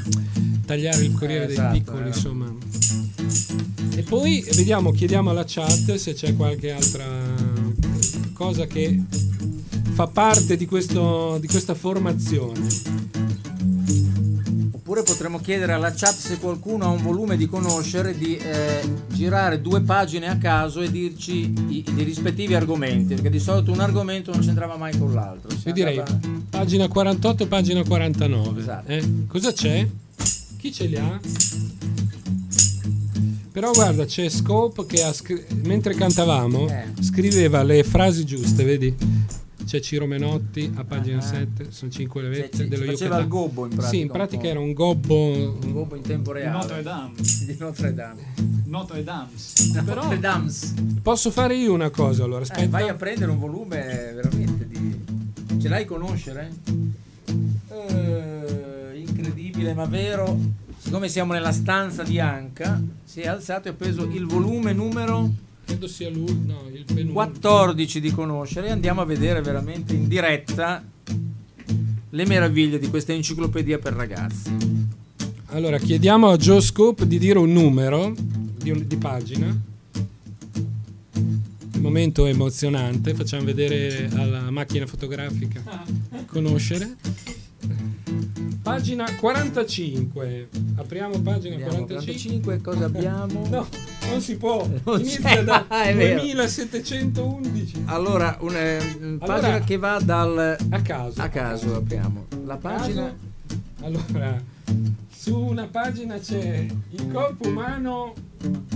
tagliare 0.65 1.03
il 1.03 1.13
Corriere 1.13 1.43
Eh, 1.43 1.47
dei 1.47 1.55
esatto, 1.55 1.77
Piccoli 1.77 2.03
eh. 2.03 2.07
insomma. 2.07 2.53
E 3.95 4.03
poi 4.03 4.43
vediamo 4.55 4.91
chiediamo 4.91 5.29
alla 5.29 5.45
chat 5.47 5.95
se 5.95 6.13
c'è 6.13 6.35
qualche 6.35 6.71
altra 6.71 7.05
cosa 8.33 8.65
che 8.65 8.99
fa 9.93 10.07
parte 10.07 10.57
di, 10.57 10.65
questo, 10.65 11.37
di 11.39 11.47
questa 11.47 11.73
formazione 11.75 12.59
Oppure 14.73 15.03
potremmo 15.03 15.39
chiedere 15.39 15.71
alla 15.71 15.93
chat 15.93 16.13
se 16.15 16.37
qualcuno 16.37 16.83
ha 16.83 16.87
un 16.89 17.01
volume 17.01 17.37
di 17.37 17.45
conoscere 17.47 18.17
di 18.17 18.35
eh, 18.35 18.81
girare 19.13 19.61
due 19.61 19.79
pagine 19.81 20.27
a 20.27 20.37
caso 20.37 20.81
e 20.81 20.91
dirci 20.91 21.53
i, 21.69 21.85
i 21.95 22.03
rispettivi 22.03 22.55
argomenti, 22.55 23.13
perché 23.13 23.29
di 23.29 23.39
solito 23.39 23.71
un 23.71 23.79
argomento 23.79 24.31
non 24.31 24.41
c'entrava 24.41 24.75
mai 24.75 24.97
con 24.97 25.13
l'altro. 25.13 25.49
Si 25.51 25.67
io 25.67 25.73
direi 25.73 25.97
andava- 25.99 26.19
pagina 26.49 26.87
48 26.89 27.47
pagina 27.47 27.83
49 27.83 28.59
Esatto. 28.59 28.91
eh? 28.91 29.07
cosa 29.27 29.53
c'è? 29.53 29.87
chi 30.57 30.73
ce 30.73 30.85
li 30.87 30.97
ha? 30.97 31.19
però 33.51 33.71
guarda 33.71 34.05
c'è 34.05 34.27
Scope 34.29 34.85
che 34.85 35.03
ha 35.03 35.13
scri- 35.13 35.45
mentre 35.63 35.93
cantavamo 35.93 36.67
Eh. 36.69 36.83
scriveva 37.01 37.63
le 37.63 37.83
frasi 37.83 38.25
giuste 38.25 38.63
vedi? 38.63 38.93
C'è 39.65 39.79
Ciro 39.79 40.05
Menotti 40.05 40.71
a 40.75 40.83
pagina 40.83 41.17
Ah. 41.17 41.21
7 41.21 41.71
sono 41.71 41.91
5 41.91 42.21
le 42.23 42.49
Cioè, 42.51 42.67
dello 42.67 42.83
ci 42.83 42.91
faceva 42.91 42.93
Yucatan. 43.19 43.21
il 43.21 43.27
gobbo 43.27 43.63
in 43.63 43.69
pratica. 43.69 43.87
sì 43.89 43.99
in 43.99 44.07
pratica 44.09 44.47
era 44.47 44.59
un 44.59 44.73
gobbo 44.73 45.15
un 45.61 45.71
gobbo 45.71 45.95
in 45.95 46.01
tempo 46.01 46.31
reale. 46.31 46.57
Notre 46.57 46.81
Dame. 46.83 47.11
Di 47.21 47.55
Notre 47.59 47.93
Dame. 47.93 48.21
Notre 48.65 49.03
Dame. 49.03 49.29
Però- 49.85 50.01
Notre 50.01 50.19
Dame. 50.19 50.51
posso 51.01 51.31
fare 51.31 51.55
io 51.55 51.73
una 51.73 51.89
cosa 51.89 52.23
allora 52.23 52.39
Eh, 52.39 52.43
aspetta 52.43 52.69
vai 52.69 52.89
a 52.89 52.95
prendere 52.95 53.31
un 53.31 53.39
volume 53.39 54.11
veramente 54.15 54.67
di... 54.67 54.99
Ce 55.61 55.67
l'hai 55.69 55.85
conoscere? 55.85 56.49
Eh, 57.69 59.03
incredibile 59.05 59.73
ma 59.73 59.85
vero. 59.85 60.37
Siccome 60.77 61.09
siamo 61.09 61.33
nella 61.33 61.51
stanza 61.51 62.01
di 62.03 62.19
Anca, 62.19 62.81
si 63.03 63.21
è 63.21 63.27
alzato 63.27 63.67
e 63.67 63.71
ha 63.71 63.73
preso 63.75 64.03
il 64.05 64.25
volume 64.25 64.73
numero 64.73 65.29
credo 65.71 65.87
sia 65.87 66.09
lui 66.09 66.37
no 66.45 66.67
il 66.71 66.83
penultimo 66.83 67.13
14 67.13 68.01
di 68.01 68.11
conoscere 68.11 68.67
e 68.67 68.71
andiamo 68.71 69.01
a 69.01 69.05
vedere 69.05 69.41
veramente 69.41 69.93
in 69.93 70.07
diretta 70.07 70.83
le 72.13 72.25
meraviglie 72.25 72.77
di 72.77 72.89
questa 72.89 73.13
enciclopedia 73.13 73.79
per 73.79 73.93
ragazzi. 73.93 74.51
Allora, 75.47 75.77
chiediamo 75.77 76.29
a 76.29 76.35
Joe 76.35 76.59
Scope 76.59 77.07
di 77.07 77.17
dire 77.17 77.39
un 77.39 77.53
numero 77.53 78.13
di, 78.17 78.85
di 78.85 78.97
pagina. 78.97 79.47
Il 81.13 81.81
momento 81.81 82.25
emozionante, 82.25 83.13
facciamo 83.13 83.45
vedere 83.45 84.09
alla 84.13 84.51
macchina 84.51 84.85
fotografica 84.85 85.63
conoscere. 86.25 86.97
Pagina 88.61 89.05
45. 89.15 90.49
Apriamo 90.75 91.19
pagina 91.21 91.55
Vediamo 91.55 91.85
45. 91.85 92.59
45 92.59 92.61
cosa 92.61 92.85
abbiamo? 92.85 93.47
No, 93.49 93.67
non 94.09 94.21
si 94.21 94.37
può. 94.37 94.67
Non 94.83 94.99
Inizia 94.99 95.43
da 95.43 95.65
è 95.83 95.95
vero. 95.95 96.21
2711. 96.21 97.83
Allora, 97.85 98.37
una 98.41 98.59
Allora- 98.59 99.17
pagina 99.25 99.59
che 99.61 99.77
va 99.77 99.99
dal 100.03 100.57
A 100.69 100.81
caso. 100.81 101.21
a 101.21 101.27
caso 101.29 101.75
apriamo. 101.75 102.25
La 102.45 102.57
pagina 102.57 103.03
Caso. 103.03 103.29
Allora, 103.83 104.41
su 105.11 105.37
una 105.39 105.65
pagina 105.65 106.19
c'è 106.19 106.67
il 106.91 107.11
corpo 107.11 107.47
umano, 107.47 108.13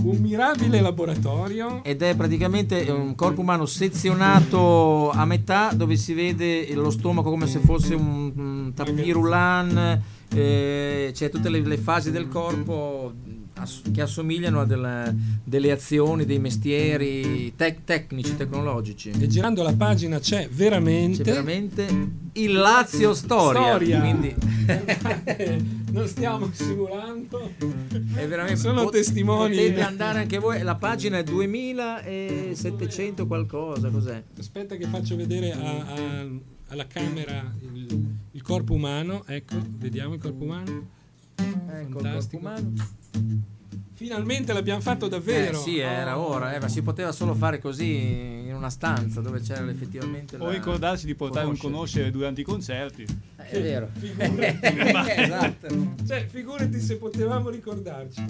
un 0.02 0.18
mirabile 0.18 0.80
laboratorio. 0.80 1.82
ed 1.84 2.02
è 2.02 2.14
praticamente 2.14 2.82
un 2.90 3.14
corpo 3.14 3.40
umano 3.40 3.66
sezionato 3.66 5.10
a 5.10 5.24
metà 5.24 5.72
dove 5.74 5.96
si 5.96 6.14
vede 6.14 6.72
lo 6.74 6.90
stomaco 6.90 7.30
come 7.30 7.46
se 7.46 7.58
fosse 7.60 7.94
un, 7.94 8.72
roulant, 9.12 10.00
eh, 10.34 11.10
c'è 11.12 11.30
tutte 11.30 11.48
le, 11.48 11.60
le 11.60 11.78
fasi 11.78 12.10
del 12.10 12.28
corpo 12.28 13.12
che 13.92 14.02
assomigliano 14.02 14.60
a 14.60 14.66
delle, 14.66 15.14
delle 15.42 15.70
azioni, 15.70 16.26
dei 16.26 16.38
mestieri 16.38 17.54
tec- 17.56 17.84
tecnici, 17.84 18.36
tecnologici. 18.36 19.10
E 19.18 19.26
girando 19.26 19.62
la 19.62 19.72
pagina 19.74 20.18
c'è 20.18 20.48
veramente. 20.50 21.22
C'è 21.22 21.30
veramente 21.30 21.86
il 22.32 22.52
Lazio 22.52 23.14
Storia, 23.14 23.62
Storia. 23.76 24.00
quindi 24.00 24.34
non 25.92 26.06
stiamo 26.06 26.50
simulando. 26.52 27.52
è 28.14 28.26
veramente 28.26 28.60
Sono 28.60 28.82
pot- 28.84 28.92
testimoni. 28.92 29.56
Potete 29.56 29.80
andare 29.82 30.18
anche 30.20 30.38
voi, 30.38 30.60
la 30.62 30.74
pagina 30.74 31.16
è 31.18 31.22
2700 31.24 33.26
qualcosa, 33.26 33.88
cos'è? 33.88 34.22
Aspetta 34.38 34.76
che 34.76 34.86
faccio 34.86 35.16
vedere 35.16 35.52
a- 35.52 35.86
a- 35.86 36.26
alla 36.68 36.86
camera 36.86 37.50
il, 37.72 38.06
il 38.32 38.42
corpo 38.42 38.74
umano. 38.74 39.24
Ecco, 39.26 39.54
vediamo 39.78 40.12
il 40.14 40.20
corpo 40.20 40.44
umano. 40.44 40.88
Ecco 41.36 41.98
il 41.98 42.02
Fantastico. 42.02 42.42
corpo 42.42 42.60
umano. 42.60 42.74
Finalmente 43.94 44.52
l'abbiamo 44.52 44.80
fatto 44.82 45.08
davvero. 45.08 45.58
Eh, 45.58 45.62
sì, 45.62 45.78
era 45.78 46.18
ora, 46.18 46.54
eh, 46.54 46.60
ma 46.60 46.68
si 46.68 46.82
poteva 46.82 47.12
solo 47.12 47.34
fare 47.34 47.58
così 47.58 48.44
in 48.46 48.52
una 48.54 48.68
stanza 48.68 49.22
dove 49.22 49.40
c'era 49.40 49.68
effettivamente 49.70 50.36
O 50.36 50.44
la... 50.44 50.50
ricordarsi 50.50 51.06
di 51.06 51.14
portare 51.14 51.46
un 51.46 51.56
conoscere. 51.56 51.72
conoscere 51.72 52.10
durante 52.10 52.40
i 52.42 52.44
concerti. 52.44 53.06
Eh, 53.36 53.48
È 53.48 53.62
vero. 53.62 53.88
Figurati. 53.96 55.10
esatto. 55.22 55.94
Cioè, 56.06 56.26
figurati 56.26 56.78
se 56.78 56.96
potevamo 56.96 57.48
ricordarci. 57.48 58.22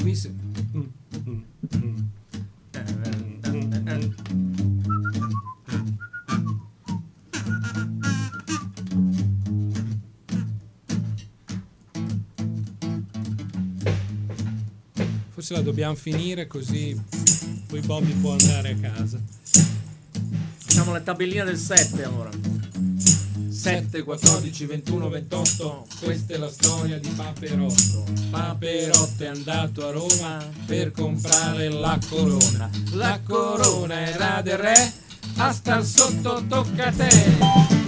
Qui 0.00 0.14
se... 0.14 0.28
Mm, 0.76 0.80
mm, 1.28 1.42
mm. 1.76 1.96
Forse 2.72 3.23
la 15.52 15.60
dobbiamo 15.60 15.94
finire 15.94 16.46
così 16.46 16.98
poi 17.74 17.80
Bobby 17.80 18.12
può 18.12 18.30
andare 18.30 18.70
a 18.70 18.76
casa. 18.76 19.18
Facciamo 20.58 20.92
la 20.92 21.00
tabellina 21.00 21.42
del 21.42 21.58
7 21.58 22.04
ora. 22.04 22.30
7, 23.50 24.02
14, 24.04 24.66
21, 24.66 25.08
28. 25.08 25.86
Questa 26.00 26.34
è 26.34 26.36
la 26.36 26.48
storia 26.48 26.98
di 27.00 27.08
Paperotto. 27.08 28.04
Paperotto 28.30 29.24
è 29.24 29.26
andato 29.26 29.88
a 29.88 29.90
Roma 29.90 30.48
per 30.66 30.92
comprare 30.92 31.68
la 31.68 31.98
corona. 32.08 32.70
La 32.92 33.20
corona 33.24 34.06
era 34.06 34.40
del 34.40 34.58
re, 34.58 34.92
a 35.38 35.52
star 35.52 35.84
sotto 35.84 36.44
tocca 36.46 36.86
a 36.86 36.92
te. 36.92 37.83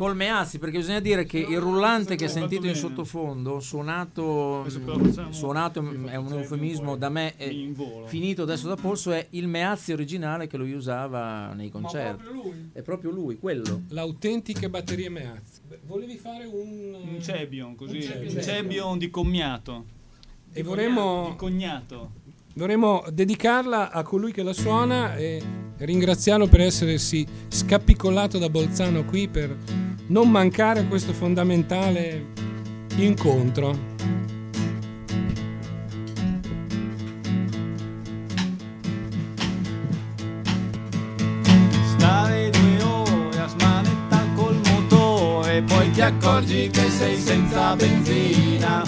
Col 0.00 0.16
Meazzi, 0.16 0.58
perché 0.58 0.78
bisogna 0.78 1.00
dire 1.00 1.26
che 1.26 1.36
il 1.36 1.58
rullante 1.58 2.16
che 2.16 2.26
sentite 2.26 2.66
in 2.66 2.74
sottofondo, 2.74 3.60
suonato, 3.60 4.64
suonato 5.28 5.80
è 6.06 6.16
un 6.16 6.32
eufemismo 6.32 6.96
da 6.96 7.10
me, 7.10 7.34
finito 8.06 8.44
adesso 8.44 8.66
da 8.66 8.76
polso, 8.76 9.12
è 9.12 9.26
il 9.32 9.46
Meazzi 9.46 9.92
originale 9.92 10.46
che 10.46 10.56
lui 10.56 10.72
usava 10.72 11.52
nei 11.52 11.68
concerti. 11.68 12.24
È 12.72 12.80
proprio 12.80 13.10
lui, 13.10 13.38
quello. 13.38 13.82
L'autentica 13.88 14.70
batteria 14.70 15.10
Meazzi. 15.10 15.60
Volevi 15.86 16.16
fare 16.16 16.46
un... 16.46 16.96
Un 17.06 17.20
Cebion, 17.20 17.74
così. 17.74 17.96
Un 17.96 18.02
Cebion. 18.02 18.36
Un 18.36 18.42
Cebion 18.42 18.98
di 18.98 19.10
commiato. 19.10 19.84
E 20.50 20.62
vorremmo... 20.62 21.28
Di 21.28 21.36
cognato. 21.36 22.12
Dovremmo 22.54 23.04
dedicarla 23.12 23.90
a 23.90 24.02
colui 24.02 24.32
che 24.32 24.42
la 24.42 24.54
suona 24.54 25.14
e 25.16 25.42
ringraziarlo 25.76 26.46
per 26.46 26.60
essersi 26.60 27.26
scappicolato 27.48 28.38
da 28.38 28.48
Bolzano 28.48 29.04
qui 29.04 29.28
per 29.28 29.56
non 30.10 30.28
mancare 30.28 30.86
questo 30.86 31.12
fondamentale 31.12 32.26
incontro. 32.96 33.78
Stare 41.96 42.50
due 42.50 42.82
ore 42.82 43.38
a 43.38 43.46
smanettar 43.46 44.34
col 44.34 44.60
motore, 44.64 45.62
poi 45.62 45.90
ti 45.92 46.00
accorgi 46.00 46.68
che 46.70 46.90
sei 46.90 47.16
senza 47.16 47.76
benzina. 47.76 48.82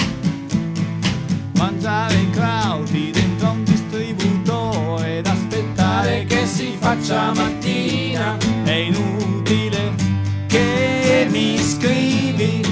Mangiare 1.54 2.14
i 2.16 2.30
crauti 2.30 3.10
dentro 3.12 3.50
un 3.50 3.62
distributore 3.62 5.18
ed 5.18 5.26
aspettare 5.26 6.24
che 6.24 6.46
si 6.46 6.74
faccia 6.80 7.32
mattina. 7.32 8.36
È 8.64 8.72
inutile 8.72 9.91
che 11.32 12.34
mi 12.36 12.71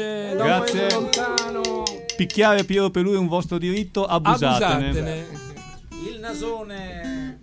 Da 0.00 0.30
un 0.30 0.36
Grazie. 0.36 0.86
Picchiare 2.16 2.64
Piero 2.64 2.90
per 2.90 3.02
lui 3.02 3.14
è 3.14 3.18
un 3.18 3.28
vostro 3.28 3.58
diritto, 3.58 4.04
abusatene. 4.04 4.88
Abusatene. 4.88 5.26
Il 6.10 6.20
nasone. 6.20 7.42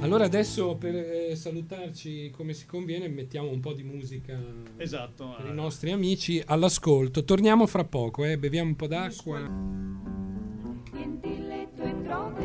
Allora 0.00 0.24
adesso 0.24 0.76
per 0.76 0.94
eh, 0.94 1.34
salutarci 1.34 2.30
come 2.30 2.52
si 2.52 2.66
conviene 2.66 3.08
mettiamo 3.08 3.50
un 3.50 3.58
po' 3.60 3.72
di 3.72 3.82
musica 3.82 4.38
Esatto. 4.76 5.34
per 5.36 5.50
i 5.50 5.54
nostri 5.54 5.90
amici 5.90 6.42
all'ascolto. 6.44 7.24
Torniamo 7.24 7.66
fra 7.66 7.84
poco, 7.84 8.24
eh, 8.24 8.38
beviamo 8.38 8.68
un 8.68 8.76
po' 8.76 8.86
d'acqua. 8.86 9.40
E 10.92 11.96
trote, 12.04 12.35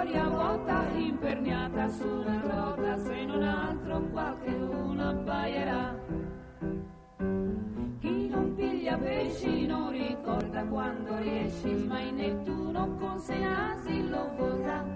storia 0.00 0.28
vuota, 0.28 0.86
imperniata 0.96 1.88
su 1.88 2.08
una 2.08 2.40
trota, 2.40 2.96
se 2.96 3.24
non 3.26 3.42
altro 3.42 4.00
qualcuno 4.10 5.08
abbaierà. 5.10 5.94
Chi 7.98 8.28
non 8.28 8.54
piglia 8.56 8.96
pesci 8.96 9.66
non 9.66 9.90
ricorda 9.90 10.64
quando 10.64 11.18
riesci, 11.18 11.84
ma 11.86 12.00
in 12.00 12.14
Nettuno 12.16 12.96
con 12.98 13.18
sei 13.18 13.40
nasi 13.40 14.08
lo 14.08 14.30
vota. 14.38 14.86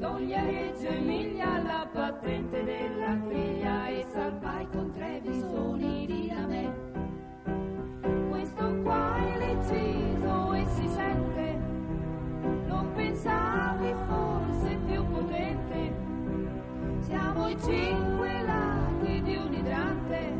Toglie 0.00 0.36
a 0.36 0.44
Reggio 0.44 0.88
Emilia 0.88 1.62
la 1.62 1.86
patente 1.92 2.64
della 2.64 3.14
griglia 3.16 3.88
e 3.88 4.06
salpai 4.10 4.66
con 4.72 4.90
tre 4.90 5.20
visoni 5.22 6.06
di 6.06 6.32
rame. 6.34 6.74
Questo 8.30 8.74
qua 8.82 9.16
è 9.16 9.31
Cinque 17.60 18.42
lati 18.44 19.22
di 19.22 19.36
un 19.36 19.52
idrante, 19.52 20.34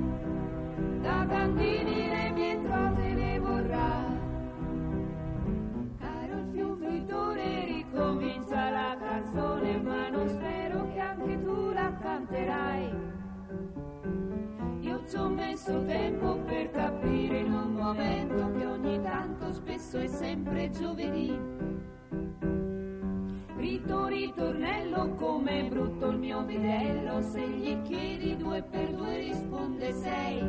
da 1.02 1.24
Gandini 1.24 2.08
le 2.08 2.30
mie 2.30 2.62
trote 2.62 3.14
ne 3.14 3.38
vorrà. 3.38 4.10
Caro 5.98 6.38
il 6.38 6.48
fiumitore 6.52 7.64
ricomincia 7.66 8.70
la 8.70 8.96
canzone 8.98 9.76
ma 9.82 10.08
non 10.08 10.28
spero 10.28 10.88
che 10.92 10.98
anche 10.98 11.44
tu 11.44 11.70
la 11.72 11.92
canterai. 12.00 12.90
Io 14.80 15.02
ci 15.06 15.16
ho 15.16 15.28
messo 15.28 15.84
tempo 15.84 16.38
per 16.38 16.70
capire 16.70 17.38
in 17.38 17.52
un 17.52 17.72
momento 17.74 18.50
che 18.56 18.66
ogni 18.66 19.00
tanto 19.02 19.52
spesso 19.52 19.98
è 19.98 20.06
sempre 20.06 20.70
giovedì 20.70 21.38
Rito 23.92 24.06
ritornello 24.06 25.14
come 25.16 25.64
brutto 25.68 26.08
il 26.08 26.16
mio 26.16 26.42
bidello 26.44 27.20
Se 27.20 27.46
gli 27.46 27.78
chiedi 27.82 28.34
due 28.38 28.62
per 28.62 28.90
due 28.90 29.18
risponde 29.18 29.92
sei 29.92 30.40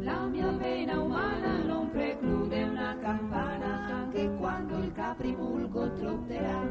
la 0.00 0.26
mia 0.26 0.50
vena 0.50 1.00
umana 1.00 1.62
non 1.62 1.90
preclude 1.90 2.64
una 2.64 2.98
campana 3.00 3.86
anche 3.86 4.30
quando 4.36 4.76
il 4.76 4.92
caprimulgo 4.92 5.92
trotterà. 5.94 6.68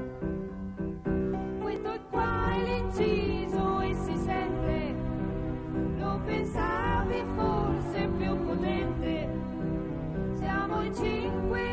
Questo 1.59 1.91
è 1.91 1.99
qua 2.11 2.51
è 2.51 2.63
l'inciso 2.63 3.79
e 3.79 3.95
si 3.95 4.15
sente, 4.17 4.95
lo 5.97 6.21
pensavi 6.23 7.23
forse 7.35 8.07
più 8.17 8.45
potente. 8.45 9.29
Siamo 10.35 10.83
i 10.83 10.93
cinque 10.93 11.72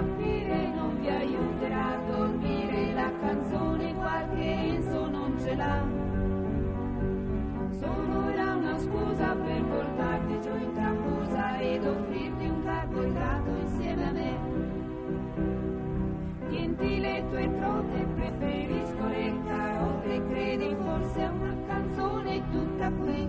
capire 0.00 0.72
non 0.74 0.98
vi 0.98 1.08
aiuterà 1.08 1.92
a 1.92 1.98
dormire, 2.08 2.94
la 2.94 3.12
canzone 3.20 3.94
qualche 3.94 4.78
là. 5.56 5.84
Sono 7.78 8.26
ora 8.26 8.54
una 8.54 8.78
scusa 8.78 9.34
per 9.34 9.64
portarti 9.64 10.40
giù 10.40 10.54
in 10.56 10.74
cambusa 10.74 11.58
ed 11.58 11.86
offrirti 11.86 12.46
un 12.46 12.64
carboidrato 12.64 13.50
insieme 13.50 14.08
a 14.08 14.12
me. 14.12 14.38
Tienti 16.48 17.00
le 17.00 17.24
tue 17.30 17.50
trote, 17.58 18.06
preferisco 18.14 19.06
le 19.06 19.34
carote, 19.46 20.22
credi 20.28 20.76
forse 20.82 21.22
a 21.22 21.30
una 21.30 21.56
canzone 21.66 22.42
tutta 22.50 22.90
qui. 22.90 23.28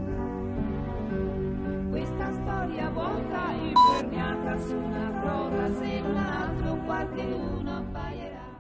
Questa 1.90 2.32
storia 2.32 2.90
vuota, 2.90 3.52
imperniata 3.52 4.58
su 4.60 4.76
una 4.76 5.12
ruota, 5.22 5.74
se 5.74 6.00
non 6.02 6.16
altro 6.18 6.51
qualche 7.02 7.24
uno 7.24 7.78
appaierà. 7.78 8.60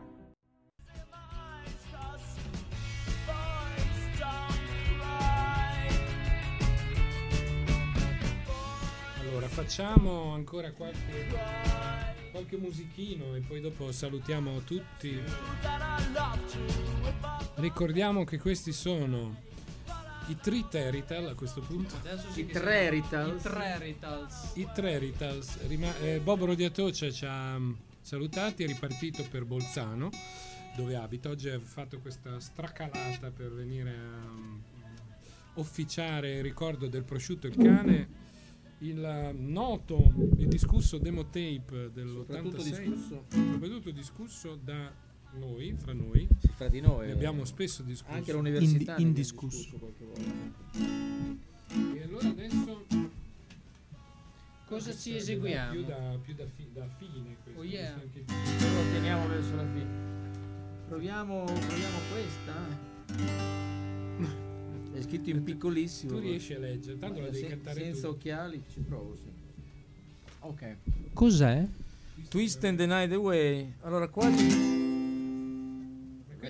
Allora, 9.19 9.47
facciamo 9.47 10.33
ancora 10.33 10.71
qualche, 10.71 11.27
qualche 12.31 12.57
musichino 12.57 13.35
e 13.35 13.39
poi 13.41 13.61
dopo 13.61 13.91
salutiamo 13.91 14.59
tutti. 14.61 15.21
Ricordiamo 17.55 18.23
che 18.23 18.39
questi 18.39 18.73
sono 18.73 19.49
i 20.27 20.37
Tri 20.41 20.65
Territal 20.67 21.27
a 21.29 21.35
questo 21.35 21.61
punto. 21.61 21.95
Adesso 22.03 22.27
I 22.29 22.31
sì 22.31 22.45
che 22.47 22.53
tre 22.53 22.81
siamo- 22.81 22.89
Ritals. 22.89 23.43
I 23.43 23.49
tre 23.49 23.77
Ritals. 23.79 24.51
I 24.55 24.67
tre 24.73 24.97
Ritals. 24.97 25.67
Rima- 25.67 25.97
eh, 25.99 26.19
Bob 26.19 26.43
Rodiatoce 26.43 27.11
ci 27.11 27.25
ha 27.25 27.59
salutati, 28.01 28.63
è 28.63 28.67
ripartito 28.67 29.23
per 29.29 29.45
Bolzano, 29.45 30.09
dove 30.75 30.95
abita. 30.95 31.29
Oggi 31.29 31.49
ha 31.49 31.59
fatto 31.59 31.99
questa 31.99 32.39
stracalata 32.39 33.31
per 33.31 33.53
venire 33.53 33.91
a 33.91 34.31
mm, 34.31 34.59
officiare 35.55 36.37
il 36.37 36.43
ricordo 36.43 36.87
del 36.87 37.03
prosciutto 37.03 37.47
e 37.47 37.49
il 37.51 37.55
cane. 37.57 38.19
Il 38.79 39.03
eh, 39.03 39.31
noto 39.31 40.11
e 40.37 40.47
discusso 40.47 40.97
demo 40.97 41.25
tape 41.25 41.91
Soprattutto 41.93 42.63
dell'86 42.63 42.63
discusso. 42.63 43.25
soprattutto 43.29 43.91
discusso 43.91 44.55
da 44.55 44.91
noi, 45.33 45.75
fra 45.77 45.93
noi. 45.93 46.27
Sì, 46.39 46.47
fra 46.55 46.67
di 46.67 46.81
noi. 46.81 47.05
Ne 47.05 47.11
eh. 47.11 47.15
abbiamo 47.15 47.45
spesso 47.45 47.83
discusso. 47.83 48.11
Anche 48.11 48.31
all'università. 48.31 48.77
Ne 48.77 48.91
abbiamo 48.93 49.07
indiscusso. 49.07 49.57
discusso 49.57 49.77
qualche 49.77 50.05
volta. 50.05 51.29
E 51.95 52.03
allora 52.03 52.27
adesso 52.27 52.85
Cosa 54.71 54.95
ci 54.95 55.13
eseguiamo? 55.17 55.71
Più 55.73 55.83
da, 55.83 56.17
più 56.23 56.33
da, 56.33 56.45
fi- 56.55 56.69
da 56.71 56.87
fine 56.97 57.35
questo. 57.43 57.59
Oh, 57.59 57.63
yeah. 57.65 57.91
questo 57.91 58.67
Lo 58.73 58.91
teniamo 58.93 59.27
verso 59.27 59.53
la 59.57 59.65
fine. 59.65 59.89
Proviamo, 60.87 61.43
proviamo 61.43 61.97
questa. 62.09 62.53
È 64.93 65.01
scritto 65.01 65.29
in 65.29 65.43
piccolissimo. 65.43 66.13
Tu 66.13 66.19
riesci 66.19 66.53
a 66.53 66.59
leggere, 66.59 66.97
tanto 66.99 67.19
la 67.19 67.25
devi 67.25 67.39
Se- 67.39 67.47
cantare 67.49 67.81
senza 67.81 68.07
tu. 68.07 68.13
occhiali 68.13 68.63
ci 68.71 68.79
provo, 68.79 69.17
sì. 69.17 69.29
Ok. 70.39 70.75
Cos'è? 71.15 71.67
Twist 72.29 72.63
and 72.63 72.77
the 72.77 72.85
Night 72.85 73.11
Away. 73.11 73.73
Allora 73.81 74.07
quasi 74.07 74.90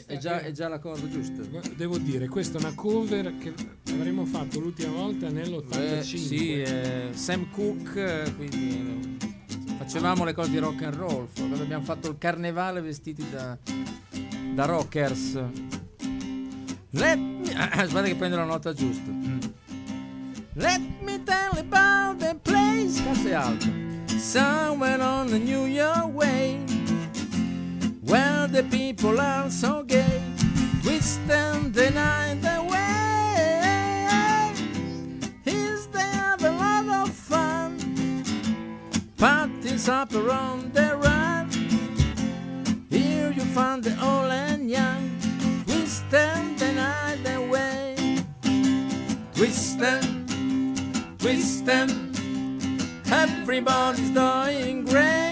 è 0.05 0.18
già, 0.18 0.39
è 0.39 0.51
già 0.51 0.68
la 0.68 0.80
cosa 0.80 1.07
giusta. 1.09 1.41
Devo 1.76 1.97
dire, 1.97 2.27
questa 2.27 2.57
è 2.57 2.61
una 2.61 2.73
cover 2.73 3.38
che 3.38 3.53
avremmo 3.91 4.26
fatto 4.26 4.59
l'ultima 4.59 4.93
volta 4.93 5.30
nell'85. 5.30 5.97
Eh, 5.97 6.03
sì, 6.03 6.61
eh, 6.61 7.09
Sam 7.11 7.49
Cooke, 7.49 8.23
eh, 8.23 8.35
quindi 8.35 9.18
eh, 9.19 9.76
facevamo 9.77 10.23
le 10.23 10.34
cose 10.34 10.49
di 10.51 10.57
rock 10.59 10.84
and 10.84 10.95
roll. 10.95 11.27
Quando 11.35 11.61
abbiamo 11.61 11.84
fatto 11.84 12.09
il 12.09 12.18
carnevale 12.18 12.80
vestiti 12.81 13.26
da, 13.30 13.57
da 14.53 14.65
rockers. 14.65 15.34
Let 16.91 17.18
me, 17.18 17.53
aspetta 17.55 18.03
che 18.03 18.15
prendo 18.15 18.38
la 18.38 18.45
nota 18.45 18.73
giusta. 18.73 19.11
Let 20.55 20.81
me 21.01 21.22
tell 21.23 21.53
you 21.53 21.59
about 21.59 22.18
the 22.18 22.35
place. 22.41 23.01
Cazzo 23.03 23.27
è 23.27 23.34
alto. 23.34 23.65
Somewhere 24.18 25.01
on 25.01 25.27
the 25.27 25.38
New 25.38 25.65
York 25.65 26.13
way. 26.13 26.59
Where 28.01 28.47
the 28.49 28.63
people 28.63 29.18
are 29.22 29.49
so 29.49 29.70
Up 39.89 40.13
around 40.13 40.75
the 40.75 40.95
run. 40.95 41.49
Here 42.91 43.31
you 43.31 43.41
find 43.41 43.83
the 43.83 43.89
old 43.91 44.31
and 44.31 44.69
young. 44.69 45.09
We 45.65 45.87
stand 45.87 46.59
the 46.59 46.71
night 46.73 47.25
away. 47.35 47.95
Twisten, 49.33 50.27
twisten. 51.17 52.13
Everybody's 53.11 54.11
doing 54.11 54.85
great. 54.85 55.30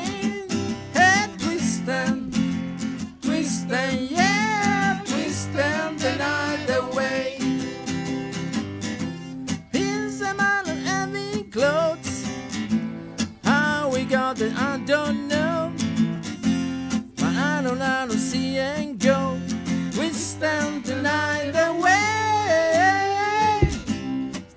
Stand 20.39 20.85
the 20.85 20.95
night 21.01 21.53
away. 21.67 21.99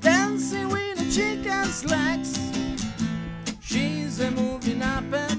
Dancing 0.01 0.69
with 0.69 0.97
the 0.99 1.11
chicken's 1.11 1.85
legs. 1.85 2.39
She's 3.61 4.21
a 4.21 4.31
moving 4.31 4.81
up 4.81 5.13
and 5.13 5.32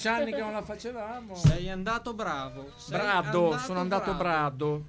15 0.00 0.08
anni 0.08 0.32
che 0.32 0.40
non 0.40 0.52
la 0.52 0.62
facevamo. 0.62 1.34
Sei 1.34 1.68
andato 1.68 2.14
bravo. 2.14 2.72
Sei 2.76 2.98
brado, 2.98 3.44
andato 3.44 3.62
sono 3.64 3.80
andato 3.80 4.14
bravo. 4.14 4.84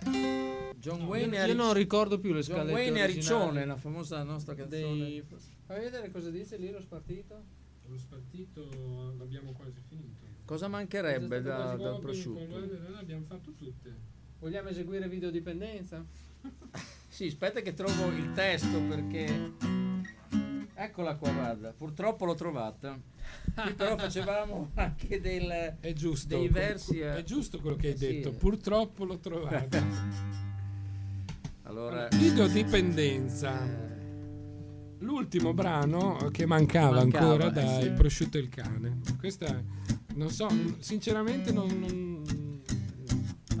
brado. 0.00 0.70
John 0.76 1.02
Wayne 1.04 1.36
io, 1.36 1.46
io 1.46 1.54
non 1.54 1.74
ricordo 1.74 2.18
più 2.18 2.32
le 2.32 2.42
scalette 2.42 2.70
John 2.70 2.74
Wayne 2.74 3.06
Riccione, 3.06 3.64
la 3.64 3.76
famosa 3.76 4.22
nostra 4.22 4.54
canzone. 4.54 4.80
Dei... 4.80 5.24
Fai 5.66 5.80
vedere 5.80 6.10
cosa 6.10 6.30
dice 6.30 6.56
lì 6.56 6.70
lo 6.70 6.80
spartito? 6.80 7.40
Lo 7.86 7.98
spartito 7.98 9.14
l'abbiamo 9.18 9.52
quasi 9.52 9.80
finito. 9.86 10.26
Cosa 10.44 10.66
mancherebbe 10.66 11.40
da, 11.40 11.76
dal 11.76 12.00
prosciutto? 12.00 12.44
Noi 12.46 12.68
abbiamo 12.98 13.24
fatto 13.26 13.52
tutte. 13.52 13.94
Vogliamo 14.40 14.70
eseguire 14.70 15.08
videodipendenza? 15.08 16.04
sì, 17.06 17.26
aspetta 17.26 17.60
che 17.60 17.74
trovo 17.74 18.08
il 18.08 18.32
testo 18.32 18.80
perché... 18.88 19.90
Eccola 20.84 21.14
qua, 21.14 21.30
guarda. 21.30 21.72
Purtroppo 21.76 22.24
l'ho 22.24 22.34
trovata. 22.34 22.98
Qui 23.54 23.72
però 23.74 23.96
facevamo 23.96 24.70
anche 24.74 25.20
del... 25.20 25.76
È 25.78 25.92
giusto. 25.92 26.36
Dei 26.36 26.48
versi... 26.48 26.98
eh. 26.98 27.18
È 27.18 27.22
giusto 27.22 27.60
quello 27.60 27.76
che 27.76 27.88
hai 27.90 27.96
Sì. 27.96 28.06
detto. 28.06 28.32
Purtroppo 28.32 29.04
l'ho 29.04 29.18
trovato. 29.18 29.78
Allora... 31.64 32.08
Videodipendenza. 32.08 33.90
L'ultimo 34.98 35.52
brano 35.54 36.28
che 36.32 36.46
mancava, 36.46 36.96
Mancava, 36.96 37.26
ancora 37.32 37.48
eh, 37.48 37.52
da 37.52 37.80
sì. 37.80 37.90
Prosciutto 37.90 38.38
e 38.38 38.40
il 38.40 38.48
cane. 38.48 38.98
Questa, 39.18 39.62
non 40.14 40.30
so, 40.30 40.48
sinceramente 40.80 41.52
non... 41.52 41.68
non- 41.78 42.11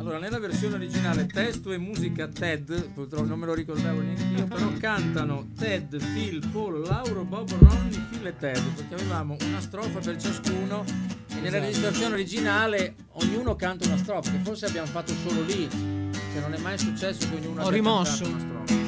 Allora, 0.02 0.18
nella 0.18 0.40
versione 0.40 0.74
originale 0.74 1.26
testo 1.26 1.70
e 1.70 1.78
musica 1.78 2.26
Ted, 2.26 2.88
purtroppo 2.90 3.24
non 3.24 3.38
me 3.38 3.46
lo 3.46 3.54
ricordavo 3.54 4.00
neanche 4.00 4.24
io, 4.36 4.46
però 4.48 4.68
cantano 4.80 5.50
Ted, 5.56 5.96
Phil, 6.12 6.44
Paul, 6.50 6.80
Lauro, 6.80 7.22
Bob, 7.22 7.48
Ronnie, 7.56 8.00
Phil 8.10 8.26
e 8.26 8.36
Ted, 8.36 8.60
perché 8.74 8.94
avevamo 8.94 9.36
una 9.46 9.60
strofa 9.60 10.00
per 10.00 10.16
ciascuno 10.16 10.82
e 10.84 11.34
nella 11.34 11.46
Esatto. 11.46 11.64
registrazione 11.64 12.14
originale 12.14 12.96
ognuno 13.12 13.54
canta 13.54 13.86
una 13.86 13.96
strofa, 13.96 14.32
che 14.32 14.38
forse 14.42 14.66
abbiamo 14.66 14.88
fatto 14.88 15.12
solo 15.24 15.40
lì, 15.42 15.68
cioè 15.70 16.40
non 16.40 16.54
è 16.54 16.58
mai 16.58 16.76
successo 16.78 17.28
che 17.30 17.36
ognuno 17.36 17.60
Ho 17.60 17.66
abbia 17.66 17.76
rimosso. 17.76 18.24
cantato 18.24 18.44
una 18.54 18.64
strofa. 18.64 18.80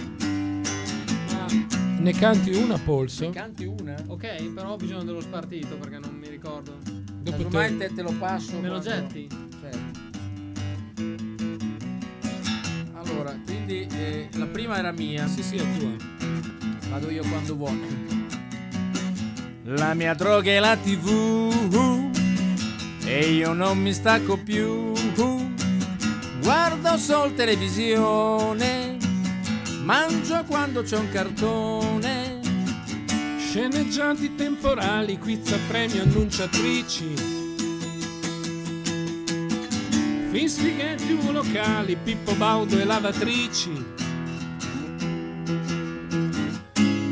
Ne 2.00 2.12
canti 2.12 2.50
una, 2.54 2.76
Polso? 2.76 3.30
Canti 3.30 3.64
una? 3.64 3.94
Ok, 4.08 4.48
però 4.52 4.72
ho 4.72 4.76
bisogno 4.76 5.04
dello 5.04 5.20
spartito 5.20 5.76
perché 5.76 5.98
non 5.98 6.12
mi 6.16 6.28
ricordo. 6.28 6.76
Dopo 7.22 7.44
te- 7.44 7.76
te, 7.78 7.94
te 7.94 8.02
lo 8.02 8.12
passo. 8.18 8.58
Me 8.58 8.68
lo 8.68 8.80
quando- 8.80 8.90
getti? 8.90 9.28
Allora, 13.14 13.38
quindi 13.44 13.86
eh, 13.96 14.28
la 14.32 14.46
prima 14.46 14.76
era 14.76 14.90
mia. 14.90 15.28
Sì, 15.28 15.44
sì, 15.44 15.54
è 15.56 15.62
tua. 15.78 15.90
Vado 16.90 17.10
io 17.10 17.22
quando 17.22 17.54
vuoi. 17.54 17.80
La 19.62 19.94
mia 19.94 20.14
droga 20.14 20.50
è 20.50 20.58
la 20.58 20.76
tv 20.76 22.10
e 23.06 23.20
io 23.30 23.52
non 23.52 23.78
mi 23.78 23.92
stacco 23.92 24.36
più. 24.36 24.92
Guardo 26.42 26.98
solo 26.98 27.32
televisione, 27.32 28.96
mangio 29.82 30.44
quando 30.44 30.82
c'è 30.82 30.98
un 30.98 31.08
cartone. 31.08 32.40
Sceneggianti 33.38 34.34
temporali, 34.34 35.18
quiz 35.18 35.52
a 35.52 35.58
premio, 35.68 36.02
annunciatrici. 36.02 37.33
Fin 40.34 40.48
spaghetti 40.48 41.16
locali, 41.30 41.94
Pippo 41.94 42.34
Baudo 42.34 42.76
e 42.76 42.84
lavatrici. 42.84 43.70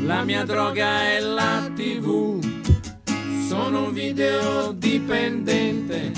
La 0.03 0.25
mia 0.25 0.43
droga 0.43 1.03
è 1.03 1.21
la 1.21 1.71
tv, 1.73 2.43
sono 3.47 3.85
un 3.85 3.93
video 3.93 4.73
dipendente. 4.73 6.11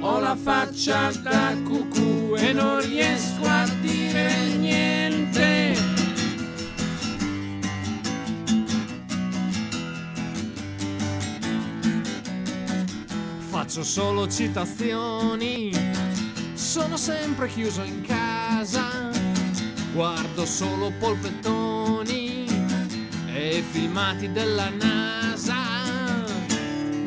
Ho 0.00 0.18
la 0.18 0.34
faccia 0.34 1.12
da 1.22 1.54
cucù 1.62 2.34
e 2.36 2.52
non 2.52 2.80
riesco 2.80 3.44
a 3.44 3.68
dire 3.80 4.56
niente. 4.56 5.74
Faccio 13.48 13.84
solo 13.84 14.28
citazioni, 14.28 15.70
sono 16.78 16.98
sempre 16.98 17.48
chiuso 17.48 17.82
in 17.84 18.02
casa, 18.02 19.08
guardo 19.94 20.44
solo 20.44 20.92
polpettoni 20.98 22.44
e 23.34 23.64
filmati 23.70 24.30
della 24.30 24.68
NASA. 24.68 25.54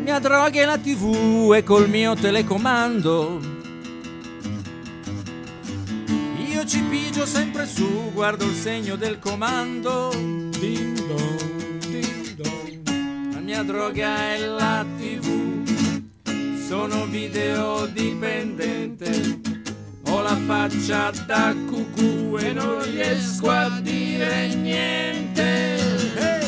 Mia 0.01 0.17
droga 0.17 0.59
è 0.59 0.65
la 0.65 0.79
tv 0.79 1.53
e 1.55 1.61
col 1.61 1.87
mio 1.87 2.15
telecomando. 2.15 3.39
Io 6.51 6.65
ci 6.65 6.81
pigio 6.89 7.27
sempre 7.27 7.67
su, 7.67 8.09
guardo 8.11 8.45
il 8.45 8.55
segno 8.55 8.95
del 8.95 9.19
comando. 9.19 10.09
Ding 10.57 10.99
dong, 11.05 11.85
ding 11.85 12.33
dong. 12.33 13.33
La 13.33 13.39
mia 13.39 13.61
droga 13.61 14.33
è 14.33 14.39
la 14.39 14.83
tv, 14.97 16.57
sono 16.67 17.05
video 17.05 17.85
dipendente. 17.85 19.48
Ho 20.11 20.21
la 20.21 20.35
faccia 20.47 21.11
da 21.27 21.53
cucù 21.67 22.35
e 22.39 22.51
non 22.51 22.83
riesco 22.83 23.47
a 23.47 23.79
dire 23.79 24.55
niente. 24.55 25.77
Hey! 26.15 26.47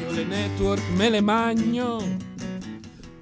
Io 0.00 0.10
le 0.12 0.24
network 0.24 0.82
me 0.96 1.10
le 1.10 1.20
magno, 1.20 2.16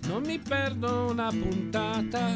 non 0.06 0.22
mi 0.24 0.38
perdo 0.38 1.10
una 1.10 1.28
puntata, 1.28 2.34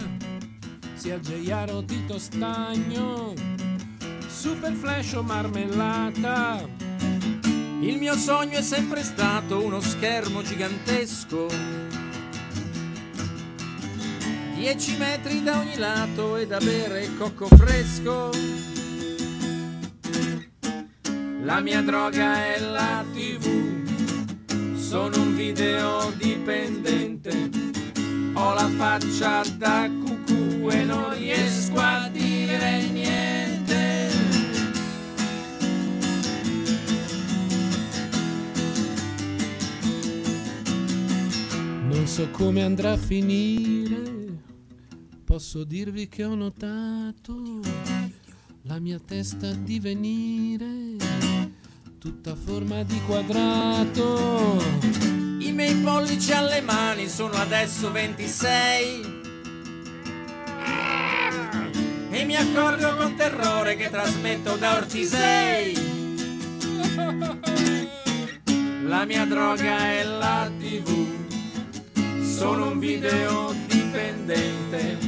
sia 0.94 1.18
JR 1.20 1.70
o 1.74 1.84
Tito 1.84 2.18
Stagno, 2.18 3.34
Super 4.26 4.72
Flash 4.72 5.12
o 5.12 5.22
Marmellata. 5.22 6.81
Il 7.82 7.98
mio 7.98 8.14
sogno 8.14 8.58
è 8.58 8.62
sempre 8.62 9.02
stato 9.02 9.60
uno 9.60 9.80
schermo 9.80 10.40
gigantesco. 10.40 11.48
Dieci 14.54 14.96
metri 14.96 15.42
da 15.42 15.58
ogni 15.58 15.76
lato 15.76 16.36
e 16.36 16.46
da 16.46 16.58
bere 16.58 17.08
cocco 17.18 17.48
fresco. 17.48 18.30
La 21.42 21.58
mia 21.58 21.82
droga 21.82 22.54
è 22.54 22.60
la 22.60 23.04
tv, 23.12 24.76
sono 24.76 25.20
un 25.20 25.34
video 25.34 26.12
dipendente. 26.16 27.50
Ho 28.34 28.54
la 28.54 28.70
faccia 28.76 29.42
da 29.58 29.90
cucù 29.90 30.68
e 30.70 30.84
non 30.84 31.14
riesco 31.18 31.80
a 31.80 32.08
dire 32.12 32.86
niente. 32.92 33.51
So 42.12 42.28
come 42.28 42.62
andrà 42.62 42.92
a 42.92 42.96
finire, 42.98 44.02
posso 45.24 45.64
dirvi 45.64 46.08
che 46.08 46.24
ho 46.24 46.34
notato 46.34 47.60
la 48.64 48.78
mia 48.78 49.00
testa 49.02 49.50
divenire 49.54 50.96
tutta 51.98 52.34
forma 52.34 52.82
di 52.82 53.00
quadrato. 53.06 54.62
I 55.38 55.52
miei 55.52 55.74
pollici 55.76 56.32
alle 56.32 56.60
mani 56.60 57.08
sono 57.08 57.32
adesso 57.32 57.90
26. 57.90 59.20
E 62.10 62.24
mi 62.26 62.36
accorgo 62.36 62.94
con 62.96 63.14
terrore 63.14 63.74
che 63.76 63.88
trasmetto 63.88 64.56
da 64.56 64.76
Ortisei. 64.76 65.74
La 68.84 69.06
mia 69.06 69.24
droga 69.24 69.78
è 69.92 70.04
la 70.04 70.52
tv. 70.58 71.21
Sono 72.42 72.72
un 72.72 72.80
video 72.80 73.54
dipendente. 73.68 74.98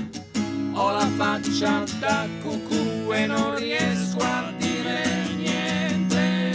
Ho 0.73 0.93
la 0.93 1.09
faccia 1.17 1.83
da 1.99 2.29
cucù 2.41 3.13
e 3.13 3.27
non 3.27 3.57
riesco 3.57 4.19
a 4.21 4.53
dire 4.57 5.03
niente. 5.37 6.53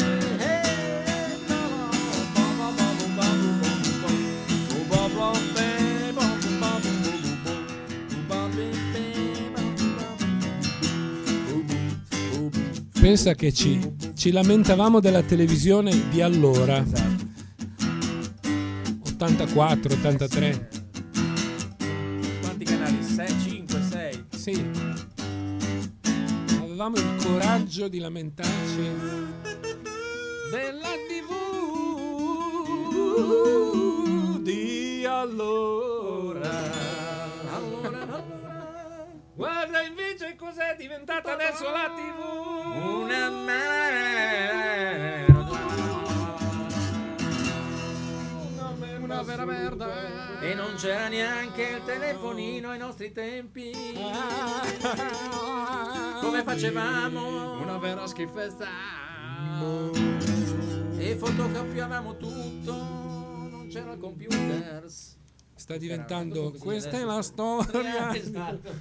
Pensa 13.02 13.34
che 13.34 13.52
ci, 13.52 13.82
ci 14.16 14.32
lamentavamo 14.32 15.02
della 15.02 15.24
televisione 15.24 16.08
di 16.10 16.22
allora. 16.22 17.19
84, 19.20 19.94
83. 19.96 20.70
Quanti 22.40 22.64
canali? 22.64 23.04
6, 23.04 23.28
5, 23.28 23.82
6. 23.82 24.26
Sì. 24.30 24.72
Avevamo 26.62 26.96
il 26.96 27.16
coraggio 27.22 27.90
di 27.90 28.00
lamentarci 28.00 28.90
della 30.52 30.94
TV 31.10 31.28
di 34.42 35.06
allora. 35.06 36.78
Guarda 39.36 39.82
invece 39.82 40.38
cos'è 40.38 40.78
diventata 40.78 41.34
adesso 41.34 41.66
la 41.70 41.92
TV. 41.94 42.18
Una 43.02 43.30
Vera 49.24 49.46
merda. 49.46 50.40
E 50.40 50.54
non 50.54 50.76
c'era 50.76 51.08
neanche 51.08 51.62
il 51.64 51.84
telefonino 51.84 52.70
ai 52.70 52.78
nostri 52.78 53.12
tempi. 53.12 53.72
Come 56.22 56.44
facevamo? 56.44 57.60
Una 57.62 57.78
vera 57.78 58.08
schifezza. 58.08 58.68
E 60.98 61.16
fotocopiavamo 61.16 62.18
tutto. 62.18 62.74
Non 62.74 63.68
c'era 63.70 63.96
computers. 63.98 65.18
Sta 65.56 65.78
diventando. 65.78 66.54
Questa 66.58 66.98
è 66.98 67.04
la 67.04 67.22
storia. 67.22 68.14
Esatto. 68.16 68.72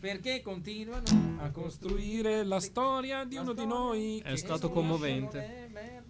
Perché 0.00 0.42
continuano 0.42 1.36
A 1.38 1.50
costruire 1.50 2.42
la 2.42 2.58
storia 2.58 3.24
di 3.24 3.36
uno 3.36 3.52
di 3.52 3.64
noi. 3.64 4.20
È 4.24 4.34
stato 4.34 4.68
commovente. 4.70 6.01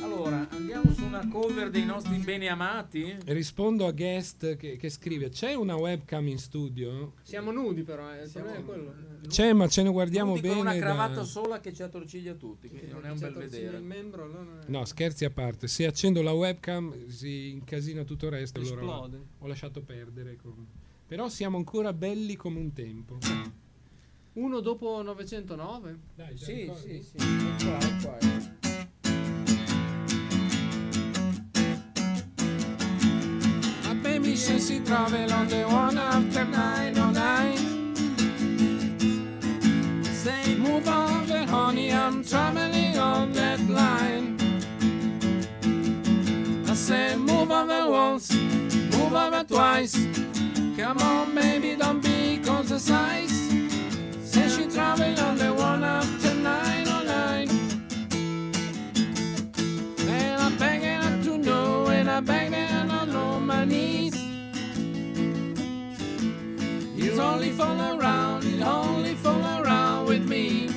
Allora, 0.00 0.46
andiamo 0.50 0.92
su 0.92 1.04
una 1.04 1.26
cover 1.28 1.70
dei 1.70 1.84
nostri 1.84 2.16
bene 2.18 2.48
amati. 2.48 3.16
Rispondo 3.26 3.86
a 3.86 3.92
guest 3.92 4.56
che, 4.56 4.76
che 4.76 4.88
scrive: 4.90 5.28
C'è 5.30 5.54
una 5.54 5.76
webcam 5.76 6.26
in 6.28 6.38
studio? 6.38 7.14
Siamo 7.22 7.50
nudi 7.50 7.82
però, 7.82 8.12
eh, 8.12 8.28
problema 8.32 8.56
è 8.58 8.64
quello. 8.64 8.94
C'è, 9.28 9.52
ma 9.52 9.66
ce 9.68 9.82
ne 9.82 9.90
guardiamo 9.90 10.32
con 10.32 10.40
bene. 10.40 10.60
una 10.60 10.72
da- 10.72 10.78
cravatta 10.78 11.24
sola 11.24 11.60
che 11.60 11.72
ci 11.72 11.82
attorciglia 11.82 12.34
tutti, 12.34 12.68
quindi 12.68 12.90
non 12.90 13.04
è 13.04 13.10
un 13.10 13.18
bel 13.18 13.32
vedere. 13.34 13.76
il 13.78 13.82
membro, 13.82 14.24
allora 14.24 14.58
No, 14.66 14.84
scherzi 14.84 15.24
a 15.24 15.30
parte. 15.30 15.66
Se 15.68 15.84
accendo 15.86 16.22
la 16.22 16.32
webcam 16.32 17.08
si 17.08 17.50
incasina 17.50 18.04
tutto 18.04 18.26
il 18.26 18.32
resto. 18.32 18.60
Allora 18.60 18.80
esplode. 18.80 19.20
ho 19.38 19.46
lasciato 19.46 19.80
perdere. 19.80 20.36
con- 20.40 20.66
Però 21.06 21.28
siamo 21.28 21.56
ancora 21.56 21.92
belli 21.92 22.36
come 22.36 22.58
un 22.60 22.72
tempo. 22.72 23.18
Uno 24.34 24.60
dopo 24.60 25.00
909? 25.02 25.98
Dai, 26.14 26.36
Sì, 26.36 26.70
sì, 26.76 27.02
sì. 27.02 27.16
È 27.16 27.64
qua, 27.64 27.78
è 27.78 27.96
qua, 28.02 28.16
qua. 28.18 28.55
She 34.34 34.80
travel 34.80 35.32
on 35.32 35.46
the 35.46 35.62
one 35.62 35.96
after 35.96 36.44
nine 36.44 36.98
oh 36.98 37.10
nine. 37.10 37.56
Say 40.04 40.56
move 40.56 40.88
over, 40.88 41.44
honey, 41.46 41.92
I'm 41.92 42.24
traveling 42.24 42.98
on 42.98 43.32
that 43.32 43.60
line. 43.68 44.36
I 46.68 46.74
say 46.74 47.16
move 47.16 47.50
over 47.52 47.90
once, 47.90 48.34
move 48.34 49.14
over 49.14 49.44
twice. 49.44 49.96
Come 50.76 50.98
on, 50.98 51.34
baby, 51.34 51.76
don't 51.76 52.02
be 52.02 52.42
size. 52.78 53.30
Say 54.24 54.48
she 54.48 54.66
travel 54.68 55.18
on 55.20 55.38
the 55.38 55.54
one 55.54 55.84
after 55.84 56.34
nine 56.34 56.88
oh 56.88 57.02
nine. 57.04 57.48
And 60.08 60.42
I'm 60.42 60.56
begging 60.58 61.00
her 61.00 61.22
to 61.24 61.38
know, 61.38 61.86
and 61.86 62.10
I'm 62.10 62.24
begging 62.24 62.54
her 62.54 63.16
on 63.16 63.46
my 63.46 63.64
knees. 63.64 64.15
He's 67.16 67.24
only 67.24 67.50
fall 67.50 67.80
around, 67.80 68.44
he's 68.44 68.60
only 68.60 69.14
fall 69.14 69.40
around 69.62 70.04
with 70.04 70.28
me. 70.28 70.68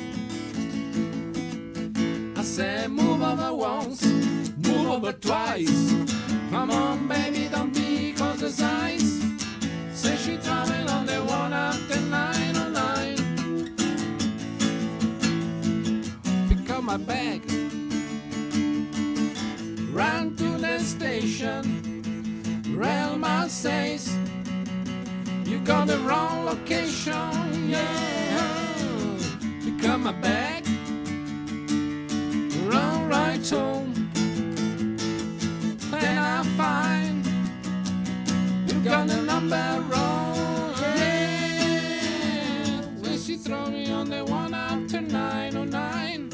I 2.37 2.43
said, 2.43 2.91
move 2.91 3.21
over 3.21 3.53
once, 3.53 4.05
move 4.05 4.89
over 4.89 5.11
twice. 5.11 5.93
Come 6.49 6.71
on, 6.71 7.09
baby, 7.09 7.49
don't 7.51 7.73
be 7.73 8.13
cause 8.13 8.39
the 8.39 8.49
size. 8.49 9.21
Say 9.91 10.15
she 10.15 10.37
travel 10.37 10.89
on 10.89 11.05
the 11.05 11.21
one 11.25 11.51
after 11.51 11.99
nine 11.99 12.55
oh 12.55 12.69
nine. 12.69 13.17
Pick 16.47 16.69
up 16.69 16.83
my 16.83 16.95
bag, 16.95 17.41
ran 19.91 20.37
to 20.37 20.57
the 20.57 20.79
station. 20.79 21.65
Relma 22.77 23.49
says, 23.49 23.98
You 25.59 25.65
got 25.65 25.87
the 25.87 25.97
wrong 25.99 26.45
location, 26.45 27.69
yeah. 27.69 29.17
Pick 29.61 29.89
up 29.89 29.99
my 29.99 30.13
back. 30.13 30.63
run 32.63 33.09
right 33.09 33.49
home. 33.49 33.93
Then 35.91 36.17
I 36.17 36.43
find 36.55 37.25
you 38.69 38.79
got 38.85 39.07
the 39.07 39.21
number 39.21 39.83
wrong, 39.89 40.73
yeah. 40.95 42.81
When 43.01 43.17
she 43.17 43.35
throw 43.35 43.65
me 43.65 43.91
on 43.91 44.09
the 44.09 44.23
one 44.23 44.53
after 44.53 45.01
nine 45.01 45.57
oh 45.57 45.65
nine. 45.65 46.29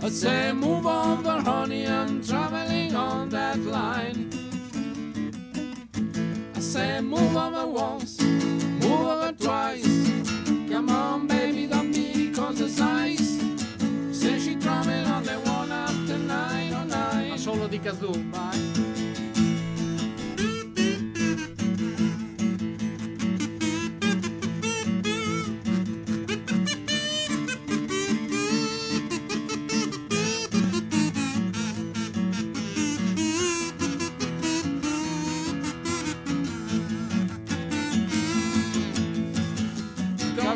I 0.00 0.08
say, 0.08 0.52
move 0.52 0.86
over, 0.86 1.40
honey, 1.40 1.84
I'm 1.88 2.22
traveling 2.22 2.94
on 2.94 3.28
that 3.30 3.58
line. 3.58 4.21
Say, 6.72 7.02
move 7.02 7.36
over 7.36 7.66
once, 7.66 8.18
move 8.22 9.06
over 9.06 9.30
twice. 9.32 10.08
Come 10.70 10.88
on, 10.88 11.26
baby, 11.26 11.66
don't 11.66 11.92
be 11.92 12.32
cause 12.32 12.60
the 12.60 12.68
size. 12.70 13.38
Say 14.10 14.38
she 14.40 14.56
traveling 14.56 15.04
on 15.04 15.22
the 15.22 15.38
one 15.50 15.70
after 15.70 16.16
nine 16.16 16.72
oh 16.72 16.84
nine. 16.84 17.28
Ma 17.28 17.36
solo 17.36 17.68
di 17.68 17.78
kazoo. 17.78 18.61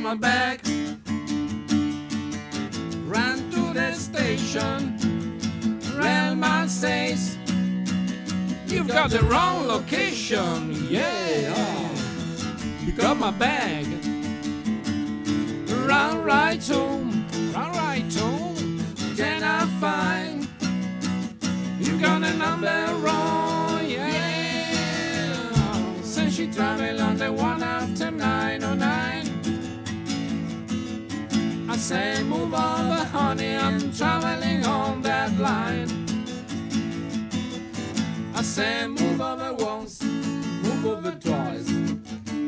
My 0.06 0.14
bag, 0.14 0.60
ran 3.08 3.50
to 3.50 3.72
the 3.74 3.92
station. 3.92 4.96
Railman 5.96 6.68
says, 6.68 7.36
You've 8.68 8.86
got 8.86 9.10
the 9.10 9.22
wrong 9.24 9.66
location, 9.66 10.86
yeah. 10.88 11.52
Ah. 11.56 11.90
Pick 12.84 13.02
up 13.02 13.16
my 13.16 13.32
bag, 13.32 13.84
run 15.88 16.22
right 16.22 16.64
home, 16.64 17.26
run 17.52 17.72
right 17.72 18.14
home. 18.14 18.78
Then 19.16 19.42
I 19.42 19.66
find 19.80 20.46
you 21.80 21.98
got 22.00 22.20
the 22.20 22.32
number 22.34 22.94
wrong, 23.04 23.84
yeah. 23.84 24.70
Since 26.02 26.36
she 26.36 26.46
travel 26.46 27.00
on 27.00 27.16
the 27.16 27.32
one 27.32 27.64
after 27.64 28.12
nine 28.12 28.62
oh 28.62 28.74
nine. 28.74 29.25
I 31.76 31.78
say, 31.78 32.22
move 32.22 32.54
over, 32.54 33.04
honey, 33.12 33.54
I'm 33.54 33.92
traveling 33.92 34.64
on 34.64 35.02
that 35.02 35.30
line. 35.38 35.86
I 38.34 38.40
say, 38.40 38.86
move 38.86 39.20
over 39.20 39.52
once, 39.52 40.02
move 40.02 40.86
over 40.86 41.10
twice. 41.10 41.68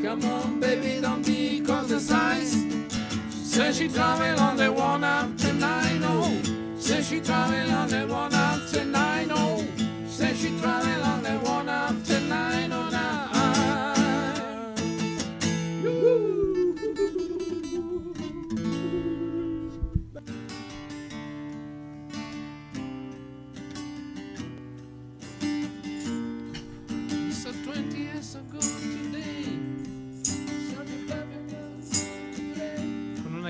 Come 0.01 0.25
on, 0.25 0.59
baby, 0.59 0.99
don't 0.99 1.23
be 1.23 1.61
cause 1.61 1.89
the 1.89 1.99
size. 1.99 2.57
Say 3.29 3.71
she 3.71 3.87
travel 3.87 4.39
on 4.39 4.57
the 4.57 4.73
one 4.73 5.03
after 5.03 5.53
nine, 5.53 6.01
oh. 6.05 6.75
Say 6.79 7.03
she 7.03 7.21
travel 7.21 7.71
on 7.71 7.87
the 7.87 8.07
one 8.07 8.33
after 8.33 8.83
nine, 8.83 9.29
oh. 9.31 9.63
Say 10.07 10.33
she 10.33 10.59
travel 10.59 11.03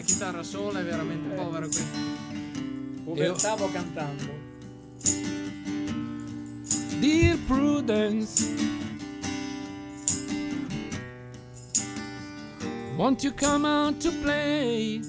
chitarra 0.09 0.41
sola 0.41 0.79
è 0.79 0.83
veramente 0.83 1.35
povero 1.35 1.67
qui. 1.67 1.83
Povertavo 3.03 3.69
cantando. 3.71 4.47
Dear 6.99 7.37
Prudence, 7.45 8.55
won't 12.97 13.23
you 13.23 13.31
come 13.35 13.67
out 13.67 13.99
to 13.99 14.11
play? 14.23 14.99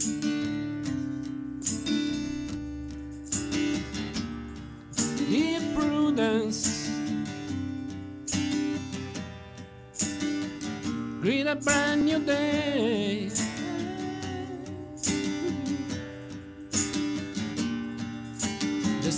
Dear 5.28 5.60
Prudence, 5.74 6.90
greet 11.20 11.46
a 11.46 11.56
brand 11.56 12.04
new 12.04 12.22
day. 12.22 13.49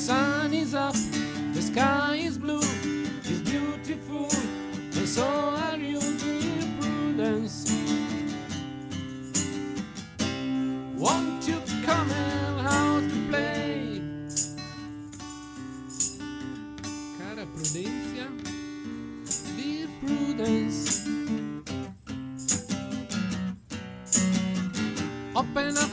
sun 0.02 0.52
is 0.52 0.74
up, 0.74 0.96
the 1.54 1.62
sky 1.62 2.16
is 2.16 2.36
blue, 2.36 2.58
it's 2.58 3.40
beautiful, 3.48 4.26
and 4.96 5.08
so 5.08 5.22
are 5.22 5.76
you, 5.76 6.00
dear 6.00 6.66
prudence. 6.80 7.70
Won't 10.96 11.46
you 11.46 11.60
come 11.86 12.10
and 12.10 12.66
out 12.66 13.04
to 13.12 13.18
play? 13.30 14.02
Cara 17.18 17.46
Prudência, 17.46 18.26
dear 19.56 19.88
prudence. 20.00 21.06
Open 25.36 25.78
up. 25.78 25.91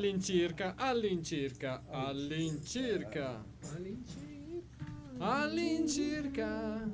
All'incirca, 0.00 0.72
all'incirca, 0.78 1.82
all'incirca. 1.90 3.44
All'incirca. 5.18 6.90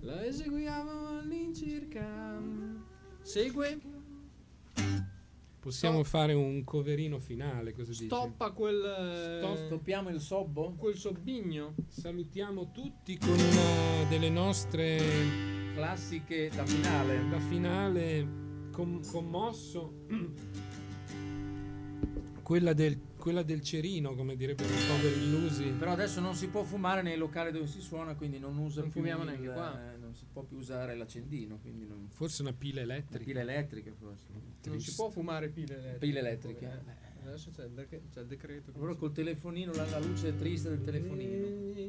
La 0.00 0.26
eseguiamo 0.26 1.06
all'incirca. 1.20 2.42
Segue. 3.22 3.78
Possiamo 5.60 6.02
fare 6.02 6.32
un 6.32 6.64
coverino 6.64 7.20
finale, 7.20 7.72
cosa 7.72 7.90
dici? 7.92 8.06
Stoppa 8.06 8.50
quel. 8.50 9.38
Stop- 9.38 9.66
Stoppiamo 9.66 10.08
il 10.08 10.18
sobbo? 10.18 10.72
Quel 10.76 10.96
sobbigno. 10.96 11.74
Salutiamo 11.86 12.72
tutti 12.72 13.16
con 13.16 13.28
una 13.30 14.08
delle 14.08 14.28
nostre 14.28 14.98
Classiche 15.76 16.50
da 16.52 16.66
finale. 16.66 17.28
da 17.28 17.38
finale 17.38 18.28
com- 18.72 19.00
commosso. 19.08 20.06
quella, 22.42 22.72
del, 22.72 22.98
quella 23.16 23.42
del 23.42 23.60
cerino, 23.62 24.14
come 24.14 24.34
direbbero 24.36 24.68
i 24.68 24.86
poveri 24.88 25.22
illusi. 25.22 25.64
Però 25.78 25.92
adesso 25.92 26.20
non 26.20 26.34
si 26.34 26.48
può 26.48 26.62
fumare 26.64 27.02
nei 27.02 27.16
locali 27.16 27.52
dove 27.52 27.66
si 27.66 27.80
suona, 27.80 28.14
quindi 28.14 28.38
non 28.38 28.56
usa 28.58 28.80
Non 28.80 28.90
più 28.90 29.00
fumiamo 29.00 29.22
il- 29.22 29.28
neanche 29.30 29.52
qua. 29.52 29.92
eh, 29.92 29.96
non 29.98 30.14
si 30.14 30.24
può 30.32 30.42
più 30.42 30.56
usare 30.56 30.94
l'accendino, 30.96 31.58
quindi 31.60 31.86
non... 31.86 32.08
Forse 32.10 32.42
una 32.42 32.52
pila 32.52 32.76
Le 32.84 32.92
elettrica. 32.94 33.24
pile 33.24 33.40
elettriche 33.40 33.92
forse. 33.98 34.24
Non 34.64 34.80
si 34.80 34.94
può 34.94 35.08
fumare 35.10 35.48
pile 35.48 35.74
elettriche. 35.74 35.98
Pile 35.98 36.18
elettriche, 36.18 36.66
Eh, 36.66 37.08
Adesso 37.26 37.50
c'è 37.54 37.64
il, 37.64 37.70
dec- 37.72 38.00
c'è 38.12 38.20
il 38.20 38.26
decreto. 38.26 38.72
Allora 38.74 38.94
col 38.94 39.12
telefonino, 39.12 39.72
la, 39.74 39.84
la 39.86 39.98
luce 40.00 40.34
triste 40.36 40.70
del 40.70 40.82
telefonino. 40.82 41.88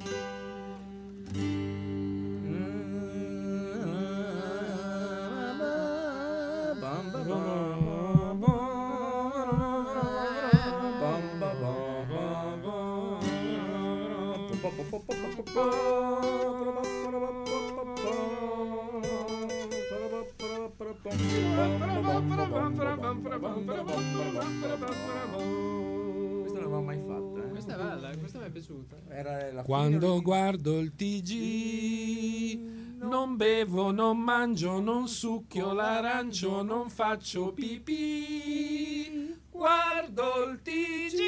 Questa 26.42 26.60
non 26.60 26.70
l'avevamo 26.70 26.82
mai 26.82 27.00
fatta. 27.08 27.42
eh. 27.42 27.50
Questa 27.50 27.74
è 27.74 27.78
bella, 27.78 28.18
questa 28.18 28.40
mi 28.40 28.46
è 28.46 28.50
piaciuta. 28.50 28.98
Era 29.08 29.52
la 29.54 29.64
Quando 29.64 30.22
guardo 30.22 30.80
il 30.80 30.94
TG 30.94 32.60
non 33.00 33.38
bevo, 33.38 33.92
non 33.92 34.18
mangio, 34.18 34.82
non 34.82 35.08
succhio 35.08 35.72
l'arancio, 35.72 36.64
non 36.64 36.90
faccio 36.90 37.54
pipì. 37.54 39.40
Guardo 39.50 40.50
il 40.50 40.62
TG. 40.62 41.20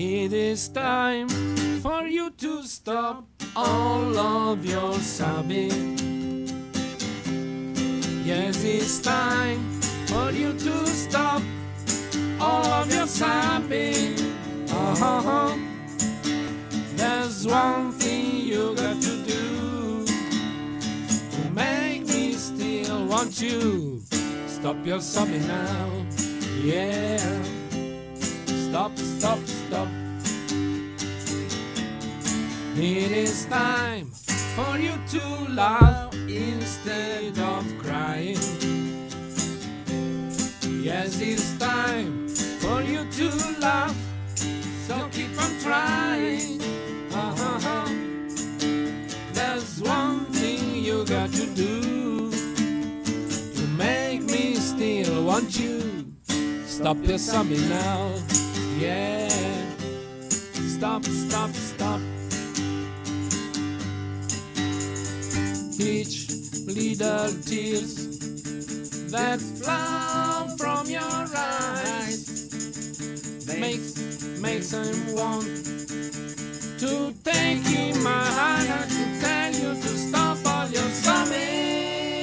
It 0.00 0.32
is 0.32 0.68
time 0.68 1.28
for 1.82 2.06
you 2.06 2.30
to 2.30 2.62
stop 2.62 3.26
all 3.56 4.16
of 4.16 4.64
your 4.64 4.94
sobbing. 4.94 5.98
Yes, 8.24 8.62
it's 8.62 9.00
time 9.00 9.58
for 10.06 10.30
you 10.30 10.52
to 10.52 10.86
stop 10.86 11.42
all 12.40 12.64
of 12.64 12.94
your 12.94 13.08
sobbing. 13.08 14.14
Uh-huh. 14.70 15.58
There's 16.94 17.44
one 17.44 17.90
thing 17.90 18.46
you 18.46 18.76
got 18.76 19.02
to 19.02 19.16
do 19.26 20.06
to 20.06 21.50
make 21.50 22.06
me 22.06 22.34
still 22.34 23.04
want 23.06 23.42
you. 23.42 24.00
Stop 24.46 24.76
your 24.86 25.00
sobbing 25.00 25.44
now, 25.48 26.06
yeah. 26.62 27.57
Stop, 28.68 28.98
stop, 28.98 29.38
stop. 29.46 29.88
It 32.76 33.10
is 33.12 33.46
time 33.46 34.10
for 34.54 34.76
you 34.76 34.92
to 35.08 35.52
laugh 35.54 36.14
instead 36.28 37.38
of 37.38 37.64
crying. 37.78 38.36
Yes, 40.84 41.18
it's 41.18 41.56
time 41.56 42.28
for 42.60 42.82
you 42.82 43.08
to 43.10 43.58
laugh. 43.58 43.96
So 44.86 45.08
keep 45.12 45.32
on 45.40 45.58
trying. 45.60 46.60
Uh-huh. 47.10 47.88
There's 49.32 49.80
one 49.80 50.26
thing 50.26 50.84
you 50.84 51.06
got 51.06 51.32
to 51.32 51.46
do 51.54 52.30
to 52.30 53.66
make 53.78 54.24
me 54.24 54.56
still 54.56 55.24
want 55.24 55.58
you. 55.58 55.97
Stop 56.78 56.98
your 57.08 57.18
sobbing 57.18 57.68
now. 57.68 58.14
Yeah. 58.78 59.28
Stop, 60.76 61.04
stop, 61.04 61.50
stop. 61.50 62.00
Each 65.80 66.30
little 66.68 67.32
tears 67.42 67.96
that 69.10 69.40
flow 69.40 70.54
from 70.56 70.86
your 70.88 71.26
eyes 71.36 72.46
makes 73.58 74.38
makes 74.38 74.70
him 74.70 75.16
want 75.16 75.46
to 76.78 77.12
take 77.24 77.66
in 77.74 78.00
my 78.04 78.24
hand 78.24 78.68
and 78.70 78.88
to 78.88 79.20
tell 79.20 79.52
you 79.52 79.74
to 79.82 79.88
stop 79.88 80.38
all 80.46 80.68
your 80.68 80.88
sobbing. 80.90 82.17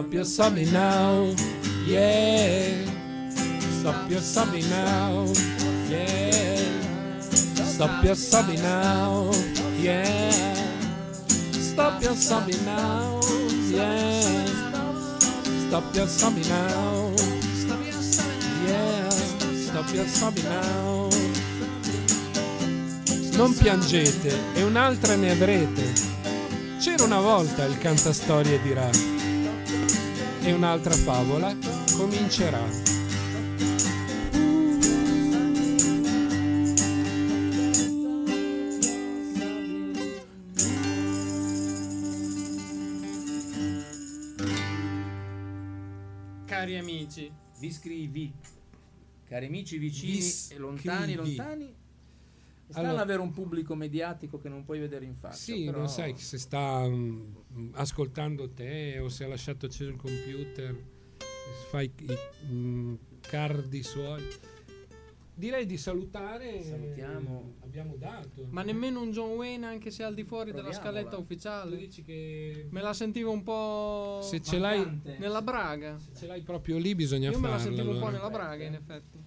Stop 0.00 0.14
your 0.14 0.24
sobbing 0.24 0.72
now, 0.72 1.34
yeah. 1.86 2.72
Stop 3.80 4.08
your 4.08 4.22
sobbing 4.22 4.66
now, 4.70 5.26
yeah. 5.90 6.56
Stop 7.52 8.02
your 8.02 8.14
sobbing 8.14 8.62
now, 8.62 9.30
yeah. 9.78 10.30
Stop 11.52 12.00
your 12.00 12.14
sobbing 12.14 12.64
now, 12.64 13.20
yeah. 13.70 14.46
Stop 15.68 15.94
your 15.94 16.06
sobbing 16.06 16.48
now, 16.48 17.12
yeah. 18.66 19.10
Stop 19.10 19.92
your 19.92 20.06
sobbing 20.06 20.48
now. 20.48 21.10
Non 23.36 23.54
piangete 23.54 24.34
e 24.54 24.62
un'altra 24.62 25.14
ne 25.16 25.32
avrete. 25.32 25.92
C'era 26.80 27.04
una 27.04 27.20
volta 27.20 27.66
il 27.66 27.76
cantastorie 27.76 28.62
dirà. 28.62 29.09
E 30.42 30.52
un'altra 30.52 30.94
favola 30.94 31.54
comincerà. 31.96 32.62
Cari 46.46 46.76
amici, 46.76 47.30
Vi 47.58 47.70
scrivi, 47.72 48.32
cari 49.26 49.46
amici 49.46 49.78
vicini 49.78 50.18
Vi 50.18 50.54
e 50.54 50.58
lontani, 50.58 51.14
lontani. 51.14 51.74
Strano 52.68 52.88
Allora- 52.88 53.02
avere 53.02 53.20
un 53.20 53.32
pubblico 53.32 53.74
mediatico 53.74 54.38
che 54.38 54.48
non 54.48 54.64
puoi 54.64 54.78
vedere 54.80 55.04
in 55.04 55.14
faccia. 55.14 55.34
Sì, 55.36 55.64
però- 55.64 55.78
non 55.78 55.88
sai 55.88 56.16
se 56.16 56.38
sta 56.38 56.86
mm, 56.88 57.34
ascoltando 57.72 58.50
te 58.50 58.98
o 59.00 59.08
se 59.08 59.24
ha 59.24 59.28
lasciato 59.28 59.66
acceso 59.66 59.90
il 59.90 59.96
computer, 59.96 60.74
se 61.18 61.66
fai 61.68 61.92
i 62.00 62.16
mm, 62.52 62.94
cardi 63.20 63.82
suoi. 63.82 64.22
Direi 65.34 65.64
di 65.64 65.78
salutare. 65.78 66.62
Salutiamo. 66.62 67.54
Abbiamo 67.64 67.96
dato. 67.96 68.46
ma 68.50 68.62
nemmeno 68.62 69.00
un 69.00 69.10
John 69.10 69.30
Wayne 69.36 69.64
anche 69.64 69.90
se 69.90 70.02
al 70.02 70.12
di 70.12 70.22
fuori 70.24 70.50
della 70.50 70.64
Proviamola. 70.68 70.92
scaletta 70.92 71.16
Tu 71.16 71.22
ufficiale. 71.22 71.76
dici 71.76 72.02
che 72.02 72.66
Me 72.70 72.82
la 72.82 72.92
sentivo 72.92 73.30
un 73.30 73.42
po' 73.42 74.20
se 74.22 74.42
ce 74.42 74.58
l'hai, 74.58 75.00
nella 75.18 75.40
braga. 75.40 75.96
se 75.98 76.10
ce 76.14 76.26
l'hai 76.26 76.42
proprio 76.42 76.76
lì 76.76 76.94
bisogna 76.94 77.30
Io 77.30 77.38
me 77.38 77.48
la 77.48 77.56
farlo. 77.56 77.74
sentivo 77.74 77.92
un 77.94 77.98
po' 78.00 78.06
allora. 78.08 78.26
nella 78.28 78.30
braga 78.38 78.64
in 78.64 78.74
effetti. 78.74 79.18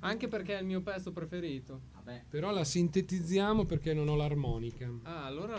Anche 0.00 0.28
perché 0.28 0.56
è 0.56 0.60
il 0.60 0.66
mio 0.66 0.80
pezzo 0.82 1.12
preferito. 1.12 1.80
Vabbè. 1.94 2.24
Però 2.28 2.50
la 2.50 2.64
sintetizziamo 2.64 3.64
perché 3.64 3.92
non 3.94 4.08
ho 4.08 4.16
l'armonica. 4.16 4.90
Ah, 5.02 5.24
allora 5.24 5.58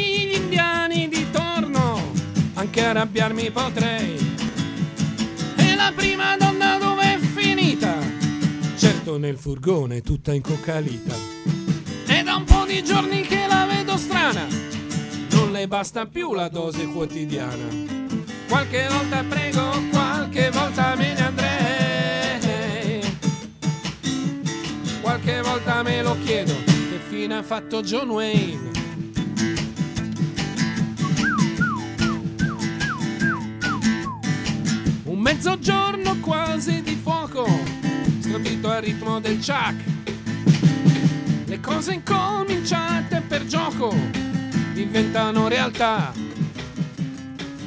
arrabbiarmi 2.91 3.51
potrei. 3.51 4.35
E 5.55 5.75
la 5.75 5.93
prima 5.95 6.35
donna 6.37 6.77
dove 6.77 7.13
è 7.13 7.17
finita? 7.17 7.97
Certo 8.75 9.17
nel 9.17 9.37
furgone 9.37 10.01
tutta 10.01 10.33
incoccalita. 10.33 11.15
È 12.05 12.21
da 12.21 12.35
un 12.35 12.43
po' 12.43 12.65
di 12.65 12.83
giorni 12.83 13.21
che 13.21 13.45
la 13.47 13.65
vedo 13.65 13.95
strana, 13.97 14.45
non 15.31 15.53
le 15.53 15.67
basta 15.67 16.05
più 16.05 16.33
la 16.33 16.49
dose 16.49 16.85
quotidiana. 16.87 17.63
Qualche 18.49 18.87
volta 18.89 19.23
prego, 19.23 19.71
qualche 19.89 20.49
volta 20.51 20.95
me 20.95 21.13
ne 21.13 21.25
andrei. 21.25 21.59
Qualche 24.99 25.41
volta 25.41 25.81
me 25.81 26.01
lo 26.01 26.17
chiedo, 26.23 26.53
che 26.65 26.99
fine 27.07 27.37
ha 27.37 27.43
fatto 27.43 27.81
John 27.81 28.09
Wayne? 28.09 28.80
Mezzogiorno 35.21 36.19
quasi 36.19 36.81
di 36.81 36.95
fuoco, 36.95 37.47
stropito 38.21 38.71
al 38.71 38.81
ritmo 38.81 39.19
del 39.19 39.37
Chuck. 39.37 39.75
Le 41.45 41.59
cose 41.59 41.93
incominciate 41.93 43.21
per 43.27 43.45
gioco 43.45 43.93
diventano 44.73 45.47
realtà. 45.47 46.11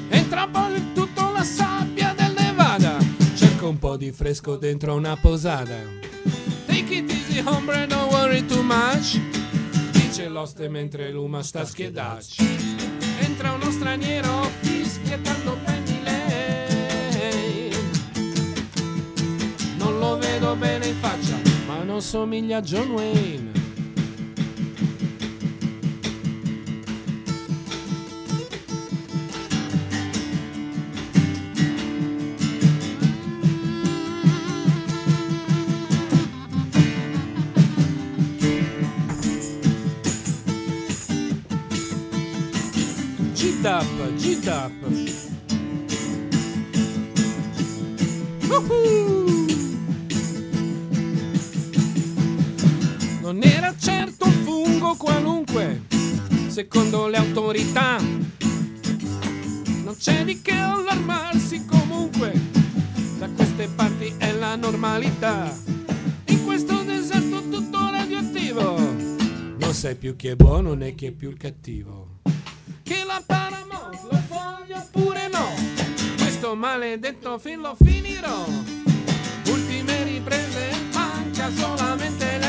Entra 0.08 0.48
poi 0.48 0.92
tutto 0.94 1.30
la 1.30 1.44
sabbia 1.44 2.12
del 2.16 2.34
Nevada. 2.36 2.96
Cerco 3.36 3.68
un 3.68 3.78
po' 3.78 3.96
di 3.96 4.10
fresco 4.10 4.56
dentro 4.56 4.96
una 4.96 5.14
posata. 5.14 5.76
Take 6.66 6.92
it 6.92 7.08
easy, 7.08 7.38
hombre, 7.38 7.86
don't 7.86 8.10
worry 8.10 8.44
too 8.44 8.64
much. 8.64 9.20
Dice 9.92 10.26
l'oste 10.26 10.68
mentre 10.68 11.12
l'uma 11.12 11.44
sta 11.44 11.64
schiedaci. 11.64 12.44
Entra 13.20 13.52
uno 13.52 13.70
straniero, 13.70 14.50
fischiettando 14.60 15.56
prendi 15.62 15.83
bene 20.56 20.86
in 20.86 20.94
faccia, 20.96 21.38
ma 21.66 21.82
non 21.82 22.00
somiglia 22.00 22.58
a 22.58 22.60
John 22.60 22.90
Wayne. 22.90 23.52
G-Dap, 43.34 44.14
G-Dap. 44.16 44.72
Non 48.46 49.13
secondo 56.54 57.08
le 57.08 57.16
autorità. 57.16 57.98
Non 59.82 59.96
c'è 59.98 60.24
di 60.24 60.40
che 60.40 60.52
allarmarsi 60.52 61.64
comunque, 61.64 62.32
da 63.18 63.28
queste 63.30 63.66
parti 63.74 64.14
è 64.18 64.30
la 64.30 64.54
normalità. 64.54 65.52
In 66.26 66.44
questo 66.44 66.84
deserto 66.84 67.48
tutto 67.48 67.90
radioattivo, 67.90 68.76
non 68.78 69.72
sai 69.72 69.96
più 69.96 70.14
chi 70.14 70.28
è 70.28 70.36
buono 70.36 70.74
né 70.74 70.94
chi 70.94 71.06
è 71.06 71.10
più 71.10 71.30
il 71.30 71.38
cattivo. 71.38 72.20
Che 72.84 73.02
la 73.04 73.20
Paramount 73.26 73.98
lo 74.08 74.22
voglia 74.28 74.78
oppure 74.78 75.28
no, 75.32 75.48
questo 76.18 76.54
maledetto 76.54 77.36
film 77.38 77.62
lo 77.62 77.76
finirò. 77.82 78.44
Ultime 79.48 80.04
riprese, 80.04 80.70
manca 80.92 81.50
solamente 81.52 82.38
lei. 82.38 82.43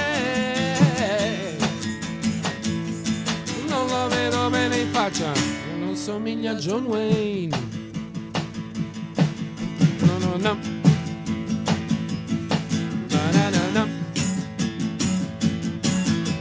Lo 4.06 4.16
vedo 4.16 4.50
bene 4.50 4.78
in 4.82 4.92
faccia, 4.92 5.32
non 5.80 5.96
somiglia 5.96 6.52
a 6.52 6.56
John 6.56 6.86
Wayne. 6.86 7.58
No, 10.00 10.18
no, 10.20 10.38
no. 10.38 10.58
Na, 13.10 13.32
na, 13.32 13.50
na, 13.50 13.70
na. 13.74 13.88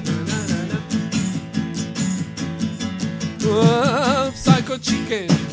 Na, 0.04 0.38
na, 0.48 0.58
na. 0.70 0.78
Oh, 3.46 4.30
Psycho 4.32 4.78
Chicken. 4.78 5.43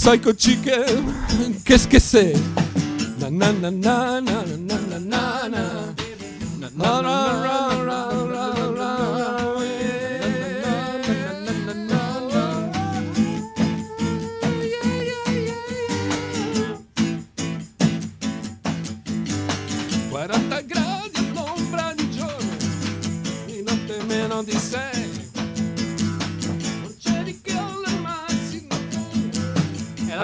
Psycho 0.00 0.32
chicken, 0.32 1.12
que 1.66 1.98
c'est 1.98 2.32
Na 3.20 3.28
na 3.28 3.52
na 3.52 3.70
na 3.70 4.20
na 4.20 4.42
na 4.56 4.78
na 4.78 4.98
na 4.98 4.98
na 4.98 5.48
na 5.48 5.60
na 6.58 6.70
na 6.72 7.02
na 7.02 7.02
na 7.02 7.69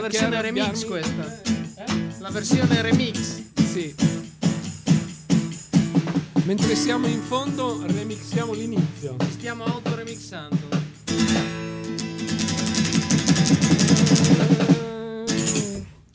versione 0.09 0.41
remix 0.41 0.85
questa. 0.85 1.43
La 2.21 2.31
versione 2.31 2.81
remix. 2.81 3.43
Sì. 3.55 3.93
Mentre 6.45 6.77
siamo 6.77 7.09
in 7.09 7.21
fondo, 7.21 7.85
remixiamo 7.85 8.53
l'inizio. 8.53 9.17
Stiamo 9.31 9.65
autoremixando. 9.65 10.75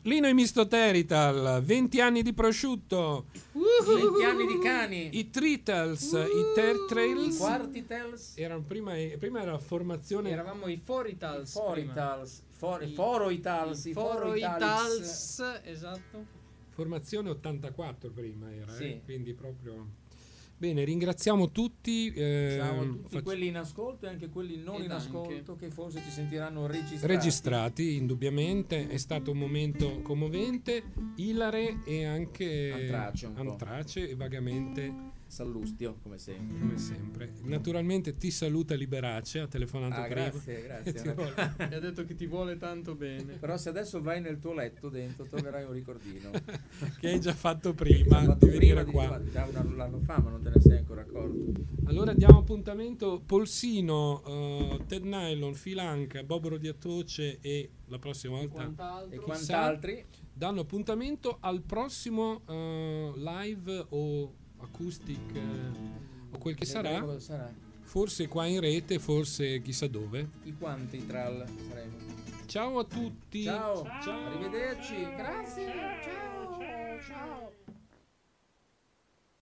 Lino 0.04 0.26
e 0.26 0.32
Misto 0.32 0.66
Terital, 0.66 1.62
20 1.62 2.00
anni 2.00 2.22
di 2.22 2.32
prosciutto. 2.32 3.26
20 3.52 4.24
anni 4.24 4.46
di 4.46 4.58
cani. 4.58 5.18
I 5.18 5.28
Tritals, 5.28 6.12
i 6.12 6.54
Tertrails. 6.54 7.34
I 7.34 7.38
Quartitals. 7.38 8.32
Erano 8.36 8.62
prima, 8.66 8.94
prima 9.18 9.42
era 9.42 9.58
formazione. 9.58 10.30
Eravamo 10.30 10.66
i 10.66 10.80
Foritals. 10.82 11.52
prima. 11.52 11.66
Foritals. 11.66 12.42
For, 12.62 12.80
I- 12.84 12.92
Foroitals. 12.94 13.84
i 13.86 13.90
i 13.90 13.92
Foroitals. 13.92 15.42
Esatto. 15.64 16.24
Formazione 16.68 17.30
84 17.30 18.10
prima 18.10 18.54
era, 18.54 18.72
Sì. 18.72 18.84
eh, 18.84 19.00
quindi 19.04 19.34
proprio... 19.34 19.84
Bene, 20.58 20.84
ringraziamo 20.84 21.50
tutti. 21.50 22.12
eh, 22.12 22.54
Ciao 22.60 22.80
a 22.80 22.84
tutti 22.84 23.08
fac- 23.14 23.24
quelli 23.24 23.48
in 23.48 23.56
ascolto 23.56 24.06
e 24.06 24.10
anche 24.10 24.28
quelli 24.28 24.58
non 24.58 24.76
Ed 24.76 24.84
in 24.84 24.90
anche. 24.92 25.04
ascolto 25.08 25.56
che 25.56 25.70
forse 25.72 26.00
ci 26.04 26.10
sentiranno 26.10 26.68
registrati. 26.68 27.06
registrati, 27.12 27.96
indubbiamente. 27.96 28.86
È 28.86 28.96
stato 28.96 29.32
un 29.32 29.38
momento 29.38 30.00
commovente, 30.02 30.84
ilare 31.16 31.82
e 31.84 32.04
anche 32.04 32.70
Antrace 32.72 33.26
un 33.26 33.34
po'. 33.34 33.40
antrace 33.40 34.08
e 34.08 34.14
vagamente 34.14 34.94
Sallustio, 35.32 35.96
come 36.02 36.18
sempre. 36.18 36.58
come 36.58 36.76
sempre. 36.76 37.32
Naturalmente 37.44 38.16
ti 38.18 38.30
saluta 38.30 38.74
Liberace, 38.74 39.38
ha 39.40 39.46
telefonato 39.46 39.94
Ah, 40.00 40.04
prima. 40.04 40.28
grazie, 40.28 40.58
E 40.60 40.62
grazie. 40.62 41.14
vuole- 41.14 41.54
Mi 41.70 41.74
ha 41.74 41.80
detto 41.80 42.04
che 42.04 42.14
ti 42.14 42.26
vuole 42.26 42.58
tanto 42.58 42.94
bene. 42.94 43.34
Però 43.38 43.56
se 43.56 43.70
adesso 43.70 44.02
vai 44.02 44.20
nel 44.20 44.38
tuo 44.38 44.52
letto 44.52 44.90
dentro 44.90 45.24
troverai 45.24 45.64
un 45.64 45.72
ricordino. 45.72 46.30
che 47.00 47.08
hai 47.08 47.18
già 47.18 47.32
fatto 47.32 47.72
prima 47.72 48.20
L'ho 48.20 48.32
fatto 48.32 48.44
di 48.44 48.52
venire 48.52 48.84
prima 48.84 49.06
qua. 49.08 49.18
di- 49.18 49.30
già 49.30 49.46
un 49.46 49.56
anno- 49.56 49.74
l'anno 49.76 50.00
fa, 50.00 50.18
ma 50.20 50.28
non 50.28 50.42
te 50.42 50.50
ne 50.54 50.60
sei 50.60 50.76
ancora 50.78 51.00
accorto. 51.00 51.52
Allora 51.86 52.12
diamo 52.12 52.38
appuntamento 52.40 53.22
Polsino, 53.24 54.22
eh, 54.26 54.80
Ted 54.86 55.04
Nylon, 55.04 55.54
Filanca, 55.54 56.22
Bob 56.24 56.46
Rodiatoce 56.48 57.38
e 57.40 57.70
la 57.86 57.98
prossima 57.98 58.36
volta 58.36 58.52
Quant'altro? 58.54 59.14
E 59.14 59.18
quant'altri? 59.18 60.04
danno 60.34 60.60
appuntamento 60.60 61.38
al 61.40 61.62
prossimo 61.62 62.42
eh, 62.46 63.12
live 63.16 63.86
o 63.90 64.34
acoustic 64.62 65.34
eh, 65.34 65.40
o 66.30 66.38
quel 66.38 66.54
che 66.54 66.64
Vedremo 66.64 67.18
sarà, 67.18 67.20
sarà. 67.20 67.52
forse 67.82 68.28
qua 68.28 68.46
in 68.46 68.60
rete, 68.60 68.98
forse 68.98 69.60
chissà 69.62 69.86
dove. 69.86 70.28
I 70.44 70.54
quanti 70.56 71.04
trall 71.06 71.44
saremo. 71.68 71.96
Ciao 72.46 72.78
a 72.78 72.84
tutti. 72.84 73.44
Ciao, 73.44 73.82
arrivederci. 73.84 75.00
Grazie. 75.16 75.72
Ciao, 76.02 76.58
ciao. 77.06 77.41